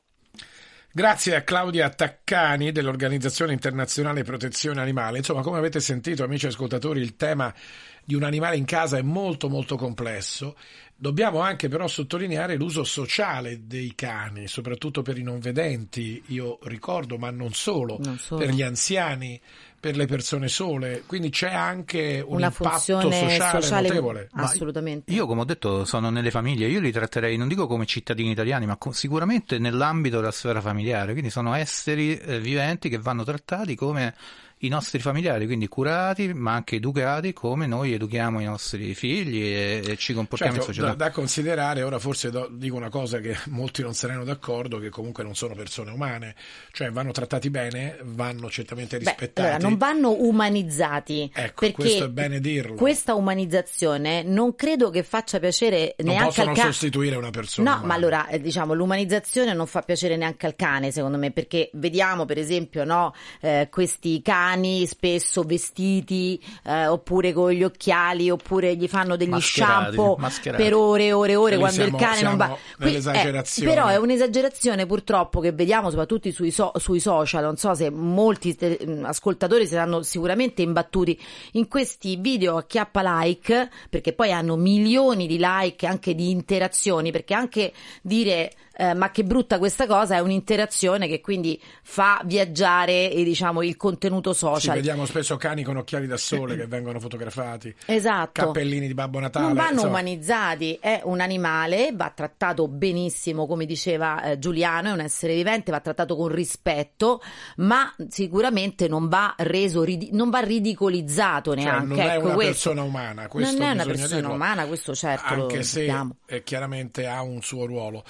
Grazie 0.91 1.37
a 1.37 1.43
Claudia 1.43 1.91
Taccani 1.91 2.73
dell'Organizzazione 2.73 3.53
Internazionale 3.53 4.25
Protezione 4.25 4.81
Animale. 4.81 5.19
Insomma, 5.19 5.43
come 5.43 5.59
avete 5.59 5.81
sentito, 5.81 6.25
amici 6.25 6.47
ascoltatori, 6.47 7.01
il 7.01 7.15
tema 7.15 7.55
di 8.03 8.15
un 8.15 8.23
animale 8.23 8.57
in 8.57 8.65
casa 8.65 8.97
è 8.97 9.03
molto 9.03 9.51
molto 9.51 9.77
complesso. 9.77 10.57
Dobbiamo 11.01 11.39
anche 11.39 11.69
però 11.69 11.87
sottolineare 11.87 12.57
l'uso 12.57 12.83
sociale 12.83 13.69
dei 13.69 13.93
cani, 13.95 14.49
soprattutto 14.49 15.01
per 15.01 15.17
i 15.17 15.23
non 15.23 15.39
vedenti, 15.39 16.21
io 16.27 16.59
ricordo, 16.63 17.19
ma 17.19 17.31
non 17.31 17.53
solo, 17.53 17.99
non 18.01 18.19
solo. 18.19 18.45
per 18.45 18.53
gli 18.53 18.63
anziani, 18.63 19.41
per 19.79 19.97
le 19.97 20.07
persone 20.07 20.49
sole, 20.49 21.05
quindi 21.07 21.31
c'è 21.31 21.55
anche 21.55 22.21
un 22.27 22.39
una 22.39 22.47
impatto 22.47 22.69
funzione 22.71 23.29
sociale, 23.29 23.63
sociale 23.63 23.89
notevole. 23.89 24.29
assolutamente. 24.33 25.13
Io, 25.13 25.27
come 25.27 25.43
ho 25.43 25.45
detto, 25.45 25.85
sono 25.85 26.11
nelle 26.11 26.33
famiglie, 26.33 26.67
io 26.67 26.81
li 26.81 26.91
tratterei, 26.91 27.37
non 27.37 27.47
dico 27.47 27.69
come 27.69 27.87
cittadini 27.87 28.33
italiani, 28.33 28.67
ma 28.67 28.77
co- 28.77 28.91
sicuramente 28.91 29.59
nell'ambito 29.59 30.17
della 30.17 30.33
sfera 30.33 30.61
familiare, 30.61 31.13
quindi 31.13 31.31
sono 31.31 31.55
esseri 31.55 32.19
eh, 32.19 32.41
viventi 32.41 32.89
che 32.89 32.99
vanno 32.99 33.23
trattati 33.23 33.77
come 33.77 34.17
i 34.59 34.69
nostri 34.69 34.99
familiari, 34.99 35.47
quindi 35.47 35.69
curati 35.69 36.33
ma 36.35 36.55
anche 36.55 36.77
educati 36.77 37.33
come 37.33 37.67
noi 37.67 37.93
educhiamo 37.93 38.41
i 38.41 38.45
nostri 38.45 38.95
figli 38.95 39.43
e, 39.43 39.83
e 39.87 39.97
ci 39.97 40.15
comportiamo 40.15 40.55
certo, 40.55 40.71
in 40.71 40.75
società. 40.75 40.97
Da, 40.97 41.05
da, 41.05 41.11
considerare, 41.11 41.83
ora 41.83 41.99
forse 41.99 42.31
do, 42.31 42.49
dico 42.51 42.77
una 42.77 42.89
cosa 42.89 43.19
che 43.19 43.37
molti 43.47 43.83
non 43.83 43.95
saranno 43.95 44.25
d'accordo, 44.25 44.79
che 44.79 44.89
comunque 44.89 45.23
non 45.23 45.37
sono 45.37 45.55
persone 45.55 45.93
umane, 45.93 46.35
cioè 46.73 46.91
vanno 46.91 47.13
trattati 47.13 47.51
bene, 47.51 47.99
vanno 48.03 48.51
certamente 48.51 48.99
rispettati. 48.99 49.33
Beh, 49.35 49.55
allora, 49.55 49.69
non 49.69 49.77
vanno 49.77 50.11
umanizzati. 50.13 51.31
Ecco, 51.33 51.71
questo 51.71 52.05
è 52.05 52.09
bene 52.09 52.41
dirlo. 52.41 52.75
Questa 52.75 53.15
umanizzazione 53.15 54.23
non 54.23 54.57
credo 54.57 54.91
che 54.91 55.05
faccia 55.05 55.39
piacere 55.39 55.95
non 55.99 56.15
neanche 56.15 56.29
al 56.29 56.33
cane. 56.33 56.47
Non 56.47 56.55
possono 56.55 56.73
sostituire 56.73 57.17
una 57.17 57.31
persona. 57.31 57.71
No, 57.71 57.77
umana. 57.77 57.87
ma 57.87 57.95
allora, 57.95 58.27
eh, 58.29 58.41
diciamo, 58.41 58.75
l'umanizzazione 58.75 59.53
non 59.53 59.67
fa 59.67 59.83
piacere 59.83 60.17
neanche 60.17 60.47
al 60.47 60.57
cane, 60.57 60.91
secondo 60.91 61.17
me, 61.17 61.31
perché 61.31 61.71
vediamo, 61.75 62.25
per 62.25 62.39
esempio, 62.39 62.85
no, 62.85 63.15
eh, 63.41 63.69
questi 63.71 64.21
cani 64.21 64.47
cani 64.49 64.87
spesso 64.87 65.43
vestiti 65.43 66.41
eh, 66.65 66.87
oppure 66.87 67.33
con 67.33 67.51
gli 67.51 67.63
occhiali 67.63 68.31
oppure 68.31 68.75
gli 68.77 68.89
fanno 68.89 69.17
degli 69.17 69.29
Mascherati, 69.29 69.95
shampoo 69.97 70.17
mascherati. 70.19 70.63
per 70.63 70.75
ore 70.75 71.05
e 71.07 71.13
ore 71.13 71.33
e 71.33 71.37
ore 71.37 71.57
quando 71.59 71.75
siamo- 71.83 71.97
il 71.97 72.03
cane 72.03 72.23
non 72.23 72.37
va. 72.37 72.45
siamo 72.45 72.59
Qui- 72.79 72.97
eh, 72.97 73.65
però 73.65 73.87
è 73.87 73.97
un'esagerazione 73.97 74.87
purtroppo 74.87 75.41
che 75.41 75.53
vediamo 75.53 75.91
soprattutto 75.91 76.31
sui, 76.31 76.51
so- 76.51 76.73
sui 76.77 77.01
social. 77.01 77.43
Non 77.45 77.57
so 77.57 77.75
se 77.75 77.91
molti 77.91 78.55
te- 78.55 78.79
mh, 78.85 79.05
ascoltatori 79.05 79.67
saranno 79.67 80.03
sicuramente 80.03 80.63
imbattuti 80.63 81.19
in 81.53 81.69
questi 81.69 82.17
video 82.17 82.57
a 82.57 82.65
chiappa 82.65 83.03
like 83.23 83.69
perché 83.91 84.13
poi 84.13 84.33
hanno 84.33 84.57
milioni 84.57 85.27
di 85.27 85.39
like 85.41 85.87
anche 85.87 86.15
di 86.15 86.31
interazioni 86.31 87.11
perché 87.13 87.35
anche 87.35 87.73
dire 88.03 88.51
eh, 88.81 88.95
ma 88.95 89.11
che 89.11 89.25
brutta 89.25 89.59
questa 89.59 89.87
cosa 89.89 90.15
è 90.15 90.21
un'interazione 90.21 91.09
che 91.09 91.21
quindi 91.21 91.61
fa 91.83 92.21
viaggiare 92.25 93.11
eh, 93.11 93.25
diciamo 93.25 93.63
il 93.65 93.77
contenuto 93.77 94.33
Sì, 94.33 94.39
social 94.39 94.77
vediamo 94.77 95.05
spesso 95.05 95.37
cani 95.37 95.65
con 95.65 95.77
occhiali 95.79 96.07
da 96.07 96.17
sole 96.17 96.55
che 96.57 96.67
vengono 96.69 97.01
fotografati, 97.01 97.75
esatto 97.87 98.31
cappellini 98.45 98.87
di 98.87 98.95
Babbo 98.95 99.19
Natale. 99.19 99.47
non 99.47 99.55
vanno 99.57 99.71
insomma. 99.73 99.89
umanizzati, 99.91 100.79
è 100.81 101.01
un 101.05 101.21
animale, 101.21 101.91
va 101.93 102.13
trattato 102.15 102.69
benissimo, 102.69 103.47
come 103.49 103.67
diceva 103.67 104.23
eh, 104.23 104.39
Giuliano, 104.39 104.91
è 104.91 104.93
un 104.93 105.01
essere 105.01 105.35
vivente, 105.35 105.73
va 105.73 105.81
trattato 105.81 106.15
con 106.15 106.29
rispetto, 106.29 107.21
ma 107.57 107.93
sicuramente 108.09 108.87
non 108.87 109.09
va 109.09 109.35
reso, 109.39 109.83
ridi- 109.83 110.11
non 110.13 110.31
va 110.31 110.39
ridicolizzato 110.39 111.55
Cioè, 111.55 111.65
neanche. 111.65 111.87
non 111.87 111.99
è 111.99 112.15
ecco, 112.15 112.25
una 112.27 112.35
questo. 112.35 112.53
persona 112.53 112.83
umana, 112.83 113.27
questo 113.29 113.59
non 113.59 113.69
è 113.69 113.73
una 113.73 113.85
persona 113.85 114.15
dirlo. 114.21 114.33
umana, 114.35 114.67
questo 114.67 114.95
certo 114.95 115.35
lo 115.35 115.43
anche 115.43 115.63
se 115.63 115.79
sappiamo. 115.87 116.17
eh, 116.27 116.43
chiaramente 116.45 117.07
ha 117.07 117.23
un 117.23 117.43
suo 117.43 117.67
ruolo 117.67 118.05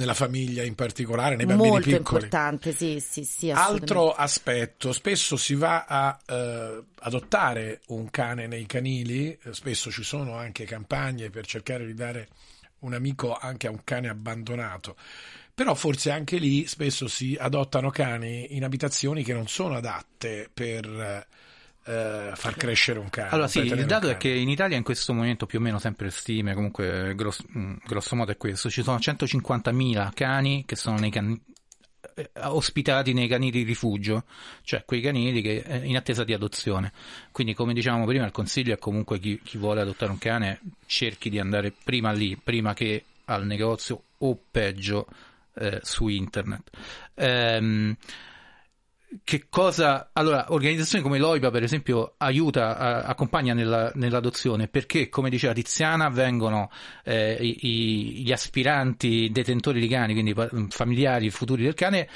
nella 0.00 0.14
famiglia 0.14 0.62
in 0.62 0.74
particolare, 0.74 1.36
nei 1.36 1.44
bambini 1.44 1.68
Molto 1.68 1.84
piccoli. 1.90 1.98
importante, 1.98 2.72
sì, 2.72 3.00
sì, 3.06 3.22
sì. 3.22 3.50
Altro 3.50 4.12
aspetto, 4.12 4.94
spesso 4.94 5.36
si 5.36 5.54
va 5.54 5.84
a 5.84 6.18
eh, 6.26 6.82
adottare 7.00 7.82
un 7.88 8.08
cane 8.08 8.46
nei 8.46 8.64
canili, 8.64 9.38
eh, 9.42 9.52
spesso 9.52 9.90
ci 9.90 10.02
sono 10.02 10.36
anche 10.36 10.64
campagne 10.64 11.28
per 11.28 11.44
cercare 11.44 11.84
di 11.84 11.92
dare 11.92 12.28
un 12.78 12.94
amico 12.94 13.36
anche 13.36 13.66
a 13.66 13.70
un 13.70 13.84
cane 13.84 14.08
abbandonato. 14.08 14.96
Però 15.52 15.74
forse 15.74 16.10
anche 16.10 16.38
lì 16.38 16.66
spesso 16.66 17.06
si 17.06 17.36
adottano 17.38 17.90
cani 17.90 18.56
in 18.56 18.64
abitazioni 18.64 19.22
che 19.22 19.34
non 19.34 19.48
sono 19.48 19.76
adatte 19.76 20.48
per 20.50 20.86
eh, 20.86 21.26
far 21.82 22.56
crescere 22.56 22.98
un 22.98 23.08
cane. 23.10 23.30
Allora 23.30 23.48
sì, 23.48 23.60
il 23.60 23.86
dato 23.86 24.08
è 24.08 24.16
che 24.16 24.28
in 24.28 24.48
Italia 24.48 24.76
in 24.76 24.82
questo 24.82 25.12
momento 25.12 25.46
più 25.46 25.58
o 25.58 25.62
meno 25.62 25.78
sempre 25.78 26.10
stime, 26.10 26.54
comunque 26.54 27.14
grosso, 27.14 27.44
mh, 27.46 27.76
grosso 27.86 28.16
modo 28.16 28.32
è 28.32 28.36
questo, 28.36 28.70
ci 28.70 28.82
sono 28.82 28.98
150.000 28.98 30.10
cani 30.14 30.64
che 30.66 30.76
sono 30.76 30.98
nei 30.98 31.10
can- 31.10 31.40
eh, 32.14 32.30
ospitati 32.42 33.12
nei 33.12 33.28
canili 33.28 33.58
di 33.58 33.62
rifugio, 33.62 34.24
cioè 34.62 34.84
quei 34.84 35.00
canili 35.00 35.40
che 35.42 35.62
eh, 35.66 35.86
in 35.86 35.96
attesa 35.96 36.24
di 36.24 36.32
adozione. 36.32 36.92
Quindi 37.32 37.54
come 37.54 37.72
dicevamo 37.72 38.04
prima 38.04 38.24
il 38.24 38.32
consiglio 38.32 38.74
è 38.74 38.78
comunque 38.78 39.18
chi, 39.18 39.40
chi 39.42 39.58
vuole 39.58 39.80
adottare 39.80 40.10
un 40.10 40.18
cane 40.18 40.60
cerchi 40.86 41.30
di 41.30 41.38
andare 41.38 41.72
prima 41.72 42.12
lì, 42.12 42.36
prima 42.36 42.74
che 42.74 43.04
al 43.26 43.46
negozio 43.46 44.02
o 44.18 44.38
peggio 44.50 45.06
eh, 45.54 45.80
su 45.82 46.08
internet. 46.08 46.70
Ehm, 47.14 47.96
che 49.24 49.46
cosa 49.48 50.10
allora 50.12 50.46
organizzazioni 50.52 51.02
come 51.02 51.18
l'OIPA 51.18 51.50
per 51.50 51.62
esempio 51.64 52.14
aiuta 52.18 52.76
a- 52.78 53.00
accompagna 53.02 53.54
nella- 53.54 53.90
nell'adozione 53.94 54.68
perché 54.68 55.08
come 55.08 55.30
diceva 55.30 55.52
Tiziana 55.52 56.08
vengono 56.10 56.70
eh, 57.04 57.36
i- 57.40 58.22
gli 58.22 58.30
aspiranti 58.32 59.28
detentori 59.32 59.80
di 59.80 59.88
cani 59.88 60.12
quindi 60.12 60.34
familiari 60.68 61.28
futuri 61.30 61.64
del 61.64 61.74
cane 61.74 62.08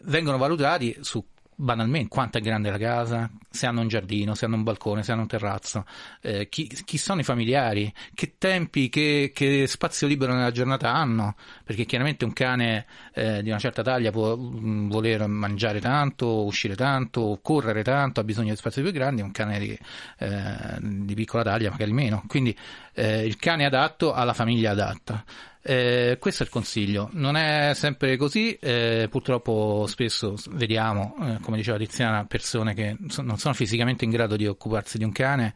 vengono 0.00 0.36
valutati 0.36 0.96
su 1.00 1.24
banalmente 1.54 2.08
quanto 2.08 2.38
è 2.38 2.40
grande 2.40 2.70
la 2.70 2.78
casa, 2.78 3.30
se 3.50 3.66
hanno 3.66 3.80
un 3.80 3.88
giardino, 3.88 4.34
se 4.34 4.46
hanno 4.46 4.56
un 4.56 4.62
balcone, 4.62 5.02
se 5.02 5.12
hanno 5.12 5.22
un 5.22 5.26
terrazzo, 5.26 5.84
eh, 6.20 6.48
chi, 6.48 6.66
chi, 6.66 6.98
sono 6.98 7.20
i 7.20 7.24
familiari, 7.24 7.92
che 8.14 8.34
tempi, 8.38 8.88
che, 8.88 9.30
che, 9.34 9.66
spazio 9.66 10.06
libero 10.06 10.34
nella 10.34 10.50
giornata 10.50 10.92
hanno, 10.92 11.36
perché 11.64 11.84
chiaramente 11.84 12.24
un 12.24 12.32
cane 12.32 12.86
eh, 13.14 13.42
di 13.42 13.50
una 13.50 13.58
certa 13.58 13.82
taglia 13.82 14.10
può 14.10 14.36
mm, 14.36 14.88
voler 14.88 15.26
mangiare 15.26 15.80
tanto, 15.80 16.44
uscire 16.44 16.74
tanto, 16.74 17.38
correre 17.42 17.82
tanto, 17.82 18.20
ha 18.20 18.24
bisogno 18.24 18.50
di 18.50 18.56
spazi 18.56 18.80
più 18.82 18.90
grandi, 18.90 19.22
un 19.22 19.32
cane 19.32 19.58
di, 19.58 19.78
eh, 20.18 20.78
di 20.80 21.14
piccola 21.14 21.42
taglia 21.42 21.70
magari 21.70 21.92
meno, 21.92 22.24
quindi 22.26 22.56
eh, 22.94 23.24
il 23.24 23.36
cane 23.36 23.64
adatto 23.64 24.12
alla 24.12 24.32
famiglia 24.34 24.70
adatta. 24.70 25.24
Eh, 25.64 26.16
questo 26.18 26.42
è 26.42 26.46
il 26.46 26.50
consiglio, 26.50 27.08
non 27.12 27.36
è 27.36 27.72
sempre 27.74 28.16
così, 28.16 28.54
eh, 28.54 29.06
purtroppo 29.08 29.84
spesso 29.86 30.34
vediamo, 30.50 31.14
eh, 31.22 31.38
come 31.40 31.56
diceva 31.56 31.78
Tiziana, 31.78 32.24
persone 32.24 32.74
che 32.74 32.96
non 32.98 33.38
sono 33.38 33.54
fisicamente 33.54 34.04
in 34.04 34.10
grado 34.10 34.34
di 34.34 34.46
occuparsi 34.46 34.98
di 34.98 35.04
un 35.04 35.12
cane 35.12 35.54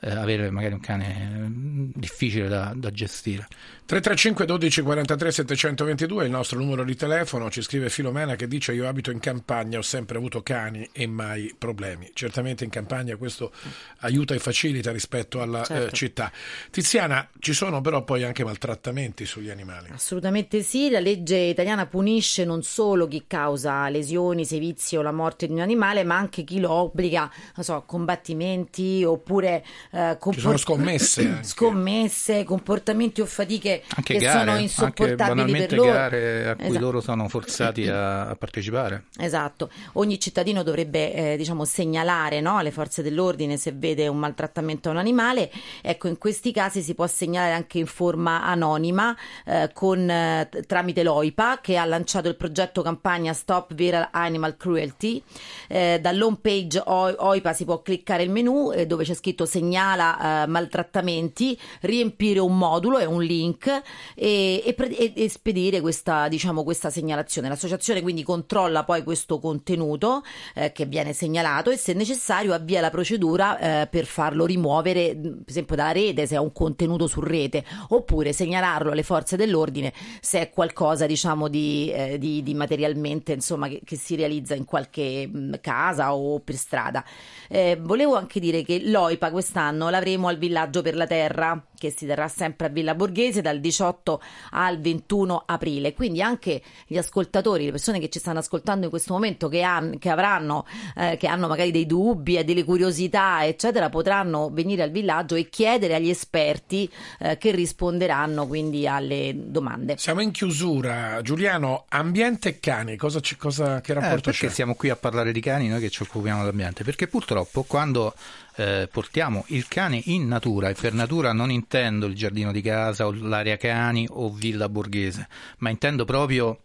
eh, 0.00 0.10
avere 0.10 0.50
magari 0.50 0.74
un 0.74 0.80
cane 0.80 1.48
mm, 1.48 1.90
difficile 1.94 2.48
da, 2.48 2.72
da, 2.76 2.90
gestire. 2.90 3.46
335 3.86 4.46
12 4.46 4.82
43 4.82 5.30
722 5.30 6.22
è 6.22 6.26
il 6.26 6.32
nostro 6.32 6.58
numero 6.58 6.82
di 6.82 6.96
telefono, 6.96 7.48
ci 7.50 7.62
scrive 7.62 7.88
Filomena 7.88 8.34
che 8.34 8.48
dice 8.48 8.72
io 8.72 8.88
abito 8.88 9.12
in 9.12 9.20
campagna, 9.20 9.78
ho 9.78 9.82
sempre 9.82 10.18
avuto 10.18 10.42
cani 10.42 10.88
e 10.90 11.06
mai 11.06 11.54
problemi. 11.56 12.10
Certamente 12.12 12.64
in 12.64 12.70
campagna 12.70 13.14
questo 13.14 13.52
aiuta 14.00 14.34
e 14.34 14.40
facilita 14.40 14.90
rispetto 14.90 15.40
alla 15.40 15.62
eh, 15.62 15.66
certo. 15.66 15.86
eh, 15.86 15.92
città. 15.92 16.32
Tiziana, 16.68 17.28
ci 17.38 17.52
sono 17.52 17.80
però 17.80 18.02
poi 18.02 18.24
anche 18.24 18.42
maltrattamenti 18.42 19.24
sugli 19.24 19.50
animali. 19.50 19.90
Assolutamente 19.92 20.62
sì, 20.62 20.90
la 20.90 20.98
legge 20.98 21.36
italiana 21.36 21.86
punisce 21.86 22.44
non 22.44 22.64
solo 22.64 23.06
chi 23.06 23.22
causa 23.28 23.88
lesioni, 23.88 24.44
sevizi 24.44 24.96
o 24.96 25.02
la 25.02 25.12
morte 25.12 25.46
di 25.46 25.52
un 25.52 25.60
animale, 25.60 26.02
ma 26.02 26.16
anche 26.16 26.42
chi 26.42 26.58
lo 26.58 26.72
obbliga, 26.72 27.30
non 27.54 27.64
so, 27.64 27.74
a 27.74 27.82
combattimenti 27.84 29.04
oppure 29.04 29.64
eh, 29.92 30.16
comport- 30.18 30.34
Ci 30.34 30.40
sono 30.40 30.56
scommesse. 30.56 31.38
scommesse, 31.46 32.42
comportamenti 32.42 33.20
o 33.20 33.26
fatiche 33.26 33.74
anche 33.94 34.14
che 34.14 34.18
gare, 34.18 34.46
sono 34.46 34.58
insopportabili 34.58 35.52
per 35.52 35.72
loro. 35.72 35.92
gare 35.92 36.48
a 36.48 36.54
cui 36.56 36.66
esatto. 36.66 36.80
loro 36.80 37.00
sono 37.00 37.28
forzati 37.28 37.88
a, 37.88 38.28
a, 38.28 38.36
partecipare. 38.36 39.04
Esatto. 39.18 39.70
Ogni 39.94 40.18
cittadino 40.18 40.62
dovrebbe 40.62 41.12
eh, 41.12 41.36
diciamo, 41.36 41.64
segnalare 41.64 42.40
no, 42.40 42.56
alle 42.56 42.70
forze 42.70 43.02
dell'ordine 43.02 43.56
se 43.56 43.72
vede 43.72 44.08
un 44.08 44.18
maltrattamento 44.18 44.88
a 44.88 44.92
un 44.92 44.98
animale. 44.98 45.50
Ecco, 45.82 46.08
in 46.08 46.18
questi 46.18 46.52
casi 46.52 46.82
si 46.82 46.94
può 46.94 47.06
segnalare 47.06 47.52
anche 47.52 47.78
in 47.78 47.86
forma 47.86 48.44
anonima 48.44 49.16
eh, 49.44 49.70
con, 49.72 50.08
eh, 50.08 50.48
tramite 50.66 51.02
l'OIPA 51.02 51.60
che 51.60 51.76
ha 51.76 51.84
lanciato 51.84 52.28
il 52.28 52.36
progetto 52.36 52.82
campagna 52.82 53.32
Stop 53.32 53.74
Viral 53.74 54.08
Animal 54.10 54.56
Cruelty. 54.56 55.22
Eh, 55.68 55.98
dall'home 56.00 56.38
page 56.40 56.82
OIPA 56.84 57.52
si 57.52 57.64
può 57.64 57.82
cliccare 57.82 58.22
il 58.22 58.30
menu 58.30 58.72
eh, 58.72 58.86
dove 58.86 59.04
c'è 59.04 59.14
scritto 59.14 59.44
segnala 59.46 60.44
maltrattamenti, 60.46 61.58
riempire 61.80 62.40
un 62.40 62.56
modulo 62.56 62.98
e 62.98 63.04
un 63.04 63.22
link 63.22 63.65
e, 63.68 64.62
e, 64.64 64.74
e, 64.76 65.12
e 65.14 65.28
spedire 65.28 65.80
questa, 65.80 66.28
diciamo, 66.28 66.62
questa 66.64 66.90
segnalazione. 66.90 67.48
L'associazione 67.48 68.02
quindi 68.02 68.22
controlla 68.22 68.84
poi 68.84 69.02
questo 69.02 69.38
contenuto 69.38 70.22
eh, 70.54 70.72
che 70.72 70.86
viene 70.86 71.12
segnalato 71.12 71.70
e 71.70 71.76
se 71.76 71.92
necessario 71.92 72.54
avvia 72.54 72.80
la 72.80 72.90
procedura 72.90 73.58
eh, 73.58 73.86
per 73.86 74.04
farlo 74.04 74.46
rimuovere, 74.46 75.14
per 75.16 75.42
esempio 75.46 75.76
dalla 75.76 75.92
rete 75.92 76.26
se 76.26 76.36
è 76.36 76.38
un 76.38 76.52
contenuto 76.52 77.06
su 77.06 77.20
rete, 77.20 77.64
oppure 77.88 78.32
segnalarlo 78.32 78.92
alle 78.92 79.02
forze 79.02 79.36
dell'ordine 79.36 79.92
se 80.20 80.40
è 80.40 80.50
qualcosa 80.50 81.06
diciamo 81.06 81.48
di, 81.48 81.90
eh, 81.92 82.18
di, 82.18 82.42
di 82.42 82.54
materialmente 82.54 83.32
insomma 83.32 83.68
che, 83.68 83.80
che, 83.84 83.96
si 83.96 84.14
realizza 84.16 84.54
in 84.54 84.64
qualche 84.64 85.26
mh, 85.26 85.60
casa 85.60 86.14
o 86.14 86.40
per 86.40 86.56
strada. 86.56 87.04
Eh, 87.48 87.78
volevo 87.80 88.16
anche 88.16 88.40
dire 88.40 88.62
che 88.62 88.80
l'OIPA 88.84 89.30
quest'anno 89.30 89.88
l'avremo 89.88 90.28
al 90.28 90.38
Villaggio 90.38 90.82
per 90.82 90.96
la 90.96 91.06
Terra, 91.06 91.64
che 91.76 91.90
si 91.90 92.06
terrà 92.06 92.28
sempre 92.28 92.66
a 92.66 92.70
Villa 92.70 92.94
Borghese 92.94 93.40
dal 93.40 93.55
18 93.60 94.20
al 94.50 94.80
21 94.80 95.42
aprile. 95.46 95.94
Quindi 95.94 96.22
anche 96.22 96.62
gli 96.86 96.96
ascoltatori, 96.96 97.64
le 97.64 97.70
persone 97.70 97.98
che 97.98 98.08
ci 98.08 98.18
stanno 98.18 98.38
ascoltando 98.38 98.84
in 98.84 98.90
questo 98.90 99.12
momento, 99.12 99.48
che, 99.48 99.62
han, 99.62 99.98
che 99.98 100.10
avranno, 100.10 100.66
eh, 100.96 101.16
che 101.18 101.26
hanno 101.26 101.48
magari 101.48 101.70
dei 101.70 101.86
dubbi 101.86 102.36
e 102.36 102.44
delle 102.44 102.64
curiosità, 102.64 103.44
eccetera, 103.44 103.88
potranno 103.88 104.50
venire 104.50 104.82
al 104.82 104.90
villaggio 104.90 105.34
e 105.34 105.48
chiedere 105.48 105.94
agli 105.94 106.08
esperti 106.08 106.90
eh, 107.18 107.38
che 107.38 107.50
risponderanno 107.50 108.46
quindi 108.46 108.86
alle 108.86 109.32
domande. 109.34 109.96
Siamo 109.98 110.20
in 110.20 110.30
chiusura. 110.30 111.20
Giuliano, 111.22 111.84
ambiente 111.88 112.48
e 112.48 112.60
cani, 112.60 112.96
cosa, 112.96 113.20
cosa, 113.38 113.80
che 113.80 113.94
rapporto 113.94 114.30
eh, 114.30 114.32
perché 114.32 114.46
c'è? 114.48 114.52
siamo 114.52 114.74
qui 114.74 114.90
a 114.90 114.96
parlare 114.96 115.32
di 115.32 115.40
cani, 115.40 115.68
noi 115.68 115.80
che 115.80 115.90
ci 115.90 116.02
occupiamo 116.02 116.40
dell'ambiente? 116.40 116.84
Perché 116.84 117.06
purtroppo 117.06 117.62
quando 117.62 118.14
eh, 118.56 118.88
portiamo 118.90 119.44
il 119.48 119.68
cane 119.68 120.00
in 120.04 120.26
natura 120.26 120.70
e 120.70 120.74
per 120.74 120.94
natura 120.94 121.32
non 121.32 121.50
intendo 121.50 122.06
il 122.06 122.14
giardino 122.14 122.52
di 122.52 122.62
casa 122.62 123.06
o 123.06 123.12
l'area 123.12 123.45
cani 123.56 124.08
o 124.10 124.30
villa 124.30 124.68
borghese, 124.68 125.28
ma 125.58 125.70
intendo 125.70 126.04
proprio 126.04 126.62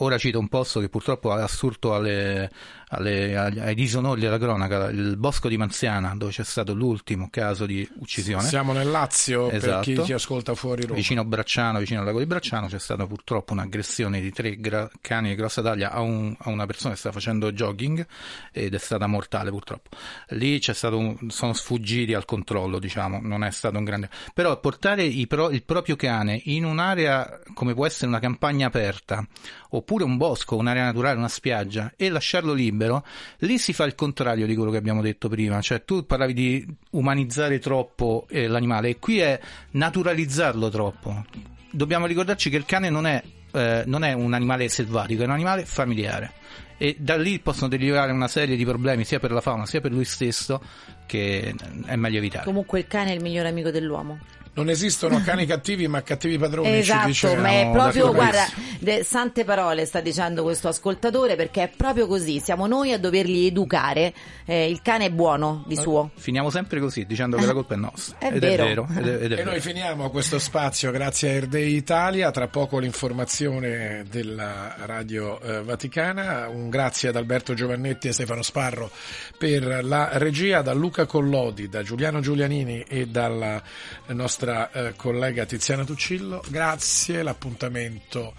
Ora 0.00 0.16
cito 0.16 0.38
un 0.38 0.46
posto 0.46 0.78
che 0.78 0.88
purtroppo 0.88 1.32
ha 1.32 1.42
assurto 1.42 1.92
alle, 1.92 2.48
alle, 2.88 3.36
ai 3.36 3.74
disonori 3.74 4.20
della 4.20 4.38
cronaca, 4.38 4.86
il 4.88 5.16
bosco 5.16 5.48
di 5.48 5.56
Manziana, 5.56 6.14
dove 6.16 6.32
c'è 6.32 6.44
stato 6.44 6.74
l'ultimo 6.74 7.28
caso 7.30 7.66
di 7.66 7.88
uccisione. 8.00 8.42
Siamo 8.44 8.72
nel 8.72 8.90
Lazio, 8.90 9.50
esatto. 9.50 9.84
per 9.84 9.96
chi 9.96 10.04
ci 10.04 10.12
ascolta 10.12 10.54
fuori 10.54 10.82
Roma. 10.82 10.94
Vicino 10.94 11.24
Bracciano, 11.24 11.78
vicino 11.78 12.00
al 12.00 12.06
lago 12.06 12.18
di 12.18 12.26
Bracciano, 12.26 12.66
c'è 12.66 12.78
stata 12.78 13.06
purtroppo 13.06 13.52
un'aggressione 13.52 14.20
di 14.20 14.30
tre 14.32 14.56
gra- 14.56 14.90
cani 15.00 15.30
di 15.30 15.34
grossa 15.34 15.62
taglia 15.62 15.90
a, 15.90 16.00
un, 16.00 16.34
a, 16.38 16.48
una 16.48 16.66
persona 16.66 16.92
che 16.92 16.98
stava 16.98 17.14
facendo 17.14 17.52
jogging 17.52 18.06
ed 18.52 18.74
è 18.74 18.78
stata 18.78 19.06
mortale 19.06 19.50
purtroppo. 19.50 19.90
Lì 20.28 20.58
c'è 20.58 20.74
stato 20.74 20.98
un, 20.98 21.16
sono 21.28 21.52
sfuggiti 21.52 22.14
al 22.14 22.24
controllo, 22.24 22.78
diciamo, 22.78 23.20
non 23.22 23.44
è 23.44 23.50
stato 23.50 23.78
un 23.78 23.84
grande... 23.84 24.08
Però 24.34 24.58
portare 24.60 25.10
pro, 25.26 25.50
il 25.50 25.64
proprio 25.64 25.96
cane 25.96 26.40
in 26.44 26.64
un'area 26.64 27.40
come 27.54 27.74
può 27.74 27.86
essere 27.86 28.06
una 28.06 28.20
campagna 28.20 28.66
aperta, 28.66 29.26
oppure 29.70 30.04
un 30.04 30.16
bosco, 30.16 30.56
un'area 30.56 30.84
naturale, 30.84 31.18
una 31.18 31.28
spiaggia, 31.28 31.92
e 31.96 32.08
lasciarlo 32.08 32.52
libero, 32.52 32.76
libero, 32.78 33.04
lì 33.38 33.58
si 33.58 33.72
fa 33.72 33.84
il 33.84 33.96
contrario 33.96 34.46
di 34.46 34.54
quello 34.54 34.70
che 34.70 34.76
abbiamo 34.76 35.02
detto 35.02 35.28
prima, 35.28 35.60
cioè 35.60 35.84
tu 35.84 36.06
parlavi 36.06 36.32
di 36.32 36.66
umanizzare 36.90 37.58
troppo 37.58 38.26
eh, 38.30 38.46
l'animale 38.46 38.90
e 38.90 38.98
qui 38.98 39.18
è 39.18 39.38
naturalizzarlo 39.72 40.68
troppo. 40.68 41.24
Dobbiamo 41.70 42.06
ricordarci 42.06 42.48
che 42.48 42.56
il 42.56 42.64
cane 42.64 42.88
non 42.88 43.06
è, 43.06 43.22
eh, 43.52 43.82
non 43.84 44.04
è 44.04 44.12
un 44.12 44.32
animale 44.32 44.68
selvatico, 44.68 45.22
è 45.22 45.26
un 45.26 45.32
animale 45.32 45.64
familiare 45.66 46.32
e 46.78 46.96
da 46.98 47.16
lì 47.16 47.40
possono 47.40 47.68
derivare 47.68 48.12
una 48.12 48.28
serie 48.28 48.56
di 48.56 48.64
problemi 48.64 49.04
sia 49.04 49.18
per 49.18 49.32
la 49.32 49.40
fauna 49.40 49.66
sia 49.66 49.80
per 49.80 49.90
lui 49.90 50.04
stesso 50.04 50.62
che 51.06 51.52
è 51.86 51.96
meglio 51.96 52.18
evitare. 52.18 52.44
Comunque 52.44 52.78
il 52.78 52.86
cane 52.86 53.10
è 53.10 53.14
il 53.14 53.22
migliore 53.22 53.48
amico 53.48 53.70
dell'uomo. 53.70 54.18
Non 54.58 54.70
esistono 54.70 55.20
cani 55.22 55.46
cattivi 55.46 55.86
ma 55.86 56.02
cattivi 56.02 56.36
padroni. 56.36 56.78
Esatto, 56.78 57.36
ma 57.36 57.50
è 57.50 57.70
proprio, 57.70 58.12
guarda, 58.12 58.44
de, 58.80 59.04
sante 59.04 59.44
parole 59.44 59.86
sta 59.86 60.00
dicendo 60.00 60.42
questo 60.42 60.66
ascoltatore 60.66 61.36
perché 61.36 61.62
è 61.62 61.68
proprio 61.68 62.08
così, 62.08 62.40
siamo 62.40 62.66
noi 62.66 62.92
a 62.92 62.98
doverli 62.98 63.46
educare, 63.46 64.12
eh, 64.44 64.68
il 64.68 64.82
cane 64.82 65.06
è 65.06 65.10
buono 65.10 65.62
di 65.68 65.76
suo. 65.76 66.10
Finiamo 66.16 66.50
sempre 66.50 66.80
così, 66.80 67.06
dicendo 67.06 67.36
che 67.36 67.46
la 67.46 67.52
colpa 67.52 67.74
è 67.74 67.76
nostra. 67.76 68.16
È 68.28 68.32
ed 68.32 68.40
vero. 68.40 68.64
È 68.64 68.66
vero 68.66 68.88
ed 68.96 69.06
è, 69.06 69.14
ed 69.14 69.20
è 69.20 69.24
e 69.24 69.28
vero. 69.28 69.50
noi 69.50 69.60
finiamo 69.60 70.10
questo 70.10 70.40
spazio 70.40 70.90
grazie 70.90 71.30
a 71.30 71.32
Erdei 71.34 71.74
Italia, 71.74 72.32
tra 72.32 72.48
poco 72.48 72.80
l'informazione 72.80 74.04
della 74.10 74.74
Radio 74.80 75.40
eh, 75.40 75.62
Vaticana, 75.62 76.48
un 76.48 76.68
grazie 76.68 77.10
ad 77.10 77.16
Alberto 77.16 77.54
Giovannetti 77.54 78.08
e 78.08 78.12
Stefano 78.12 78.42
Sparro 78.42 78.90
per 79.38 79.84
la 79.84 80.10
regia, 80.14 80.62
da 80.62 80.72
Luca 80.72 81.06
Collodi, 81.06 81.68
da 81.68 81.82
Giuliano 81.84 82.18
Giulianini 82.20 82.82
e 82.82 83.06
dalla 83.06 83.62
nostra 84.08 84.47
nostra 84.48 84.70
eh, 84.72 84.94
collega 84.96 85.44
Tiziana 85.44 85.84
Tuccillo. 85.84 86.42
Grazie, 86.48 87.22
l'appuntamento 87.22 88.34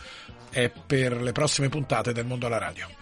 è 0.50 0.70
per 0.70 1.22
le 1.22 1.32
prossime 1.32 1.70
puntate 1.70 2.12
del 2.12 2.26
Mondo 2.26 2.48
alla 2.48 2.58
Radio. 2.58 2.99